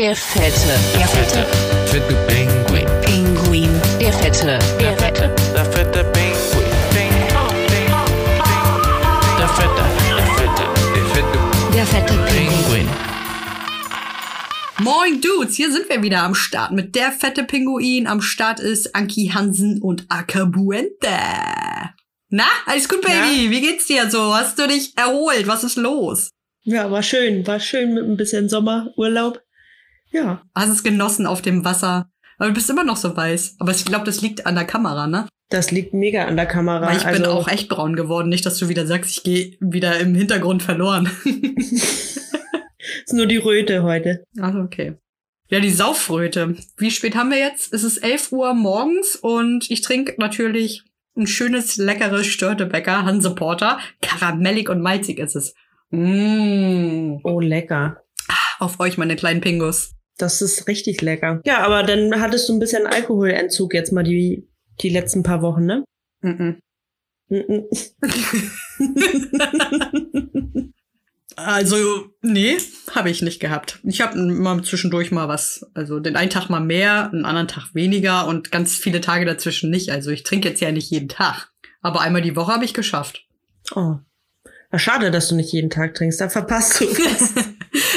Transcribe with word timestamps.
Der 0.00 0.16
Fette. 0.16 0.78
Der 0.96 1.06
Fette. 1.08 1.46
Fette 1.84 2.14
Pinguin. 2.26 2.86
Pinguin. 3.02 3.68
Der 4.00 4.10
Fette. 4.10 4.58
Der 4.80 4.96
Fette. 4.96 5.30
Der 5.54 5.64
fette 5.66 6.04
Pinguin. 6.04 6.70
Der 9.36 9.48
fette, 9.48 9.84
der 10.16 10.24
fette, 10.38 10.64
der 10.94 11.04
fette 11.04 11.38
Der 11.74 11.84
Fette 11.84 12.14
Pinguin. 12.32 12.88
Moin 14.78 15.20
Dudes, 15.20 15.56
hier 15.56 15.70
sind 15.70 15.86
wir 15.90 16.02
wieder 16.02 16.22
am 16.22 16.34
Start 16.34 16.72
mit 16.72 16.94
der 16.94 17.12
fette 17.12 17.44
Pinguin. 17.44 18.06
Am 18.06 18.22
Start 18.22 18.58
ist 18.58 18.94
Anki 18.94 19.32
Hansen 19.34 19.82
und 19.82 20.06
Acabuente. 20.08 21.10
Na, 22.30 22.46
alles 22.64 22.88
gut, 22.88 23.02
Baby? 23.02 23.50
Wie 23.50 23.60
geht's 23.60 23.84
dir 23.84 24.08
so? 24.08 24.34
Hast 24.34 24.58
du 24.58 24.66
dich 24.66 24.96
erholt? 24.96 25.46
Was 25.46 25.62
ist 25.62 25.76
los? 25.76 26.30
Ja, 26.62 26.90
war 26.90 27.02
schön. 27.02 27.46
War 27.46 27.60
schön 27.60 27.92
mit 27.92 28.04
ein 28.04 28.16
bisschen 28.16 28.48
Sommerurlaub. 28.48 29.42
Ja. 30.10 30.42
Hast 30.54 30.70
es 30.70 30.82
genossen 30.82 31.26
auf 31.26 31.42
dem 31.42 31.64
Wasser? 31.64 32.10
Aber 32.38 32.48
du 32.48 32.54
bist 32.54 32.70
immer 32.70 32.84
noch 32.84 32.96
so 32.96 33.16
weiß. 33.16 33.56
Aber 33.58 33.72
ich 33.72 33.84
glaube, 33.84 34.04
das 34.04 34.22
liegt 34.22 34.46
an 34.46 34.54
der 34.54 34.64
Kamera, 34.64 35.06
ne? 35.06 35.28
Das 35.50 35.70
liegt 35.70 35.92
mega 35.94 36.24
an 36.24 36.36
der 36.36 36.46
Kamera. 36.46 36.86
Weil 36.86 36.96
ich 36.96 37.06
also, 37.06 37.22
bin 37.22 37.30
auch 37.30 37.48
echt 37.48 37.68
braun 37.68 37.96
geworden. 37.96 38.28
Nicht, 38.28 38.46
dass 38.46 38.58
du 38.58 38.68
wieder 38.68 38.86
sagst, 38.86 39.10
ich 39.10 39.22
gehe 39.24 39.56
wieder 39.60 39.98
im 39.98 40.14
Hintergrund 40.14 40.62
verloren. 40.62 41.10
ist 41.24 43.12
nur 43.12 43.26
die 43.26 43.36
Röte 43.36 43.82
heute. 43.82 44.24
Also 44.40 44.60
okay. 44.60 44.94
Ja, 45.48 45.58
die 45.58 45.70
Saufröte. 45.70 46.54
Wie 46.76 46.92
spät 46.92 47.16
haben 47.16 47.30
wir 47.30 47.38
jetzt? 47.38 47.72
Es 47.72 47.82
ist 47.82 47.98
11 47.98 48.30
Uhr 48.30 48.54
morgens 48.54 49.16
und 49.16 49.68
ich 49.70 49.80
trinke 49.80 50.14
natürlich 50.18 50.84
ein 51.16 51.26
schönes, 51.26 51.76
leckeres 51.76 52.28
Störtebäcker 52.28 53.04
Hanseporter. 53.04 53.80
Karamellig 54.00 54.68
und 54.68 54.80
malzig 54.80 55.18
ist 55.18 55.34
es. 55.34 55.54
Mmh. 55.90 57.20
Oh, 57.24 57.40
lecker. 57.40 58.04
Auf 58.60 58.78
euch, 58.78 58.96
meine 58.96 59.16
kleinen 59.16 59.40
Pingos. 59.40 59.96
Das 60.20 60.42
ist 60.42 60.68
richtig 60.68 61.00
lecker. 61.00 61.40
Ja, 61.44 61.58
aber 61.58 61.82
dann 61.82 62.20
hattest 62.20 62.48
du 62.48 62.54
ein 62.54 62.58
bisschen 62.58 62.86
Alkoholentzug 62.86 63.74
jetzt 63.74 63.92
mal 63.92 64.02
die, 64.02 64.48
die 64.80 64.90
letzten 64.90 65.22
paar 65.22 65.42
Wochen, 65.42 65.64
ne? 65.64 65.84
Mhm. 66.20 66.60
Mhm. 67.28 67.64
Also, 71.36 72.10
nee, 72.20 72.58
habe 72.94 73.08
ich 73.08 73.22
nicht 73.22 73.40
gehabt. 73.40 73.78
Ich 73.84 74.02
habe 74.02 74.18
mal 74.18 74.62
zwischendurch 74.62 75.10
mal 75.10 75.28
was, 75.28 75.64
also 75.72 75.98
den 75.98 76.16
einen 76.16 76.28
Tag 76.28 76.50
mal 76.50 76.60
mehr, 76.60 77.10
einen 77.10 77.24
anderen 77.24 77.48
Tag 77.48 77.74
weniger 77.74 78.26
und 78.26 78.52
ganz 78.52 78.76
viele 78.76 79.00
Tage 79.00 79.24
dazwischen 79.24 79.70
nicht. 79.70 79.90
Also 79.90 80.10
ich 80.10 80.22
trinke 80.22 80.48
jetzt 80.48 80.60
ja 80.60 80.70
nicht 80.70 80.90
jeden 80.90 81.08
Tag. 81.08 81.50
Aber 81.80 82.02
einmal 82.02 82.20
die 82.20 82.36
Woche 82.36 82.52
habe 82.52 82.66
ich 82.66 82.74
geschafft. 82.74 83.26
Oh. 83.74 83.94
Schade, 84.76 85.10
dass 85.10 85.28
du 85.28 85.34
nicht 85.34 85.52
jeden 85.52 85.70
Tag 85.70 85.94
trinkst. 85.94 86.20
Da 86.20 86.28
verpasst 86.28 86.80
du 86.80 86.84
was. 86.84 87.34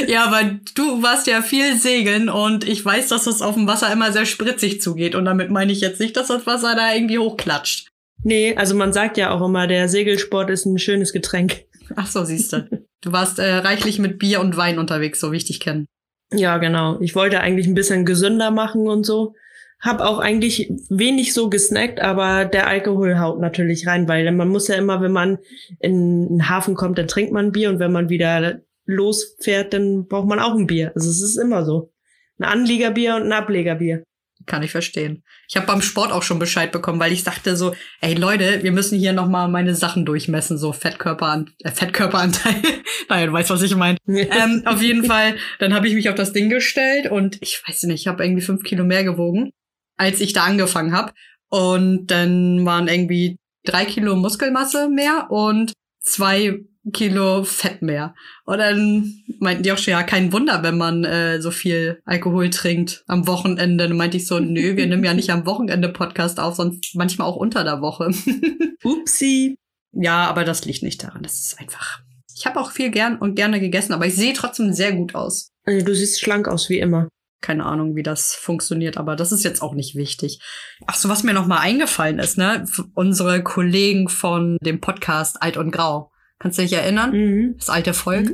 Ja, 0.08 0.26
aber 0.26 0.60
du 0.76 1.04
warst 1.04 1.28
ja 1.28 1.42
viel 1.42 1.76
segeln 1.78 2.30
und 2.30 2.68
ich 2.68 2.84
weiß, 2.84 3.10
dass 3.10 3.28
es 3.28 3.42
auf 3.42 3.56
dem 3.56 3.68
Wasser 3.68 3.92
immer 3.92 4.12
sehr 4.12 4.26
spritzig 4.26 4.82
zugeht. 4.82 5.16
Und 5.16 5.26
damit 5.26 5.50
meine 5.50 5.72
ich 5.72 5.82
jetzt 5.82 6.00
nicht, 6.00 6.18
dass 6.18 6.28
das 6.28 6.46
Wasser 6.46 6.76
da 6.76 6.94
irgendwie 6.94 7.20
hochklatscht. 7.20 7.90
nee, 8.24 8.56
also 8.56 8.76
man 8.76 8.94
sagt 8.94 9.18
ja 9.18 9.32
auch 9.32 9.46
immer, 9.46 9.68
der 9.68 9.90
Segelsport 9.90 10.50
ist 10.50 10.66
ein 10.66 10.80
schönes 10.80 11.14
Getränk. 11.14 11.66
Ach 11.96 12.08
so, 12.08 12.24
siehst 12.24 12.54
du. 12.54 12.86
Du 13.02 13.12
warst 13.12 13.40
äh, 13.40 13.56
reichlich 13.56 14.00
mit 14.00 14.18
Bier 14.18 14.40
und 14.40 14.56
Wein 14.56 14.80
unterwegs, 14.80 15.20
so 15.20 15.32
wie 15.32 15.38
ich 15.38 15.46
dich 15.46 15.60
kenne. 15.60 15.86
Ja, 16.34 16.58
genau. 16.58 17.00
Ich 17.02 17.16
wollte 17.16 17.42
eigentlich 17.42 17.68
ein 17.68 17.76
bisschen 17.76 18.06
gesünder 18.06 18.50
machen 18.52 18.88
und 18.88 19.06
so. 19.06 19.36
Hab 19.80 20.00
auch 20.00 20.20
eigentlich 20.20 20.72
wenig 20.90 21.34
so 21.34 21.50
gesnackt, 21.50 22.00
aber 22.00 22.46
der 22.46 22.68
Alkohol 22.68 23.20
haut 23.20 23.42
natürlich 23.42 23.86
rein, 23.86 24.08
weil 24.08 24.32
man 24.32 24.48
muss 24.48 24.70
ja 24.70 24.76
immer, 24.76 25.02
wenn 25.02 25.12
man 25.12 25.40
in 25.80 26.30
den 26.30 26.50
Hafen 26.50 26.76
kommt, 26.76 26.98
dann 26.98 27.10
trinkt 27.10 27.34
man 27.34 27.52
Bier 27.52 27.70
und 27.70 27.80
wenn 27.80 27.92
man 27.92 28.08
wieder 28.08 28.62
losfährt, 28.86 29.74
dann 29.74 30.08
braucht 30.08 30.28
man 30.28 30.40
auch 30.40 30.56
ein 30.56 30.68
Bier. 30.68 30.92
Also 30.96 31.10
es 31.10 31.22
ist 31.22 31.38
immer 31.38 31.66
so. 31.66 31.92
Ein 32.40 32.46
Anliegerbier 32.46 33.16
und 33.16 33.24
ein 33.24 33.34
Ablegerbier. 33.34 34.04
Kann 34.46 34.64
ich 34.64 34.72
verstehen. 34.72 35.24
Ich 35.48 35.56
habe 35.56 35.68
beim 35.68 35.82
Sport 35.82 36.12
auch 36.12 36.24
schon 36.24 36.40
Bescheid 36.40 36.72
bekommen, 36.72 37.00
weil 37.00 37.14
ich 37.14 37.24
sagte 37.24 37.56
so, 37.56 37.74
ey 38.02 38.14
Leute, 38.14 38.62
wir 38.64 38.72
müssen 38.72 39.00
hier 39.00 39.14
noch 39.14 39.30
mal 39.30 39.48
meine 39.48 39.74
Sachen 39.76 40.06
durchmessen, 40.06 40.58
so 40.58 40.74
Fettkörper, 40.74 41.46
äh, 41.60 41.72
Fettkörperanteil. 41.72 42.56
naja, 43.10 43.28
du 43.28 43.34
weißt, 43.34 43.50
was 43.52 43.62
ich 43.62 43.76
meine. 43.76 43.98
ähm, 44.08 44.64
auf 44.66 44.82
jeden 44.82 45.06
Fall, 45.06 45.38
dann 45.60 45.74
habe 45.74 45.88
ich 45.88 45.94
mich 45.94 46.10
auf 46.10 46.16
das 46.16 46.34
Ding 46.34 46.50
gestellt 46.50 47.10
und 47.10 47.38
ich 47.42 47.62
weiß 47.66 47.84
nicht, 47.84 48.02
ich 48.02 48.08
habe 48.08 48.24
irgendwie 48.24 48.42
fünf 48.42 48.64
Kilo 48.64 48.84
mehr 48.84 49.04
gewogen, 49.04 49.52
als 49.98 50.20
ich 50.20 50.34
da 50.34 50.44
angefangen 50.44 50.94
habe. 50.94 51.14
Und 51.50 52.08
dann 52.08 52.66
waren 52.66 52.88
irgendwie 52.88 53.38
drei 53.64 53.86
Kilo 53.86 54.16
Muskelmasse 54.16 54.90
mehr 54.90 55.28
und 55.30 55.74
zwei 56.04 56.60
Kilo 56.92 57.44
Fett 57.44 57.82
mehr. 57.82 58.14
Und 58.46 58.58
dann 58.58 59.24
meinten 59.40 59.64
die 59.64 59.72
auch 59.72 59.78
schon, 59.78 59.92
ja, 59.92 60.04
kein 60.04 60.34
Wunder, 60.34 60.64
wenn 60.64 60.78
man 60.78 61.06
äh, 61.06 61.42
so 61.42 61.50
viel 61.50 62.02
Alkohol 62.06 62.50
trinkt 62.50 63.04
am 63.08 63.26
Wochenende. 63.26 63.88
Dann 63.88 63.98
meinte 63.98 64.18
ich 64.18 64.28
so, 64.28 64.40
nö, 64.40 64.76
wir 64.76 64.86
nehmen 64.86 65.04
ja 65.04 65.14
nicht 65.14 65.30
am 65.30 65.46
Wochenende 65.46 65.90
Podcast 65.90 66.40
auf, 66.40 66.56
sonst 66.56 66.96
manchmal 66.96 67.28
auch 67.28 67.38
unter 67.38 67.64
der 67.64 67.82
Woche. 67.82 68.12
Upsi. 68.84 69.56
ja, 69.94 70.28
aber 70.28 70.44
das 70.44 70.66
liegt 70.66 70.84
nicht 70.84 71.04
daran. 71.04 71.24
Das 71.24 71.40
ist 71.40 71.60
einfach. 71.60 72.02
Ich 72.36 72.46
habe 72.46 72.60
auch 72.60 72.72
viel 72.72 72.90
gern 72.90 73.18
und 73.18 73.36
gerne 73.36 73.60
gegessen, 73.60 73.94
aber 73.94 74.06
ich 74.06 74.16
sehe 74.16 74.34
trotzdem 74.34 74.74
sehr 74.74 74.92
gut 74.92 75.16
aus. 75.16 75.50
Also 75.66 75.86
du 75.86 75.96
siehst 75.96 76.20
schlank 76.20 76.48
aus 76.48 76.70
wie 76.70 76.80
immer. 76.80 77.08
Keine 77.44 77.66
Ahnung, 77.66 77.96
wie 77.98 78.04
das 78.04 78.34
funktioniert, 78.34 78.98
aber 78.98 79.18
das 79.18 79.34
ist 79.34 79.44
jetzt 79.44 79.62
auch 79.62 79.74
nicht 79.74 79.96
wichtig. 79.96 80.40
Ach 80.88 80.96
so, 80.96 81.10
was 81.10 81.24
mir 81.24 81.34
noch 81.34 81.46
mal 81.46 81.60
eingefallen 81.60 82.18
ist, 82.20 82.38
ne? 82.38 82.66
Unsere 82.96 83.44
Kollegen 83.44 84.08
von 84.08 84.58
dem 84.62 84.80
Podcast 84.80 85.42
Alt 85.42 85.58
und 85.58 85.72
Grau. 85.72 86.10
Kannst 86.40 86.58
du 86.58 86.62
dich 86.62 86.72
erinnern? 86.72 87.12
Mhm. 87.12 87.56
Das 87.58 87.70
alte 87.70 87.94
Volk 87.94 88.32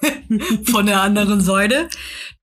von 0.64 0.86
der 0.86 1.02
anderen 1.02 1.40
Säule. 1.40 1.88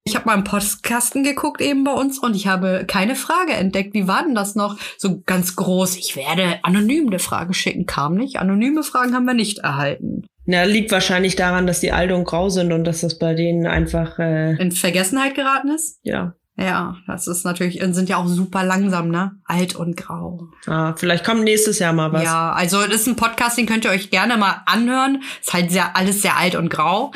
Ich 0.03 0.15
habe 0.15 0.25
mal 0.25 0.35
im 0.35 0.43
Postkasten 0.43 1.23
geguckt 1.23 1.61
eben 1.61 1.85
bei 1.85 1.93
uns 1.93 2.19
und 2.19 2.35
ich 2.35 2.47
habe 2.47 2.83
keine 2.85 3.15
Frage 3.15 3.53
entdeckt. 3.53 3.93
Wie 3.93 4.09
war 4.09 4.23
denn 4.23 4.35
das 4.35 4.55
noch? 4.55 4.77
So 4.97 5.21
ganz 5.25 5.55
groß. 5.55 5.95
Ich 5.95 6.17
werde 6.17 6.59
anonym 6.63 7.07
eine 7.07 7.19
Frage 7.19 7.53
schicken. 7.53 7.85
Kam 7.85 8.15
nicht. 8.15 8.39
Anonyme 8.39 8.83
Fragen 8.83 9.15
haben 9.15 9.25
wir 9.25 9.33
nicht 9.33 9.59
erhalten. 9.59 10.25
Na, 10.49 10.63
liegt 10.63 10.91
wahrscheinlich 10.91 11.35
daran, 11.35 11.67
dass 11.67 11.81
die 11.81 11.91
alt 11.91 12.11
und 12.11 12.23
grau 12.23 12.47
sind 12.49 12.71
und 12.71 12.85
dass 12.85 13.01
das 13.01 13.19
bei 13.19 13.33
denen 13.35 13.67
einfach, 13.67 14.17
äh, 14.17 14.55
In 14.55 14.71
Vergessenheit 14.71 15.35
geraten 15.35 15.69
ist? 15.69 15.99
ja. 16.03 16.33
Ja, 16.59 16.95
das 17.05 17.27
ist 17.27 17.45
natürlich, 17.45 17.79
sind 17.91 18.09
ja 18.09 18.17
auch 18.17 18.25
super 18.25 18.63
langsam, 18.63 19.09
ne? 19.09 19.33
Alt 19.45 19.75
und 19.75 19.95
grau. 19.95 20.47
Ah, 20.65 20.95
vielleicht 20.97 21.23
kommt 21.23 21.43
nächstes 21.43 21.77
Jahr 21.77 21.93
mal 21.93 22.11
was. 22.11 22.23
Ja, 22.23 22.51
also 22.51 22.81
das 22.81 23.01
ist 23.01 23.07
ein 23.07 23.15
Podcast, 23.15 23.59
den 23.59 23.67
könnt 23.67 23.85
ihr 23.85 23.91
euch 23.91 24.09
gerne 24.09 24.37
mal 24.37 24.63
anhören. 24.65 25.21
Ist 25.39 25.53
halt 25.53 25.69
sehr, 25.69 25.95
alles 25.95 26.23
sehr 26.23 26.35
alt 26.35 26.55
und 26.55 26.69
grau. 26.69 27.11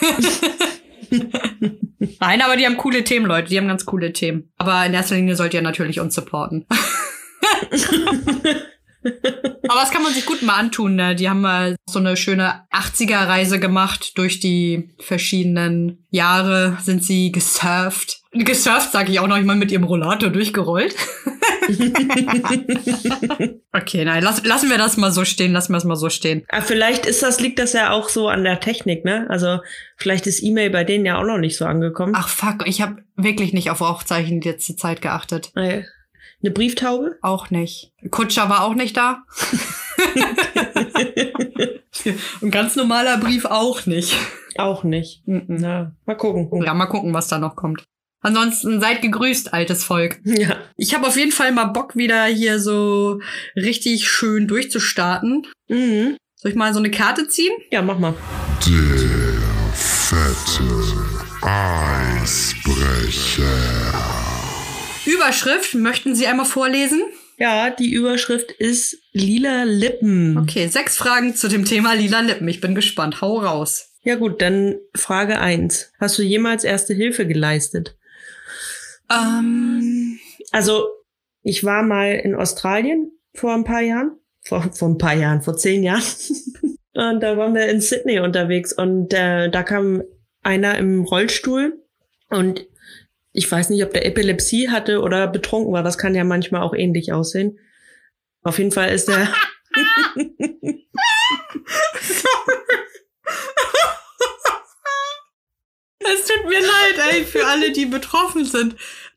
Nein, 2.20 2.42
aber 2.42 2.56
die 2.56 2.64
haben 2.64 2.76
coole 2.76 3.02
Themen, 3.02 3.26
Leute. 3.26 3.48
Die 3.48 3.58
haben 3.58 3.66
ganz 3.66 3.86
coole 3.86 4.12
Themen. 4.12 4.52
Aber 4.56 4.86
in 4.86 4.94
erster 4.94 5.16
Linie 5.16 5.34
sollt 5.34 5.54
ihr 5.54 5.62
natürlich 5.62 5.98
uns 5.98 6.14
supporten. 6.14 6.64
aber 9.68 9.80
das 9.80 9.90
kann 9.90 10.02
man 10.02 10.12
sich 10.12 10.26
gut 10.26 10.42
mal 10.42 10.54
antun. 10.54 10.96
Ne? 10.96 11.14
Die 11.14 11.28
haben 11.28 11.40
mal 11.40 11.76
so 11.88 11.98
eine 11.98 12.16
schöne 12.16 12.66
80er-Reise 12.72 13.60
gemacht. 13.60 14.18
Durch 14.18 14.40
die 14.40 14.90
verschiedenen 14.98 16.06
Jahre 16.10 16.78
sind 16.82 17.04
sie 17.04 17.32
gesurft. 17.32 18.22
Gesurft, 18.32 18.92
sage 18.92 19.12
ich 19.12 19.20
auch 19.20 19.26
noch, 19.26 19.38
ich 19.38 19.44
mal 19.44 19.56
mit 19.56 19.72
ihrem 19.72 19.84
Rollator 19.84 20.30
durchgerollt. 20.30 20.94
okay, 23.72 24.04
nein, 24.04 24.22
lass, 24.22 24.44
lassen 24.44 24.70
wir 24.70 24.78
das 24.78 24.96
mal 24.96 25.10
so 25.10 25.24
stehen, 25.24 25.52
lassen 25.52 25.72
wir 25.72 25.78
es 25.78 25.84
mal 25.84 25.96
so 25.96 26.10
stehen. 26.10 26.44
Ah, 26.48 26.60
vielleicht 26.60 27.06
ist 27.06 27.22
das, 27.22 27.40
liegt 27.40 27.58
das 27.58 27.72
ja 27.72 27.90
auch 27.90 28.08
so 28.08 28.28
an 28.28 28.44
der 28.44 28.60
Technik, 28.60 29.04
ne? 29.04 29.26
Also 29.28 29.60
vielleicht 29.96 30.26
ist 30.26 30.42
E-Mail 30.42 30.70
bei 30.70 30.84
denen 30.84 31.06
ja 31.06 31.18
auch 31.18 31.24
noch 31.24 31.38
nicht 31.38 31.56
so 31.56 31.64
angekommen. 31.64 32.14
Ach 32.16 32.28
fuck, 32.28 32.66
ich 32.66 32.82
habe 32.82 33.02
wirklich 33.16 33.52
nicht 33.52 33.70
auf 33.70 33.80
Rauchzeichen 33.80 34.40
jetzt 34.42 34.68
die 34.68 34.76
Zeit 34.76 35.02
geachtet. 35.02 35.50
Äh, 35.56 35.82
Eine 36.42 36.52
Brieftaube? 36.52 37.18
Auch 37.22 37.50
nicht. 37.50 37.92
Kutscher 38.10 38.48
war 38.48 38.64
auch 38.64 38.74
nicht 38.74 38.96
da. 38.96 39.24
Ein 42.42 42.50
ganz 42.50 42.76
normaler 42.76 43.16
Brief 43.18 43.44
auch 43.46 43.86
nicht. 43.86 44.16
Auch 44.56 44.84
nicht. 44.84 45.22
Na, 45.26 45.92
mal 46.04 46.16
gucken. 46.16 46.62
Ja, 46.62 46.74
mal 46.74 46.86
gucken, 46.86 47.14
was 47.14 47.28
da 47.28 47.38
noch 47.38 47.56
kommt. 47.56 47.84
Ansonsten 48.20 48.80
seid 48.80 49.02
gegrüßt, 49.02 49.52
altes 49.52 49.84
Volk. 49.84 50.20
Ja. 50.24 50.56
Ich 50.76 50.94
habe 50.94 51.06
auf 51.06 51.16
jeden 51.16 51.32
Fall 51.32 51.52
mal 51.52 51.66
Bock, 51.66 51.96
wieder 51.96 52.24
hier 52.24 52.58
so 52.58 53.20
richtig 53.54 54.08
schön 54.08 54.48
durchzustarten. 54.48 55.46
Mhm. 55.68 56.16
Soll 56.34 56.50
ich 56.50 56.56
mal 56.56 56.72
so 56.74 56.80
eine 56.80 56.90
Karte 56.90 57.28
ziehen? 57.28 57.52
Ja, 57.70 57.82
mach 57.82 57.98
mal. 57.98 58.14
Fette 59.72 60.64
Eisbrecher. 61.42 63.44
Überschrift, 65.12 65.74
möchten 65.74 66.14
Sie 66.14 66.26
einmal 66.26 66.46
vorlesen? 66.46 67.02
Ja, 67.38 67.70
die 67.70 67.92
Überschrift 67.92 68.50
ist 68.52 68.98
Lila 69.12 69.64
Lippen. 69.64 70.38
Okay, 70.38 70.68
sechs 70.68 70.96
Fragen 70.96 71.34
zu 71.34 71.48
dem 71.48 71.64
Thema 71.64 71.94
lila 71.94 72.20
Lippen. 72.20 72.48
Ich 72.48 72.60
bin 72.60 72.74
gespannt. 72.74 73.20
Hau 73.20 73.38
raus. 73.38 73.92
Ja 74.02 74.14
gut, 74.14 74.40
dann 74.40 74.76
Frage 74.94 75.38
eins: 75.38 75.92
Hast 76.00 76.18
du 76.18 76.22
jemals 76.22 76.64
Erste 76.64 76.94
Hilfe 76.94 77.26
geleistet? 77.26 77.96
Ähm, 79.10 80.18
Also, 80.52 80.88
ich 81.42 81.64
war 81.64 81.82
mal 81.82 82.12
in 82.12 82.34
Australien 82.34 83.12
vor 83.34 83.54
ein 83.54 83.64
paar 83.64 83.82
Jahren. 83.82 84.18
Vor, 84.42 84.72
vor 84.72 84.88
ein 84.88 84.98
paar 84.98 85.14
Jahren, 85.14 85.42
vor 85.42 85.56
zehn 85.56 85.82
Jahren. 85.82 86.02
und 86.94 87.20
da 87.20 87.36
waren 87.36 87.54
wir 87.54 87.68
in 87.68 87.80
Sydney 87.80 88.20
unterwegs 88.20 88.72
und 88.72 89.12
äh, 89.12 89.50
da 89.50 89.62
kam 89.62 90.02
einer 90.42 90.78
im 90.78 91.02
Rollstuhl 91.02 91.82
Und 92.30 92.66
ich 93.36 93.50
weiß 93.50 93.68
nicht, 93.70 93.84
ob 93.84 93.92
der 93.92 94.06
Epilepsie 94.06 94.70
hatte 94.70 95.00
oder 95.02 95.26
betrunken 95.28 95.72
war. 95.72 95.82
Das 95.82 95.98
kann 95.98 96.14
ja 96.14 96.24
manchmal 96.24 96.62
auch 96.62 96.74
ähnlich 96.74 97.12
aussehen. 97.12 97.58
Auf 98.42 98.58
jeden 98.58 98.72
Fall 98.72 98.90
ist 98.90 99.08
er. 99.08 99.32
Es 105.98 106.24
tut 106.26 106.44
mir 106.48 106.60
leid, 106.60 106.94
ey, 107.12 107.24
für 107.24 107.44
alle, 107.46 107.72
die 107.72 107.86
betroffen 107.86 108.44
sind. 108.44 108.76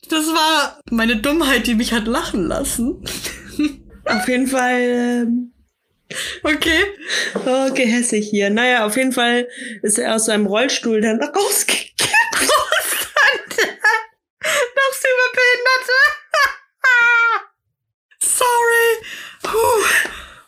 Das 0.10 0.26
war 0.28 0.80
meine 0.90 1.18
Dummheit, 1.18 1.68
die 1.68 1.76
mich 1.76 1.94
hat 1.94 2.08
lachen 2.08 2.48
lassen. 2.48 3.06
auf 4.06 4.28
jeden 4.28 4.48
Fall. 4.48 4.80
Ähm, 4.82 5.54
Okay. 6.44 6.86
oh, 7.46 7.72
gehässig 7.74 8.28
hier. 8.28 8.50
Naja, 8.50 8.86
auf 8.88 8.98
jeden 8.98 9.12
Fall 9.12 9.48
ist 9.84 10.00
er 10.00 10.16
aus 10.16 10.26
seinem 10.26 10.48
Rollstuhl 10.48 11.02
dann 11.02 11.22
rausgekippt. 11.36 12.02
Noch 14.42 14.94
super 14.96 15.30
Behinderte. 15.36 15.98
Sorry. 18.22 18.88
Puh. 19.44 19.84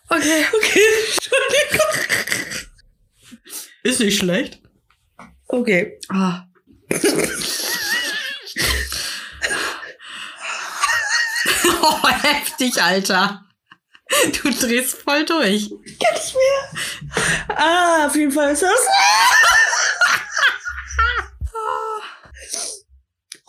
Okay. 0.09 0.45
Okay, 0.53 0.87
Entschuldigung. 1.05 1.91
Ist 3.83 3.90
nicht 4.01 4.17
schlecht. 4.17 4.59
Okay. 5.47 5.99
Ah. 6.09 6.45
oh, 11.81 12.07
heftig, 12.07 12.81
Alter. 12.81 13.45
Du 14.41 14.49
drehst 14.51 14.97
voll 14.97 15.25
durch. 15.25 15.69
Kann 15.69 16.15
ich 16.15 16.33
mehr. 16.33 16.69
Ah, 17.55 18.07
auf 18.07 18.15
jeden 18.15 18.31
Fall 18.31 18.51
ist 18.51 18.63
das. 18.63 18.71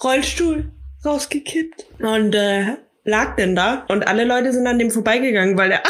Rollstuhl 0.03 0.73
rausgekippt. 1.05 1.85
Und 2.01 2.35
äh, 2.35 2.77
lag 3.05 3.37
denn 3.37 3.55
da. 3.57 3.85
Und 3.89 4.07
alle 4.07 4.25
Leute 4.25 4.53
sind 4.53 4.67
an 4.67 4.79
dem 4.79 4.91
vorbeigegangen, 4.91 5.57
weil 5.57 5.73
er. 5.73 5.83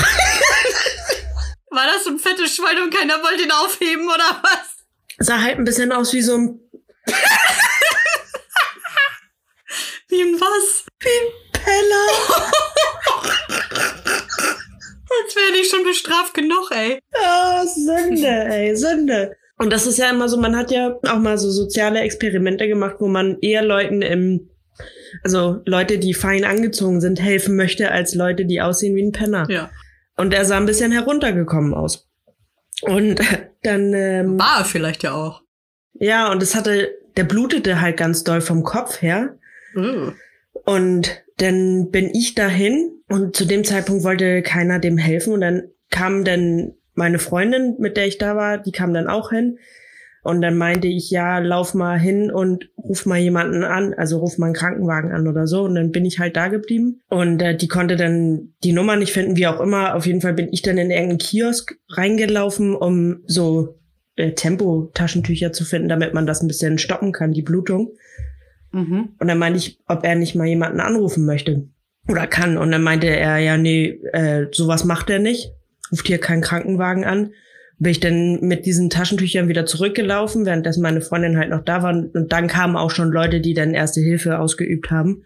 War 1.72 1.86
das 1.86 2.04
so 2.04 2.10
ein 2.10 2.18
fettes 2.18 2.54
Schwein 2.54 2.78
und 2.82 2.94
keiner 2.94 3.22
wollte 3.22 3.42
ihn 3.44 3.50
aufheben 3.50 4.06
oder 4.06 4.42
was? 4.42 4.76
sah 5.18 5.40
halt 5.40 5.58
ein 5.58 5.64
bisschen 5.64 5.92
aus 5.92 6.12
wie 6.12 6.22
so 6.22 6.36
ein 6.36 6.60
Wie 10.08 10.20
ein 10.22 10.38
was? 10.38 10.84
Peller. 10.98 12.06
Als 15.24 15.36
wäre 15.36 15.56
ich 15.60 15.68
schon 15.70 15.84
bestraft 15.84 16.34
genug, 16.34 16.70
ey. 16.70 16.98
Ah, 17.14 17.64
Sünde, 17.64 18.26
ey, 18.28 18.76
Sünde. 18.76 19.36
Und 19.58 19.72
das 19.72 19.86
ist 19.86 19.98
ja 19.98 20.10
immer 20.10 20.28
so, 20.28 20.36
man 20.38 20.56
hat 20.56 20.70
ja 20.70 20.98
auch 21.08 21.18
mal 21.18 21.38
so 21.38 21.50
soziale 21.50 22.00
Experimente 22.00 22.68
gemacht, 22.68 22.96
wo 22.98 23.08
man 23.08 23.38
eher 23.40 23.62
Leuten 23.62 24.02
im, 24.02 24.50
also 25.22 25.62
Leute, 25.66 25.98
die 25.98 26.14
fein 26.14 26.44
angezogen 26.44 27.00
sind, 27.00 27.20
helfen 27.20 27.56
möchte, 27.56 27.90
als 27.90 28.14
Leute, 28.14 28.44
die 28.44 28.60
aussehen 28.60 28.94
wie 28.96 29.02
ein 29.02 29.12
Penner. 29.12 29.46
Ja. 29.48 29.70
Und 30.16 30.34
er 30.34 30.44
sah 30.44 30.56
ein 30.56 30.66
bisschen 30.66 30.92
heruntergekommen 30.92 31.74
aus. 31.74 32.08
Und 32.82 33.20
dann, 33.62 33.92
ähm, 33.94 34.38
War 34.38 34.60
er 34.60 34.64
vielleicht 34.64 35.02
ja 35.02 35.12
auch. 35.12 35.42
ja, 35.94 36.30
und 36.30 36.42
es 36.42 36.54
hatte, 36.54 36.90
der 37.16 37.24
blutete 37.24 37.80
halt 37.80 37.96
ganz 37.96 38.24
doll 38.24 38.40
vom 38.40 38.62
Kopf 38.62 39.02
her. 39.02 39.38
Uh. 39.74 40.12
Und 40.64 41.22
dann 41.38 41.90
bin 41.90 42.10
ich 42.14 42.34
dahin 42.34 43.02
und 43.08 43.36
zu 43.36 43.44
dem 43.44 43.64
Zeitpunkt 43.64 44.04
wollte 44.04 44.42
keiner 44.42 44.78
dem 44.78 44.98
helfen 44.98 45.32
und 45.32 45.40
dann 45.40 45.62
kam 45.90 46.24
dann 46.24 46.74
meine 46.94 47.18
Freundin, 47.18 47.76
mit 47.78 47.96
der 47.96 48.06
ich 48.06 48.18
da 48.18 48.36
war, 48.36 48.58
die 48.58 48.72
kam 48.72 48.92
dann 48.92 49.08
auch 49.08 49.30
hin 49.30 49.58
und 50.22 50.40
dann 50.40 50.56
meinte 50.56 50.88
ich, 50.88 51.10
ja, 51.10 51.38
lauf 51.38 51.74
mal 51.74 51.98
hin 51.98 52.30
und 52.30 52.70
ruf 52.78 53.06
mal 53.06 53.18
jemanden 53.18 53.64
an, 53.64 53.92
also 53.94 54.18
ruf 54.18 54.38
mal 54.38 54.46
einen 54.46 54.54
Krankenwagen 54.54 55.12
an 55.12 55.26
oder 55.26 55.46
so 55.46 55.62
und 55.62 55.74
dann 55.74 55.90
bin 55.90 56.04
ich 56.04 56.18
halt 56.18 56.36
da 56.36 56.48
geblieben 56.48 57.00
und 57.08 57.42
äh, 57.42 57.56
die 57.56 57.68
konnte 57.68 57.96
dann 57.96 58.54
die 58.62 58.72
Nummer 58.72 58.96
nicht 58.96 59.12
finden, 59.12 59.36
wie 59.36 59.46
auch 59.46 59.60
immer. 59.60 59.94
Auf 59.94 60.06
jeden 60.06 60.20
Fall 60.20 60.34
bin 60.34 60.48
ich 60.52 60.62
dann 60.62 60.78
in 60.78 60.90
irgendeinen 60.90 61.18
Kiosk 61.18 61.76
reingelaufen, 61.88 62.74
um 62.74 63.22
so 63.26 63.80
äh, 64.16 64.32
Tempo-Taschentücher 64.32 65.52
zu 65.52 65.64
finden, 65.64 65.88
damit 65.88 66.14
man 66.14 66.26
das 66.26 66.42
ein 66.42 66.48
bisschen 66.48 66.78
stoppen 66.78 67.12
kann, 67.12 67.32
die 67.32 67.42
Blutung. 67.42 67.92
Mhm. 68.72 69.10
Und 69.18 69.28
dann 69.28 69.38
meinte 69.38 69.58
ich, 69.58 69.80
ob 69.86 70.04
er 70.04 70.14
nicht 70.14 70.34
mal 70.34 70.46
jemanden 70.46 70.80
anrufen 70.80 71.26
möchte 71.26 71.68
oder 72.08 72.26
kann. 72.26 72.58
Und 72.58 72.70
dann 72.70 72.82
meinte 72.82 73.08
er, 73.08 73.38
ja, 73.38 73.56
nee, 73.56 74.00
äh, 74.12 74.46
sowas 74.52 74.84
macht 74.84 75.10
er 75.10 75.18
nicht. 75.18 75.52
Ruft 75.90 76.06
hier 76.06 76.18
keinen 76.18 76.42
Krankenwagen 76.42 77.04
an. 77.04 77.32
Bin 77.82 77.90
ich 77.90 78.00
dann 78.00 78.40
mit 78.40 78.64
diesen 78.64 78.90
Taschentüchern 78.90 79.48
wieder 79.48 79.66
zurückgelaufen, 79.66 80.46
währenddessen 80.46 80.82
meine 80.82 81.00
Freundin 81.00 81.36
halt 81.36 81.50
noch 81.50 81.64
da 81.64 81.82
war. 81.82 81.90
Und 81.90 82.32
dann 82.32 82.46
kamen 82.46 82.76
auch 82.76 82.90
schon 82.90 83.10
Leute, 83.10 83.40
die 83.40 83.54
dann 83.54 83.74
erste 83.74 84.00
Hilfe 84.00 84.38
ausgeübt 84.38 84.90
haben. 84.90 85.24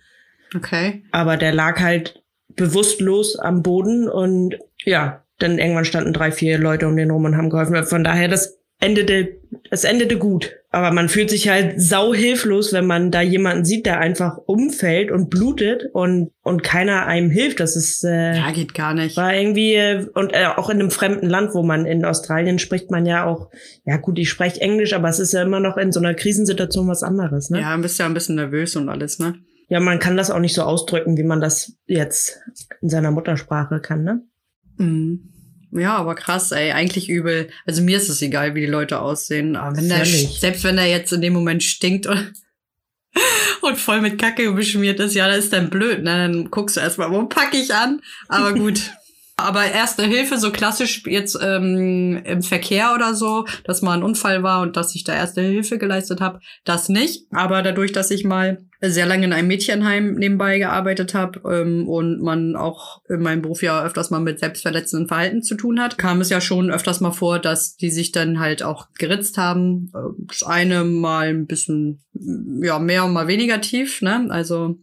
Okay. 0.55 1.03
Aber 1.11 1.37
der 1.37 1.53
lag 1.53 1.81
halt 1.81 2.23
bewusstlos 2.55 3.39
am 3.39 3.63
Boden 3.63 4.09
und 4.09 4.57
ja, 4.85 5.23
dann 5.39 5.59
irgendwann 5.59 5.85
standen 5.85 6.15
drei, 6.15 6.33
vier 6.33 6.59
Leute 6.59 6.89
um 6.89 6.97
den 6.97 7.11
rum 7.11 7.27
und 7.27 7.37
haben 7.37 7.51
geholfen. 7.51 7.85
Von 7.85 8.05
daher, 8.05 8.29
das 8.29 8.59
endete, 8.81 9.37
es 9.71 9.85
endete 9.85 10.17
gut. 10.17 10.57
Aber 10.77 10.91
man 10.91 11.09
fühlt 11.09 11.31
sich 11.31 11.49
halt 11.49 11.81
sau 11.81 12.13
hilflos, 12.13 12.75
wenn 12.75 12.85
man 12.85 13.11
da 13.11 13.23
jemanden 13.23 13.65
sieht, 13.65 13.87
der 13.87 13.99
einfach 13.99 14.37
umfällt 14.45 15.11
und 15.11 15.31
blutet 15.31 15.85
und, 15.95 16.33
und 16.43 16.63
keiner 16.63 17.07
einem 17.07 17.31
hilft. 17.31 17.61
Das 17.61 17.77
ist, 17.77 18.05
äh, 18.05 18.37
Ja, 18.37 18.51
geht 18.51 18.75
gar 18.75 18.93
nicht. 18.93 19.17
war 19.17 19.35
irgendwie, 19.35 19.73
äh, 19.73 20.07
und 20.13 20.35
äh, 20.35 20.45
auch 20.55 20.69
in 20.69 20.79
einem 20.79 20.91
fremden 20.91 21.31
Land, 21.31 21.55
wo 21.55 21.63
man 21.63 21.87
in 21.87 22.05
Australien 22.05 22.59
spricht 22.59 22.91
man 22.91 23.07
ja 23.07 23.25
auch, 23.25 23.49
ja 23.87 23.97
gut, 23.97 24.19
ich 24.19 24.29
spreche 24.29 24.61
Englisch, 24.61 24.93
aber 24.93 25.09
es 25.09 25.19
ist 25.19 25.33
ja 25.33 25.41
immer 25.41 25.61
noch 25.61 25.79
in 25.79 25.93
so 25.93 26.01
einer 26.01 26.13
Krisensituation 26.13 26.87
was 26.89 27.03
anderes, 27.03 27.49
ne? 27.49 27.63
Ja, 27.63 27.75
du 27.75 27.81
bist 27.81 27.99
ja 27.99 28.05
ein 28.05 28.13
bisschen 28.13 28.35
nervös 28.35 28.77
und 28.77 28.91
alles, 28.91 29.19
ne? 29.19 29.37
Ja, 29.71 29.81
man 29.81 29.99
kann 29.99 30.19
das 30.19 30.31
auch 30.31 30.41
nicht 30.41 30.55
so 30.55 30.61
ausdrücken, 30.63 31.17
wie 31.17 31.23
man 31.25 31.41
das 31.41 31.73
jetzt 31.87 32.39
in 32.83 32.91
seiner 32.91 33.13
Muttersprache 33.13 33.81
kann, 33.81 34.05
ne? 34.05 34.21
Mhm. 34.77 35.31
Ja, 35.79 35.97
aber 35.97 36.15
krass, 36.15 36.53
ey, 36.53 36.73
eigentlich 36.73 37.09
übel. 37.09 37.49
Also 37.67 37.83
mir 37.83 37.97
ist 37.97 38.09
es 38.09 38.23
egal, 38.23 38.55
wie 38.55 38.61
die 38.61 38.67
Leute 38.67 39.01
aussehen. 39.01 39.57
Aber 39.57 39.77
wenn 39.77 39.89
der, 39.89 40.05
selbst 40.05 40.65
wenn 40.65 40.77
der 40.77 40.89
jetzt 40.89 41.13
in 41.13 41.21
dem 41.21 41.33
Moment 41.33 41.63
stinkt 41.63 42.07
und, 42.07 42.33
und 43.63 43.79
voll 43.79 44.01
mit 44.01 44.19
Kacke 44.19 44.53
beschmiert 44.53 45.01
ist, 45.01 45.15
ja, 45.15 45.29
das 45.29 45.45
ist 45.45 45.53
dann 45.53 45.71
blöd, 45.71 46.03
ne? 46.03 46.29
Dann 46.29 46.51
guckst 46.51 46.77
du 46.77 46.81
erstmal, 46.81 47.11
wo 47.11 47.27
packe 47.27 47.57
ich 47.57 47.75
an? 47.75 48.01
Aber 48.29 48.55
gut. 48.55 48.93
Aber 49.39 49.67
erste 49.67 50.05
Hilfe, 50.05 50.39
so 50.39 50.51
klassisch 50.51 51.03
jetzt 51.07 51.39
ähm, 51.43 52.23
im 52.25 52.41
Verkehr 52.41 52.95
oder 52.95 53.15
so, 53.15 53.45
dass 53.65 53.83
mal 53.83 53.93
ein 53.93 54.03
Unfall 54.03 54.43
war 54.43 54.63
und 54.63 54.79
dass 54.79 54.95
ich 54.95 55.05
da 55.05 55.15
erste 55.15 55.43
Hilfe 55.43 55.77
geleistet 55.77 56.23
habe, 56.23 56.41
das 56.65 56.89
nicht. 56.89 57.27
Aber 57.33 57.61
dadurch, 57.61 57.93
dass 57.93 58.11
ich 58.11 58.25
mal 58.25 58.65
sehr 58.81 59.05
lange 59.05 59.27
in 59.27 59.35
einem 59.35 59.49
Mädchenheim 59.49 60.15
nebenbei 60.15 60.59
gearbeitet 60.59 61.13
habe 61.13 61.41
ähm, 61.51 61.87
und 61.87 62.23
man 62.23 62.57
auch 62.57 63.03
in 63.11 63.21
meinem 63.21 63.43
Beruf 63.43 63.63
ja 63.63 63.85
öfters 63.85 64.09
mal 64.09 64.21
mit 64.21 64.39
selbstverletzenden 64.39 65.07
Verhalten 65.07 65.43
zu 65.43 65.55
tun 65.55 65.81
hat, 65.81 65.99
kam 65.99 66.23
es 66.23 66.31
ja 66.31 66.41
schon 66.41 66.71
öfters 66.71 67.01
mal 67.01 67.13
vor, 67.13 67.39
dass 67.39 67.77
die 67.77 67.91
sich 67.91 68.13
dann 68.13 68.41
halt 68.41 68.63
auch 68.63 68.89
geritzt 68.99 69.37
haben. 69.37 69.93
Äh, 69.95 70.25
Das 70.29 70.45
eine 70.45 70.85
mal 70.85 71.29
ein 71.29 71.47
bisschen 71.47 72.03
ja 72.63 72.79
mehr 72.79 73.05
und 73.05 73.13
mal 73.13 73.29
weniger 73.29 73.61
tief, 73.61 74.01
ne? 74.01 74.27
Also 74.31 74.77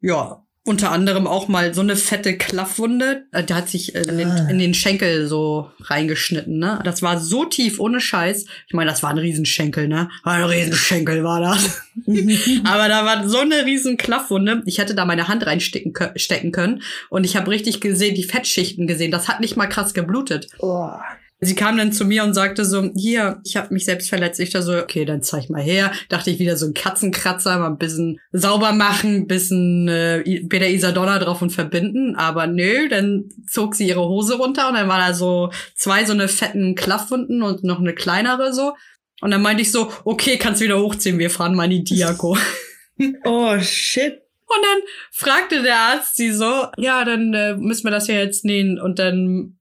ja, 0.00 0.42
unter 0.64 0.92
anderem 0.92 1.26
auch 1.26 1.48
mal 1.48 1.74
so 1.74 1.80
eine 1.80 1.96
fette 1.96 2.36
Klaffwunde. 2.38 3.24
Äh, 3.32 3.42
Der 3.42 3.56
hat 3.56 3.68
sich 3.68 3.94
in 3.96 4.16
den, 4.18 4.28
Ah. 4.28 4.48
in 4.48 4.58
den 4.60 4.74
Schenkel 4.74 5.26
so 5.26 5.70
reingeschnitten, 5.80 6.58
ne? 6.58 6.80
Das 6.84 7.02
war 7.02 7.18
so 7.18 7.44
tief, 7.44 7.80
ohne 7.80 8.00
Scheiß. 8.00 8.44
Ich 8.68 8.72
meine, 8.74 8.90
das 8.90 9.02
war 9.02 9.10
ein 9.10 9.18
Riesenschenkel, 9.18 9.88
ne? 9.88 10.08
Ein 10.22 10.44
Riesenschenkel 10.44 11.24
war 11.24 11.40
das. 11.40 11.80
Aber 12.64 12.88
da 12.88 13.04
war 13.04 13.28
so 13.28 13.38
eine 13.38 13.64
riesen 13.66 13.96
Klaffwunde. 13.96 14.62
Ich 14.66 14.78
hätte 14.78 14.94
da 14.94 15.04
meine 15.04 15.26
Hand 15.28 15.44
reinstecken 15.46 15.92
stecken 16.16 16.52
können. 16.52 16.82
Und 17.10 17.24
ich 17.24 17.36
habe 17.36 17.50
richtig 17.50 17.80
gesehen, 17.80 18.14
die 18.14 18.22
Fettschichten 18.24 18.86
gesehen. 18.86 19.10
Das 19.10 19.28
hat 19.28 19.40
nicht 19.40 19.56
mal 19.56 19.66
krass 19.66 19.94
geblutet. 19.94 20.46
Oh. 20.60 20.90
Sie 21.44 21.56
kam 21.56 21.76
dann 21.76 21.92
zu 21.92 22.04
mir 22.04 22.22
und 22.22 22.34
sagte 22.34 22.64
so, 22.64 22.88
hier, 22.94 23.40
ich 23.44 23.56
habe 23.56 23.74
mich 23.74 23.84
selbst 23.84 24.08
verletzt. 24.08 24.38
Ich 24.38 24.50
da 24.50 24.62
so, 24.62 24.78
okay, 24.78 25.04
dann 25.04 25.22
zeig 25.22 25.50
mal 25.50 25.60
her. 25.60 25.90
Dachte 26.08 26.30
ich 26.30 26.38
wieder 26.38 26.56
so 26.56 26.66
ein 26.66 26.72
Katzenkratzer, 26.72 27.58
mal 27.58 27.66
ein 27.66 27.78
bisschen 27.78 28.20
sauber 28.30 28.70
machen, 28.70 29.16
ein 29.16 29.26
bisschen 29.26 29.88
äh, 29.88 30.22
Peter 30.48 30.68
Isadonna 30.68 31.18
drauf 31.18 31.42
und 31.42 31.50
verbinden. 31.50 32.14
Aber 32.14 32.46
nö, 32.46 32.88
dann 32.88 33.28
zog 33.50 33.74
sie 33.74 33.88
ihre 33.88 34.08
Hose 34.08 34.36
runter 34.36 34.68
und 34.68 34.74
dann 34.74 34.88
waren 34.88 35.00
da 35.00 35.14
so 35.14 35.50
zwei 35.74 36.04
so 36.04 36.12
eine 36.12 36.28
fetten 36.28 36.76
Klaffwunden 36.76 37.42
und 37.42 37.64
noch 37.64 37.80
eine 37.80 37.92
kleinere 37.92 38.52
so. 38.52 38.74
Und 39.20 39.32
dann 39.32 39.42
meinte 39.42 39.62
ich 39.62 39.72
so, 39.72 39.90
okay, 40.04 40.38
kannst 40.38 40.62
wieder 40.62 40.80
hochziehen, 40.80 41.18
wir 41.18 41.30
fahren 41.30 41.56
mal 41.56 41.64
in 41.64 41.84
die 41.84 41.94
Diako. 41.96 42.38
oh, 43.24 43.58
shit. 43.58 44.22
Und 44.46 44.62
dann 44.62 44.82
fragte 45.10 45.62
der 45.62 45.76
Arzt 45.76 46.16
sie 46.16 46.30
so, 46.30 46.66
ja, 46.76 47.04
dann 47.04 47.34
äh, 47.34 47.56
müssen 47.56 47.82
wir 47.82 47.90
das 47.90 48.06
ja 48.06 48.14
jetzt 48.14 48.44
nähen. 48.44 48.80
Und 48.80 49.00
dann 49.00 49.58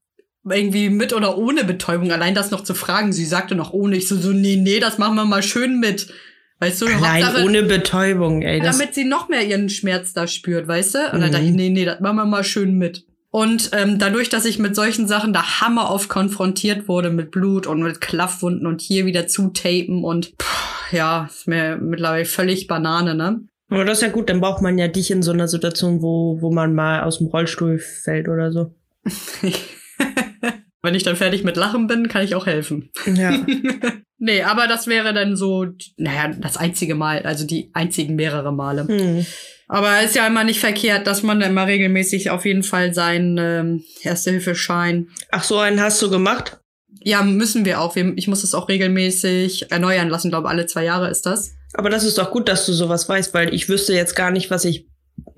irgendwie 0.50 0.90
mit 0.90 1.14
oder 1.14 1.38
ohne 1.38 1.64
Betäubung, 1.64 2.12
allein 2.12 2.34
das 2.36 2.52
noch 2.52 2.64
zu 2.64 2.74
fragen. 2.74 3.14
Sie 3.14 3.26
sagte 3.26 3.56
noch 3.56 3.74
ohne. 3.74 3.96
Ich 3.98 4.08
so, 4.08 4.16
so 4.16 4.32
nee, 4.32 4.56
nee, 4.56 4.80
das 4.80 4.98
machen 4.98 5.16
wir 5.16 5.26
mal 5.26 5.44
schön 5.44 5.80
mit. 5.80 6.12
Weißt 6.60 6.82
du, 6.82 6.86
Allein 6.88 7.24
Hauptsache, 7.26 7.44
ohne 7.46 7.64
Betäubung, 7.64 8.42
ey. 8.44 8.62
Damit 8.62 8.94
sie 8.94 9.04
noch 9.04 9.30
mehr 9.30 9.46
ihren 9.46 9.70
Schmerz 9.70 10.14
da 10.14 10.28
spürt, 10.28 10.68
weißt 10.68 10.96
du? 10.96 11.00
Und 11.14 11.22
dann 11.22 11.30
Mhm. 11.30 11.32
dachte 11.32 11.46
ich, 11.46 11.52
nee, 11.54 11.70
nee, 11.70 11.86
das 11.86 12.00
machen 12.00 12.18
wir 12.18 12.26
mal 12.26 12.44
schön 12.44 12.78
mit. 12.78 13.06
Und 13.32 13.72
ähm, 13.74 13.98
dadurch, 13.98 14.30
dass 14.30 14.46
ich 14.46 14.60
mit 14.60 14.76
solchen 14.76 15.08
Sachen 15.08 15.32
da 15.34 15.62
hammer 15.62 15.90
oft 15.90 16.10
konfrontiert 16.10 16.88
wurde 16.88 17.10
mit 17.10 17.32
Blut 17.32 17.66
und 17.66 17.82
mit 17.82 18.02
Klaffwunden 18.02 18.68
und 18.68 18.82
hier 18.82 19.06
wieder 19.06 19.26
zutapen 19.28 20.04
und 20.04 20.34
pff, 20.42 20.92
ja, 20.94 21.28
ist 21.32 21.48
mir 21.48 21.78
mittlerweile 21.78 22.26
völlig 22.26 22.68
Banane, 22.68 23.16
ne? 23.16 23.40
Aber 23.70 23.86
das 23.86 24.00
ist 24.00 24.04
ja 24.04 24.10
gut, 24.10 24.30
dann 24.30 24.42
braucht 24.42 24.62
man 24.62 24.78
ja 24.78 24.90
dich 24.90 25.12
in 25.12 25.24
so 25.24 25.32
einer 25.32 25.48
Situation, 25.48 26.02
wo, 26.02 26.40
wo 26.42 26.52
man 26.52 26.76
mal 26.76 27.04
aus 27.04 27.20
dem 27.20 27.28
Rollstuhl 27.28 27.80
fällt 27.80 28.28
oder 28.28 28.52
so. 28.52 28.76
Wenn 30.84 30.96
ich 30.96 31.04
dann 31.04 31.16
fertig 31.16 31.44
mit 31.44 31.58
Lachen 31.58 31.88
bin, 31.88 32.08
kann 32.08 32.24
ich 32.24 32.34
auch 32.34 32.48
helfen. 32.48 32.90
Ja. 33.06 33.46
nee, 34.18 34.42
aber 34.42 34.68
das 34.68 34.88
wäre 34.88 35.14
dann 35.14 35.36
so, 35.36 35.68
naja, 35.98 36.30
das 36.40 36.58
einzige 36.58 36.96
Mal, 36.96 37.22
also 37.24 37.46
die 37.46 37.70
einzigen 37.74 38.16
mehrere 38.16 38.52
Male. 38.52 38.88
Hm. 38.88 39.26
Aber 39.68 40.02
ist 40.02 40.16
ja 40.16 40.28
immer 40.28 40.44
nicht 40.44 40.60
verkehrt, 40.60 41.08
dass 41.08 41.24
man 41.24 41.40
immer 41.42 41.66
regelmäßig 41.66 42.30
auf 42.30 42.46
jeden 42.46 42.64
Fall 42.64 42.94
seinen 42.94 43.38
ähm, 43.38 43.84
Erste-Hilfe-Schein. 44.02 45.08
Ach 45.32 45.44
so, 45.44 45.60
einen 45.60 45.80
hast 45.80 46.02
du 46.02 46.10
gemacht? 46.10 46.60
Ja, 47.04 47.24
müssen 47.24 47.64
wir 47.64 47.80
auch. 47.80 47.96
Ich 47.96 48.28
muss 48.28 48.42
das 48.42 48.54
auch 48.54 48.68
regelmäßig 48.68 49.72
erneuern 49.72 50.10
lassen. 50.10 50.30
glaube 50.30 50.50
alle 50.50 50.66
zwei 50.66 50.84
Jahre 50.84 51.10
ist 51.10 51.26
das. 51.26 51.54
Aber 51.74 51.90
das 51.90 52.04
ist 52.04 52.18
doch 52.18 52.32
gut, 52.32 52.50
dass 52.50 52.66
du 52.66 52.74
sowas 52.74 53.08
weißt, 53.08 53.34
weil 53.34 53.54
ich 53.54 53.70
wüsste 53.70 53.94
jetzt 53.94 54.16
gar 54.16 54.32
nicht, 54.32 54.52
was 54.52 54.66
ich 54.66 54.88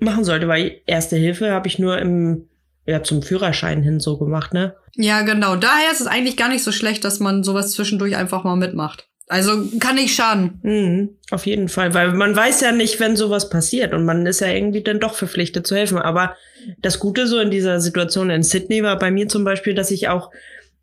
machen 0.00 0.24
sollte, 0.24 0.48
weil 0.48 0.80
Erste 0.86 1.16
Hilfe 1.16 1.52
habe 1.52 1.68
ich 1.68 1.78
nur 1.78 1.98
im, 1.98 2.48
ja, 2.86 3.02
zum 3.02 3.22
Führerschein 3.22 3.82
hin 3.82 4.00
so 4.00 4.18
gemacht, 4.18 4.52
ne? 4.52 4.74
Ja, 4.94 5.22
genau. 5.22 5.56
Daher 5.56 5.90
ist 5.90 6.00
es 6.00 6.06
eigentlich 6.06 6.36
gar 6.36 6.48
nicht 6.48 6.62
so 6.62 6.72
schlecht, 6.72 7.04
dass 7.04 7.20
man 7.20 7.42
sowas 7.42 7.72
zwischendurch 7.72 8.16
einfach 8.16 8.44
mal 8.44 8.56
mitmacht. 8.56 9.08
Also 9.26 9.64
kann 9.80 9.94
nicht 9.94 10.14
schaden. 10.14 10.60
Mhm, 10.62 11.16
auf 11.30 11.46
jeden 11.46 11.68
Fall, 11.68 11.94
weil 11.94 12.12
man 12.12 12.36
weiß 12.36 12.60
ja 12.60 12.72
nicht, 12.72 13.00
wenn 13.00 13.16
sowas 13.16 13.48
passiert 13.48 13.94
und 13.94 14.04
man 14.04 14.26
ist 14.26 14.40
ja 14.40 14.48
irgendwie 14.48 14.82
dann 14.82 15.00
doch 15.00 15.14
verpflichtet 15.14 15.66
zu 15.66 15.74
helfen. 15.74 15.98
Aber 15.98 16.36
das 16.78 16.98
Gute 16.98 17.26
so 17.26 17.38
in 17.38 17.50
dieser 17.50 17.80
Situation 17.80 18.28
in 18.28 18.42
Sydney 18.42 18.82
war 18.82 18.98
bei 18.98 19.10
mir 19.10 19.26
zum 19.28 19.44
Beispiel, 19.44 19.74
dass 19.74 19.90
ich 19.90 20.08
auch 20.08 20.30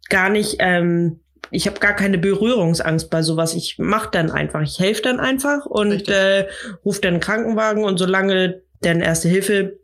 gar 0.09 0.29
nicht, 0.29 0.55
ähm, 0.57 1.19
ich 1.51 1.67
habe 1.67 1.79
gar 1.79 1.93
keine 1.93 2.17
Berührungsangst 2.17 3.11
bei 3.11 3.21
sowas. 3.21 3.53
Ich 3.53 3.77
mache 3.77 4.09
dann 4.11 4.31
einfach, 4.31 4.61
ich 4.61 4.79
helfe 4.79 5.03
dann 5.03 5.19
einfach 5.19 5.67
und 5.67 6.09
äh, 6.09 6.47
rufe 6.83 7.01
dann 7.01 7.13
einen 7.13 7.21
Krankenwagen 7.21 7.83
und 7.83 7.99
solange 7.99 8.61
dann 8.81 9.01
Erste 9.01 9.29
Hilfe 9.29 9.79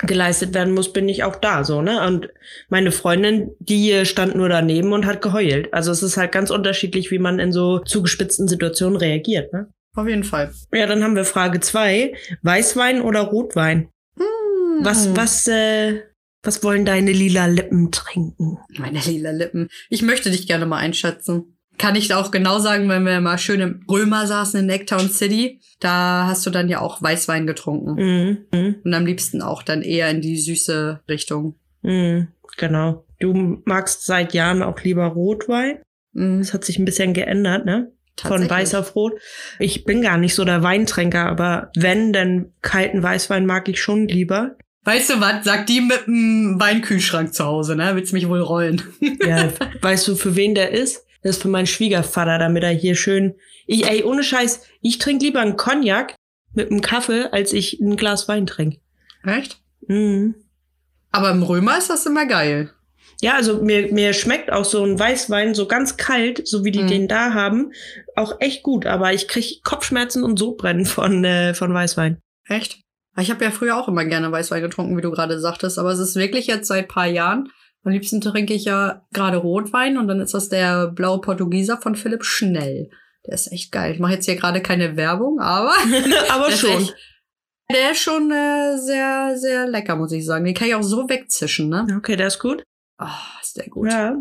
geleistet 0.00 0.54
werden 0.54 0.74
muss, 0.74 0.92
bin 0.92 1.08
ich 1.08 1.24
auch 1.24 1.36
da, 1.36 1.64
so, 1.64 1.82
ne? 1.82 2.06
Und 2.06 2.28
meine 2.68 2.92
Freundin, 2.92 3.50
die 3.58 4.04
stand 4.04 4.36
nur 4.36 4.48
daneben 4.48 4.92
und 4.92 5.06
hat 5.06 5.22
geheult. 5.22 5.72
Also 5.74 5.90
es 5.90 6.02
ist 6.02 6.16
halt 6.16 6.32
ganz 6.32 6.50
unterschiedlich, 6.50 7.10
wie 7.10 7.18
man 7.18 7.38
in 7.38 7.52
so 7.52 7.80
zugespitzten 7.80 8.46
Situationen 8.46 8.96
reagiert, 8.96 9.52
ne? 9.52 9.68
Auf 9.96 10.06
jeden 10.06 10.24
Fall. 10.24 10.52
Ja, 10.72 10.86
dann 10.86 11.02
haben 11.02 11.16
wir 11.16 11.24
Frage 11.24 11.58
zwei: 11.60 12.14
Weißwein 12.42 13.00
oder 13.00 13.22
Rotwein? 13.22 13.88
Hm. 14.16 14.84
Was, 14.84 15.16
was, 15.16 15.48
äh, 15.48 16.02
was 16.42 16.62
wollen 16.62 16.84
deine 16.84 17.10
lila 17.10 17.46
Lippen 17.46 17.90
trinken? 17.90 18.58
Meine 18.78 19.00
lila 19.00 19.32
Lippen. 19.32 19.68
Ich 19.90 20.02
möchte 20.02 20.30
dich 20.30 20.46
gerne 20.46 20.66
mal 20.66 20.76
einschätzen. 20.76 21.57
Kann 21.78 21.94
ich 21.94 22.12
auch 22.12 22.30
genau 22.30 22.58
sagen, 22.58 22.88
wenn 22.88 23.04
wir 23.04 23.20
mal 23.20 23.38
schön 23.38 23.60
im 23.60 23.84
Römer 23.88 24.26
saßen 24.26 24.60
in 24.60 24.66
Necktown 24.66 25.08
City, 25.08 25.60
da 25.80 26.26
hast 26.26 26.44
du 26.44 26.50
dann 26.50 26.68
ja 26.68 26.80
auch 26.80 27.00
Weißwein 27.00 27.46
getrunken. 27.46 27.94
Mhm. 27.94 28.38
Mhm. 28.52 28.74
Und 28.84 28.94
am 28.94 29.06
liebsten 29.06 29.42
auch 29.42 29.62
dann 29.62 29.82
eher 29.82 30.10
in 30.10 30.20
die 30.20 30.38
süße 30.38 31.00
Richtung. 31.08 31.54
Mhm. 31.82 32.28
Genau. 32.56 33.04
Du 33.20 33.62
magst 33.64 34.04
seit 34.04 34.34
Jahren 34.34 34.62
auch 34.62 34.80
lieber 34.80 35.06
Rotwein. 35.06 35.78
Mhm. 36.12 36.40
Das 36.40 36.52
hat 36.52 36.64
sich 36.64 36.78
ein 36.78 36.84
bisschen 36.84 37.14
geändert, 37.14 37.64
ne? 37.64 37.92
Von 38.20 38.50
weiß 38.50 38.74
auf 38.74 38.96
rot. 38.96 39.12
Ich 39.60 39.84
bin 39.84 40.02
gar 40.02 40.18
nicht 40.18 40.34
so 40.34 40.44
der 40.44 40.64
Weintrinker, 40.64 41.26
aber 41.26 41.70
wenn, 41.76 42.12
dann 42.12 42.52
kalten 42.62 43.00
Weißwein 43.00 43.46
mag 43.46 43.68
ich 43.68 43.80
schon 43.80 44.08
lieber. 44.08 44.56
Weißt 44.84 45.10
du 45.10 45.20
was? 45.20 45.44
Sag 45.44 45.66
die 45.66 45.80
mit 45.80 46.06
dem 46.06 46.56
Weinkühlschrank 46.58 47.34
zu 47.34 47.44
Hause, 47.44 47.76
ne? 47.76 47.94
Willst 47.94 48.12
mich 48.12 48.28
wohl 48.28 48.40
rollen. 48.40 48.82
Ja, 49.24 49.50
weißt 49.82 50.08
du, 50.08 50.16
für 50.16 50.34
wen 50.34 50.54
der 50.54 50.72
ist? 50.72 51.04
Das 51.28 51.36
ist 51.36 51.42
für 51.42 51.48
meinen 51.48 51.66
Schwiegervater, 51.66 52.38
damit 52.38 52.62
er 52.62 52.70
hier 52.70 52.94
schön. 52.94 53.34
Ich, 53.66 53.86
ey, 53.86 54.02
ohne 54.02 54.22
Scheiß, 54.22 54.62
ich 54.80 54.96
trinke 54.96 55.26
lieber 55.26 55.40
einen 55.40 55.58
Cognac 55.58 56.14
mit 56.54 56.70
einem 56.70 56.80
Kaffee, 56.80 57.28
als 57.30 57.52
ich 57.52 57.80
ein 57.80 57.96
Glas 57.96 58.28
Wein 58.28 58.46
trinke. 58.46 58.78
Echt? 59.24 59.60
Mhm. 59.86 60.36
Aber 61.10 61.30
im 61.30 61.42
Römer 61.42 61.76
ist 61.76 61.90
das 61.90 62.06
immer 62.06 62.24
geil. 62.24 62.72
Ja, 63.20 63.34
also 63.34 63.62
mir, 63.62 63.92
mir 63.92 64.14
schmeckt 64.14 64.50
auch 64.50 64.64
so 64.64 64.82
ein 64.82 64.98
Weißwein 64.98 65.54
so 65.54 65.66
ganz 65.66 65.98
kalt, 65.98 66.48
so 66.48 66.64
wie 66.64 66.70
die 66.70 66.84
Mhm. 66.84 66.88
den 66.88 67.08
da 67.08 67.34
haben, 67.34 67.72
auch 68.16 68.40
echt 68.40 68.62
gut. 68.62 68.86
Aber 68.86 69.12
ich 69.12 69.28
krieg 69.28 69.62
Kopfschmerzen 69.64 70.24
und 70.24 70.38
Sodbrennen 70.38 70.86
von, 70.86 71.24
äh, 71.24 71.52
von 71.52 71.74
Weißwein. 71.74 72.22
Echt? 72.46 72.80
Ich 73.18 73.30
habe 73.30 73.44
ja 73.44 73.50
früher 73.50 73.76
auch 73.76 73.88
immer 73.88 74.06
gerne 74.06 74.32
Weißwein 74.32 74.62
getrunken, 74.62 74.96
wie 74.96 75.02
du 75.02 75.10
gerade 75.10 75.38
sagtest, 75.40 75.78
aber 75.78 75.90
es 75.90 75.98
ist 75.98 76.16
wirklich 76.16 76.46
jetzt 76.46 76.68
seit 76.68 76.88
paar 76.88 77.06
Jahren. 77.06 77.50
Am 77.84 77.92
liebsten 77.92 78.20
trinke 78.20 78.54
ich 78.54 78.64
ja 78.64 79.06
gerade 79.12 79.36
Rotwein 79.38 79.98
und 79.98 80.08
dann 80.08 80.20
ist 80.20 80.34
das 80.34 80.48
der 80.48 80.88
blaue 80.88 81.20
Portugieser 81.20 81.78
von 81.80 81.94
Philipp 81.94 82.24
Schnell. 82.24 82.90
Der 83.26 83.34
ist 83.34 83.50
echt 83.52 83.72
geil. 83.72 83.92
Ich 83.94 83.98
mache 84.00 84.14
jetzt 84.14 84.24
hier 84.26 84.36
gerade 84.36 84.60
keine 84.62 84.96
Werbung, 84.96 85.38
aber 85.40 85.72
Aber 86.30 86.50
schon. 86.50 86.70
echt- 86.82 86.96
der 87.70 87.92
ist 87.92 87.98
schon 88.00 88.30
äh, 88.30 88.78
sehr, 88.78 89.36
sehr 89.36 89.66
lecker, 89.68 89.94
muss 89.96 90.12
ich 90.12 90.24
sagen. 90.24 90.44
Den 90.44 90.54
kann 90.54 90.68
ich 90.68 90.74
auch 90.74 90.82
so 90.82 91.08
wegzischen, 91.08 91.68
ne? 91.68 91.86
Okay, 91.98 92.16
der 92.16 92.28
ist 92.28 92.38
gut. 92.38 92.62
Ah, 92.98 93.12
ist 93.42 93.56
der 93.58 93.68
gut. 93.68 93.90
Ja. 93.92 94.16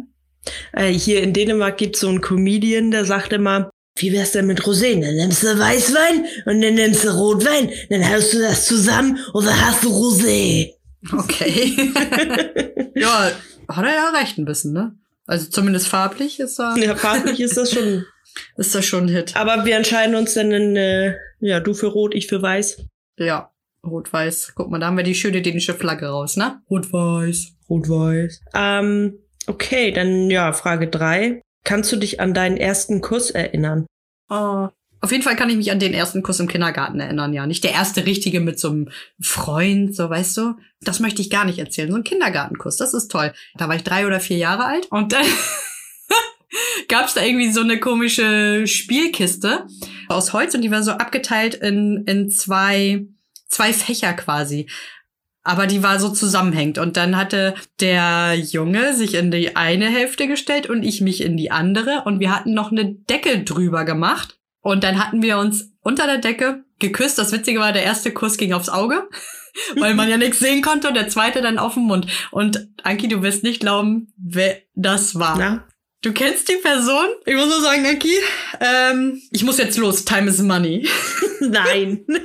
Äh, 0.74 0.92
hier 0.92 1.24
in 1.24 1.32
Dänemark 1.34 1.78
gibt's 1.78 2.02
so 2.02 2.10
einen 2.10 2.20
Comedian, 2.22 2.92
der 2.92 3.06
sagt 3.06 3.32
immer, 3.34 3.70
wie 3.98 4.12
wär's 4.12 4.34
denn 4.34 4.48
mit 4.48 4.62
Rosé? 4.62 5.00
Dann 5.02 5.16
nimmst 5.16 5.44
du 5.44 5.58
Weißwein 5.58 6.26
und 6.46 6.62
dann 6.62 6.76
nimmst 6.76 7.04
du 7.06 7.10
Rotwein, 7.10 7.72
dann 7.90 8.08
haust 8.10 8.34
du 8.34 8.40
das 8.40 8.66
zusammen 8.66 9.18
und 9.34 9.46
dann 9.46 9.60
hast 9.66 9.84
du 9.84 9.90
Rosé. 9.90 10.74
Okay. 11.12 11.76
ja, 12.96 13.32
hat 13.70 13.86
er 13.86 13.96
ja 13.96 14.10
recht 14.20 14.38
ein 14.38 14.46
bisschen, 14.46 14.74
ne? 14.74 14.96
Also 15.26 15.50
zumindest 15.50 15.88
farblich 15.88 16.40
ist 16.40 16.58
da, 16.58 16.76
Ja, 16.76 16.96
farblich 16.96 17.40
ist 17.40 17.58
das 17.58 17.74
schon. 17.74 18.06
ist 18.58 18.74
das 18.74 18.86
schon 18.86 19.06
ein 19.06 19.10
Hit. 19.10 19.36
Aber 19.36 19.66
wir 19.66 19.76
entscheiden 19.76 20.16
uns 20.16 20.34
dann 20.34 20.52
in, 20.52 20.76
äh, 20.76 21.16
ja, 21.40 21.60
du 21.60 21.74
für 21.74 21.88
Rot, 21.88 22.16
ich 22.16 22.28
für 22.28 22.42
Weiß. 22.42 22.86
Ja, 23.18 23.52
rot-weiß. 23.86 24.54
Guck 24.56 24.70
mal, 24.70 24.80
da 24.80 24.88
haben 24.88 24.98
wir 24.98 25.04
die 25.04 25.16
schöne 25.16 25.42
dänische 25.42 25.74
Flagge 25.74 26.08
raus, 26.08 26.38
ne? 26.38 26.62
Rot-weiß. 26.70 27.54
Rot-Weiß. 27.70 28.42
Ähm, 28.54 29.20
okay, 29.48 29.92
dann 29.92 30.30
ja, 30.30 30.54
Frage 30.54 30.88
drei. 30.88 31.42
Kannst 31.64 31.92
du 31.92 31.98
dich 31.98 32.20
an 32.20 32.34
deinen 32.34 32.58
ersten 32.58 33.02
Kuss 33.02 33.32
erinnern? 33.32 33.86
Oh. 34.30 34.70
Auf 35.00 35.12
jeden 35.12 35.24
Fall 35.24 35.36
kann 35.36 35.50
ich 35.50 35.58
mich 35.58 35.72
an 35.72 35.80
den 35.80 35.94
ersten 35.94 36.24
Kuss 36.24 36.40
im 36.40 36.48
Kindergarten 36.48 37.00
erinnern, 37.00 37.34
ja. 37.34 37.46
Nicht 37.46 37.64
der 37.64 37.74
erste 37.74 38.06
richtige 38.06 38.40
mit 38.40 38.60
so 38.60 38.70
einem 38.70 38.90
Freund, 39.22 39.96
so 39.96 40.10
weißt 40.10 40.38
du. 40.38 40.56
Das 40.82 41.00
möchte 41.00 41.22
ich 41.22 41.30
gar 41.30 41.46
nicht 41.46 41.60
erzählen. 41.60 41.92
So 41.92 41.98
ein 41.98 42.04
Kindergartenkuss, 42.04 42.78
das 42.78 42.94
ist 42.94 43.10
toll. 43.10 43.34
Da 43.56 43.68
war 43.68 43.76
ich 43.76 43.84
drei 43.84 44.08
oder 44.08 44.20
vier 44.20 44.38
Jahre 44.38 44.66
alt 44.66 44.88
und 44.92 45.14
dann 45.14 45.26
gab's 46.88 47.14
da 47.14 47.24
irgendwie 47.24 47.52
so 47.52 47.62
eine 47.62 47.80
komische 47.80 48.66
Spielkiste 48.66 49.68
aus 50.08 50.34
Holz 50.34 50.56
und 50.56 50.62
die 50.62 50.72
war 50.72 50.84
so 50.84 50.92
abgeteilt 50.92 51.56
in, 51.56 52.04
in 52.06 52.30
zwei, 52.30 53.06
zwei 53.48 53.74
Fächer 53.74 54.14
quasi. 54.14 54.68
Aber 55.44 55.66
die 55.66 55.82
war 55.82 55.98
so 55.98 56.10
zusammenhängend. 56.10 56.78
Und 56.78 56.98
dann 56.98 57.16
hatte 57.16 57.54
der 57.80 58.34
Junge 58.36 58.94
sich 58.94 59.14
in 59.14 59.32
die 59.32 59.56
eine 59.56 59.86
Hälfte 59.86 60.28
gestellt 60.28 60.68
und 60.68 60.84
ich 60.84 61.00
mich 61.00 61.22
in 61.22 61.38
die 61.38 61.52
andere. 61.52 62.04
Und 62.04 62.20
wir 62.20 62.36
hatten 62.36 62.54
noch 62.54 62.70
eine 62.74 62.94
Decke 62.94 63.46
drüber 63.46 63.86
gemacht. 63.86 64.37
Und 64.68 64.84
dann 64.84 65.02
hatten 65.02 65.22
wir 65.22 65.38
uns 65.38 65.72
unter 65.82 66.08
der 66.08 66.18
Decke 66.18 66.66
geküsst. 66.80 67.18
Das 67.18 67.32
Witzige 67.32 67.62
war, 67.62 67.72
der 67.72 67.84
erste 67.84 68.12
Kuss 68.12 68.36
ging 68.36 68.52
aufs 68.52 68.68
Auge, 68.68 69.08
weil 69.78 69.94
man 69.94 70.10
ja 70.10 70.18
nichts 70.18 70.40
sehen 70.40 70.62
konnte. 70.62 70.90
Und 70.90 70.96
der 70.96 71.08
zweite 71.08 71.42
dann 71.42 71.58
auf 71.58 71.76
den 71.76 71.84
Mund. 71.84 72.08
Und 72.32 72.68
Anki, 72.84 73.08
du 73.08 73.22
wirst 73.22 73.44
nicht 73.44 73.62
glauben, 73.62 74.14
wer 74.18 74.58
das 74.76 75.18
war. 75.18 75.38
Na? 75.38 75.68
Du 76.02 76.12
kennst 76.12 76.50
die 76.50 76.58
Person? 76.58 77.06
Ich 77.26 77.36
muss 77.36 77.48
nur 77.48 77.62
sagen, 77.62 77.86
Anki, 77.86 78.12
ähm, 78.60 79.22
ich 79.32 79.46
muss 79.46 79.58
jetzt 79.58 79.78
los. 79.78 80.04
Time 80.04 80.30
is 80.30 80.42
money. 80.42 80.86
Nein. 81.40 82.06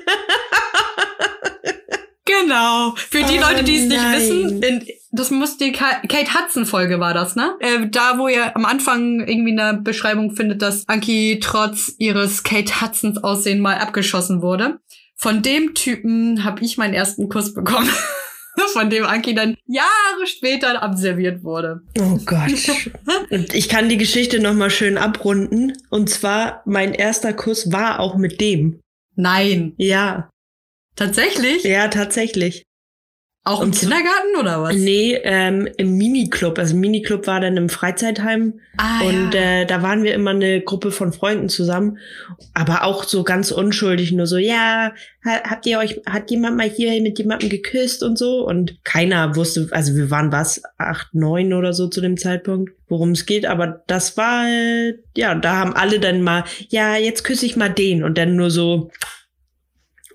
Genau. 2.24 2.94
Für 2.96 3.22
die 3.24 3.38
Oh 3.38 3.40
Leute, 3.40 3.62
die 3.62 3.76
es 3.76 3.84
nicht 3.84 4.00
nein. 4.00 4.18
wissen, 4.18 4.62
in, 4.62 4.86
das 5.12 5.30
muss 5.30 5.58
die 5.58 5.72
Ka 5.72 6.00
Kate 6.08 6.34
Hudson 6.34 6.66
Folge 6.66 6.98
war 6.98 7.14
das, 7.14 7.36
ne? 7.36 7.54
Äh, 7.60 7.88
da, 7.88 8.18
wo 8.18 8.28
ihr 8.28 8.56
am 8.56 8.64
Anfang 8.64 9.20
irgendwie 9.20 9.50
in 9.50 9.56
der 9.56 9.74
Beschreibung 9.74 10.34
findet, 10.34 10.62
dass 10.62 10.88
Anki 10.88 11.38
trotz 11.40 11.94
ihres 11.98 12.42
Kate 12.42 12.80
Hudsons 12.80 13.22
Aussehen 13.22 13.60
mal 13.60 13.76
abgeschossen 13.76 14.42
wurde. 14.42 14.78
Von 15.14 15.42
dem 15.42 15.74
Typen 15.74 16.44
habe 16.44 16.64
ich 16.64 16.78
meinen 16.78 16.94
ersten 16.94 17.28
Kuss 17.28 17.54
bekommen. 17.54 17.88
Von 18.74 18.90
dem 18.90 19.04
Anki 19.04 19.34
dann 19.34 19.56
Jahre 19.66 20.26
später 20.26 20.82
abserviert 20.82 21.42
wurde. 21.42 21.80
Oh 21.98 22.18
Gott. 22.26 22.50
Und 23.30 23.54
ich 23.54 23.68
kann 23.68 23.88
die 23.88 23.96
Geschichte 23.96 24.40
noch 24.40 24.52
mal 24.52 24.68
schön 24.68 24.98
abrunden. 24.98 25.72
Und 25.88 26.10
zwar, 26.10 26.62
mein 26.66 26.92
erster 26.92 27.32
Kuss 27.32 27.72
war 27.72 27.98
auch 27.98 28.16
mit 28.16 28.42
dem. 28.42 28.80
Nein. 29.14 29.72
Ja, 29.78 30.28
Tatsächlich? 30.96 31.64
ja, 31.64 31.88
tatsächlich. 31.88 32.64
Auch 33.44 33.60
im 33.60 33.70
Und 33.70 33.74
Kindergarten 33.78 34.36
oder 34.38 34.62
was? 34.62 34.76
Nee, 34.76 35.18
ähm, 35.24 35.68
im 35.76 35.96
Miniclub. 35.96 36.60
Also 36.60 36.76
Miniclub 36.76 37.26
war 37.26 37.40
dann 37.40 37.56
im 37.56 37.68
Freizeitheim 37.68 38.60
Ah, 38.76 39.00
und 39.02 39.34
ja. 39.34 39.40
äh, 39.62 39.66
da 39.66 39.82
waren 39.82 40.04
wir 40.04 40.14
immer 40.14 40.30
eine 40.30 40.60
Gruppe 40.60 40.92
von 40.92 41.12
Freunden 41.12 41.48
zusammen, 41.48 41.98
aber 42.54 42.84
auch 42.84 43.02
so 43.02 43.24
ganz 43.24 43.50
unschuldig, 43.50 44.12
nur 44.12 44.26
so, 44.28 44.36
ja, 44.38 44.92
ha- 45.24 45.42
habt 45.42 45.66
ihr 45.66 45.78
euch, 45.80 46.00
hat 46.06 46.30
jemand 46.30 46.56
mal 46.56 46.68
hier 46.70 47.02
mit 47.02 47.18
jemandem 47.18 47.48
geküsst 47.48 48.04
und 48.04 48.16
so? 48.16 48.46
Und 48.46 48.82
keiner 48.84 49.34
wusste, 49.34 49.66
also 49.72 49.96
wir 49.96 50.08
waren 50.12 50.30
was, 50.30 50.62
acht, 50.78 51.12
neun 51.12 51.52
oder 51.52 51.72
so 51.72 51.88
zu 51.88 52.00
dem 52.00 52.16
Zeitpunkt, 52.16 52.70
worum 52.88 53.10
es 53.10 53.26
geht, 53.26 53.44
aber 53.44 53.82
das 53.88 54.16
war, 54.16 54.46
äh, 54.46 54.94
ja, 55.16 55.34
da 55.34 55.56
haben 55.56 55.74
alle 55.74 55.98
dann 55.98 56.22
mal, 56.22 56.44
ja, 56.68 56.96
jetzt 56.96 57.24
küsse 57.24 57.44
ich 57.46 57.56
mal 57.56 57.70
den 57.70 58.04
und 58.04 58.16
dann 58.18 58.36
nur 58.36 58.50
so, 58.52 58.90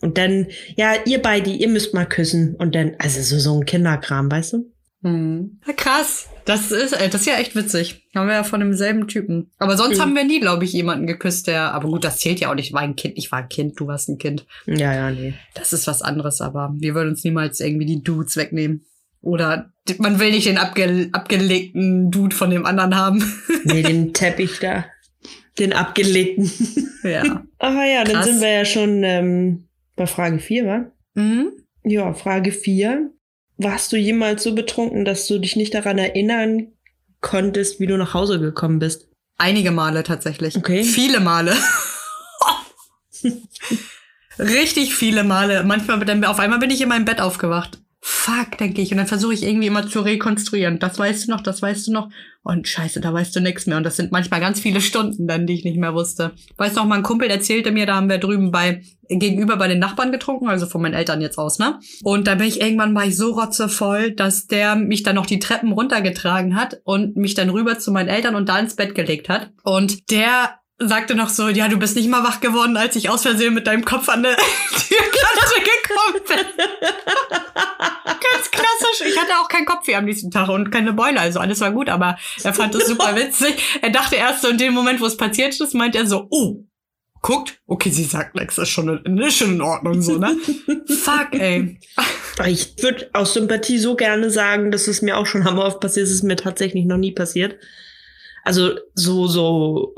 und 0.02 0.18
dann, 0.18 0.48
ja, 0.76 0.94
ihr 1.06 1.22
beide, 1.22 1.50
ihr 1.50 1.68
müsst 1.70 1.94
mal 1.94 2.06
küssen. 2.06 2.56
Und 2.56 2.76
dann, 2.76 2.94
also 3.00 3.22
so, 3.22 3.40
so 3.40 3.60
ein 3.60 3.66
Kinderkram, 3.66 4.32
weißt 4.32 4.54
du? 4.54 4.72
Hm. 5.04 5.60
Ja, 5.68 5.74
krass. 5.74 6.28
Das 6.46 6.72
ist, 6.72 6.94
äh, 6.94 7.10
das 7.10 7.22
ist 7.22 7.28
ja 7.28 7.38
echt 7.38 7.56
witzig. 7.56 8.08
Haben 8.16 8.28
wir 8.28 8.36
ja 8.36 8.44
von 8.44 8.60
demselben 8.62 9.08
Typen. 9.08 9.52
Aber 9.60 9.76
sonst 9.78 9.98
Mhm. 9.98 10.02
haben 10.02 10.16
wir 10.16 10.24
nie, 10.24 10.40
glaube 10.40 10.64
ich, 10.66 10.74
jemanden 10.74 11.06
geküsst, 11.08 11.48
der. 11.48 11.74
Aber 11.74 11.90
gut, 11.90 12.04
das 12.04 12.18
zählt 12.20 12.40
ja 12.40 12.50
auch 12.50 12.56
nicht. 12.56 12.68
Ich 12.68 12.74
war 12.74 12.82
ein 12.82 12.96
Kind, 12.96 13.18
ich 13.18 13.32
war 13.32 13.40
ein 13.40 13.50
Kind, 13.50 13.80
du 13.80 13.88
warst 13.88 14.10
ein 14.10 14.18
Kind. 14.18 14.46
Ja, 14.66 14.94
ja, 14.94 15.12
nee. 15.12 15.34
Das 15.54 15.74
ist 15.74 15.88
was 15.88 16.02
anderes, 16.02 16.42
aber 16.42 16.74
wir 16.78 16.96
würden 16.96 17.10
uns 17.10 17.24
niemals 17.24 17.60
irgendwie 17.60 17.86
die 17.86 18.02
Dudes 18.02 18.38
wegnehmen. 18.38 18.86
Oder 19.22 19.72
man 19.98 20.20
will 20.20 20.32
nicht 20.32 20.48
den 20.48 20.58
abge 20.58 21.10
abgelegten 21.12 22.12
Dude 22.12 22.36
von 22.36 22.50
dem 22.50 22.66
anderen 22.66 22.96
haben. 22.96 23.24
Nee, 23.66 23.84
den 23.84 24.14
Teppich 24.14 24.60
da. 24.62 24.86
Den 25.60 25.74
abgelegten. 25.74 26.50
ja. 27.04 27.44
Aber 27.60 27.84
ja, 27.86 28.04
dann 28.06 28.16
Krass. 28.16 28.26
sind 28.26 28.40
wir 28.42 28.50
ja 28.50 28.64
schon 28.66 29.04
ähm, 29.04 29.67
bei 29.98 30.08
Frage 30.08 30.40
4, 30.40 30.66
wa? 30.66 30.92
Mhm. 31.16 31.52
Ja, 31.84 32.14
Frage 32.14 32.54
4. 32.54 33.12
Warst 33.58 33.92
du 33.92 33.98
jemals 33.98 34.44
so 34.44 34.56
betrunken, 34.56 35.04
dass 35.04 35.28
du 35.28 35.40
dich 35.40 35.58
nicht 35.58 35.74
daran 35.74 35.98
erinnern 35.98 36.68
konntest, 37.20 37.82
wie 37.82 37.88
du 37.88 37.98
nach 37.98 38.14
Hause 38.14 38.40
gekommen 38.40 38.80
bist? 38.80 39.10
Einige 39.38 39.72
Male 39.72 40.04
tatsächlich. 40.04 40.56
Okay. 40.56 40.84
Viele 40.84 41.20
Male. 41.20 41.54
Richtig 44.40 44.96
viele 44.96 45.24
Male. 45.24 45.64
Manchmal 45.64 46.00
dann 46.06 46.24
auf 46.24 46.40
einmal 46.40 46.60
bin 46.60 46.70
ich 46.70 46.82
in 46.82 46.90
meinem 46.90 47.06
Bett 47.06 47.20
aufgewacht. 47.20 47.80
Fuck, 48.28 48.58
denke 48.58 48.82
ich. 48.82 48.92
Und 48.92 48.98
dann 48.98 49.08
versuche 49.08 49.34
ich 49.34 49.44
irgendwie 49.44 49.68
immer 49.68 49.88
zu 49.88 50.02
rekonstruieren. 50.02 50.80
Das 50.80 51.00
weißt 51.00 51.28
du 51.28 51.32
noch, 51.32 51.40
das 51.40 51.62
weißt 51.62 51.88
du 51.88 51.94
noch. 51.94 52.10
Und 52.44 52.68
scheiße, 52.68 53.00
da 53.00 53.14
weißt 53.14 53.34
du 53.34 53.40
nichts 53.40 53.68
mehr. 53.68 53.78
Und 53.78 53.86
das 53.86 53.96
sind 53.96 54.12
manchmal 54.12 54.42
ganz 54.42 54.60
viele 54.60 54.82
Stunden 54.82 55.28
dann, 55.28 55.48
die 55.48 55.54
ich 55.54 55.64
nicht 55.64 55.78
mehr 55.78 55.94
wusste. 55.94 56.34
Weißt 56.58 56.76
du 56.76 56.82
noch, 56.82 56.88
mein 56.88 57.04
Kumpel 57.04 57.30
erzählte 57.30 57.72
mir, 57.72 57.86
da 57.86 57.96
haben 57.96 58.10
wir 58.10 58.18
drüben 58.18 58.52
bei, 58.52 58.82
gegenüber 59.08 59.56
bei 59.56 59.70
den 59.70 59.80
Nachbarn 59.80 60.12
getrunken, 60.12 60.50
also 60.50 60.66
von 60.66 60.82
meinen 60.82 60.94
Eltern 60.94 61.22
jetzt 61.22 61.38
aus, 61.38 61.58
ne? 61.58 61.80
Und 62.04 62.28
da 62.28 62.36
bin 62.36 62.48
ich 62.48 62.60
irgendwann 62.60 62.98
ich 63.08 63.16
so 63.16 63.32
rotzevoll, 63.32 64.12
dass 64.12 64.48
der 64.48 64.76
mich 64.76 65.04
dann 65.04 65.16
noch 65.16 65.26
die 65.26 65.40
Treppen 65.40 65.72
runtergetragen 65.72 66.58
hat 66.58 66.82
und 66.84 67.16
mich 67.16 67.34
dann 67.34 67.50
rüber 67.50 67.80
zu 67.80 67.94
meinen 67.94 68.10
Eltern 68.10 68.36
und 68.36 68.50
da 68.50 68.60
ins 68.60 68.76
Bett 68.76 68.94
gelegt 68.94 69.30
hat. 69.30 69.52
Und 69.64 70.12
der 70.12 70.60
sagte 70.80 71.16
noch 71.16 71.30
so, 71.30 71.50
ja, 71.50 71.68
du 71.68 71.78
bist 71.78 71.96
nicht 71.96 72.10
mal 72.10 72.24
wach 72.24 72.40
geworden, 72.40 72.78
als 72.78 72.96
ich 72.96 73.10
aus 73.10 73.24
Versehen 73.24 73.54
mit 73.54 73.68
deinem 73.68 73.84
Kopf 73.84 74.10
an 74.10 74.24
der 74.24 74.36
Türkante 74.72 75.56
gekommen 75.60 76.22
bin. 76.28 76.66
Ganz 78.06 78.52
klassisch. 78.52 79.08
Ich 79.08 79.20
hatte 79.20 79.34
auch 79.42 79.48
keinen 79.48 79.66
Kopfweh 79.66 79.96
am 79.96 80.06
nächsten 80.06 80.32
Tag 80.32 80.50
und 80.50 80.72
keine 80.72 80.94
Beule, 80.94 81.20
also 81.20 81.40
alles 81.40 81.62
war 81.62 81.72
gut, 81.72 81.90
aber 81.90 82.18
er 82.44 82.54
fand 82.54 82.76
das 82.76 82.88
super 82.88 83.16
witzig. 83.16 83.80
Er 83.82 83.90
dachte 83.90 84.16
erst 84.16 84.42
so 84.42 84.50
in 84.50 84.58
dem 84.58 84.74
Moment, 84.74 85.02
wo 85.02 85.06
es 85.06 85.18
passiert 85.18 85.60
ist, 85.60 85.74
meint 85.74 85.96
er 85.96 86.06
so, 86.06 86.28
oh, 86.30 86.64
guckt, 87.22 87.60
okay, 87.66 87.90
sie 87.90 88.04
sagt 88.04 88.36
nichts, 88.36 88.58
ist 88.58 88.70
schon 88.70 89.02
in, 89.04 89.18
ist 89.18 89.38
schon 89.38 89.54
in 89.54 89.62
Ordnung 89.62 90.02
so, 90.02 90.18
ne? 90.18 90.38
Fuck, 90.88 91.34
ey. 91.34 91.80
Ich 92.46 92.76
würde 92.82 93.10
aus 93.14 93.34
Sympathie 93.34 93.80
so 93.80 93.96
gerne 93.96 94.30
sagen, 94.30 94.72
dass 94.72 94.88
es 94.88 95.02
mir 95.02 95.18
auch 95.18 95.26
schon 95.26 95.44
hammer 95.44 95.66
oft 95.66 95.80
passiert 95.80 96.06
ist, 96.06 96.12
es 96.12 96.18
ist 96.18 96.24
mir 96.24 96.36
tatsächlich 96.36 96.86
noch 96.86 96.98
nie 96.98 97.12
passiert. 97.12 97.56
Also 98.44 98.76
so, 98.94 99.28
so 99.28 99.96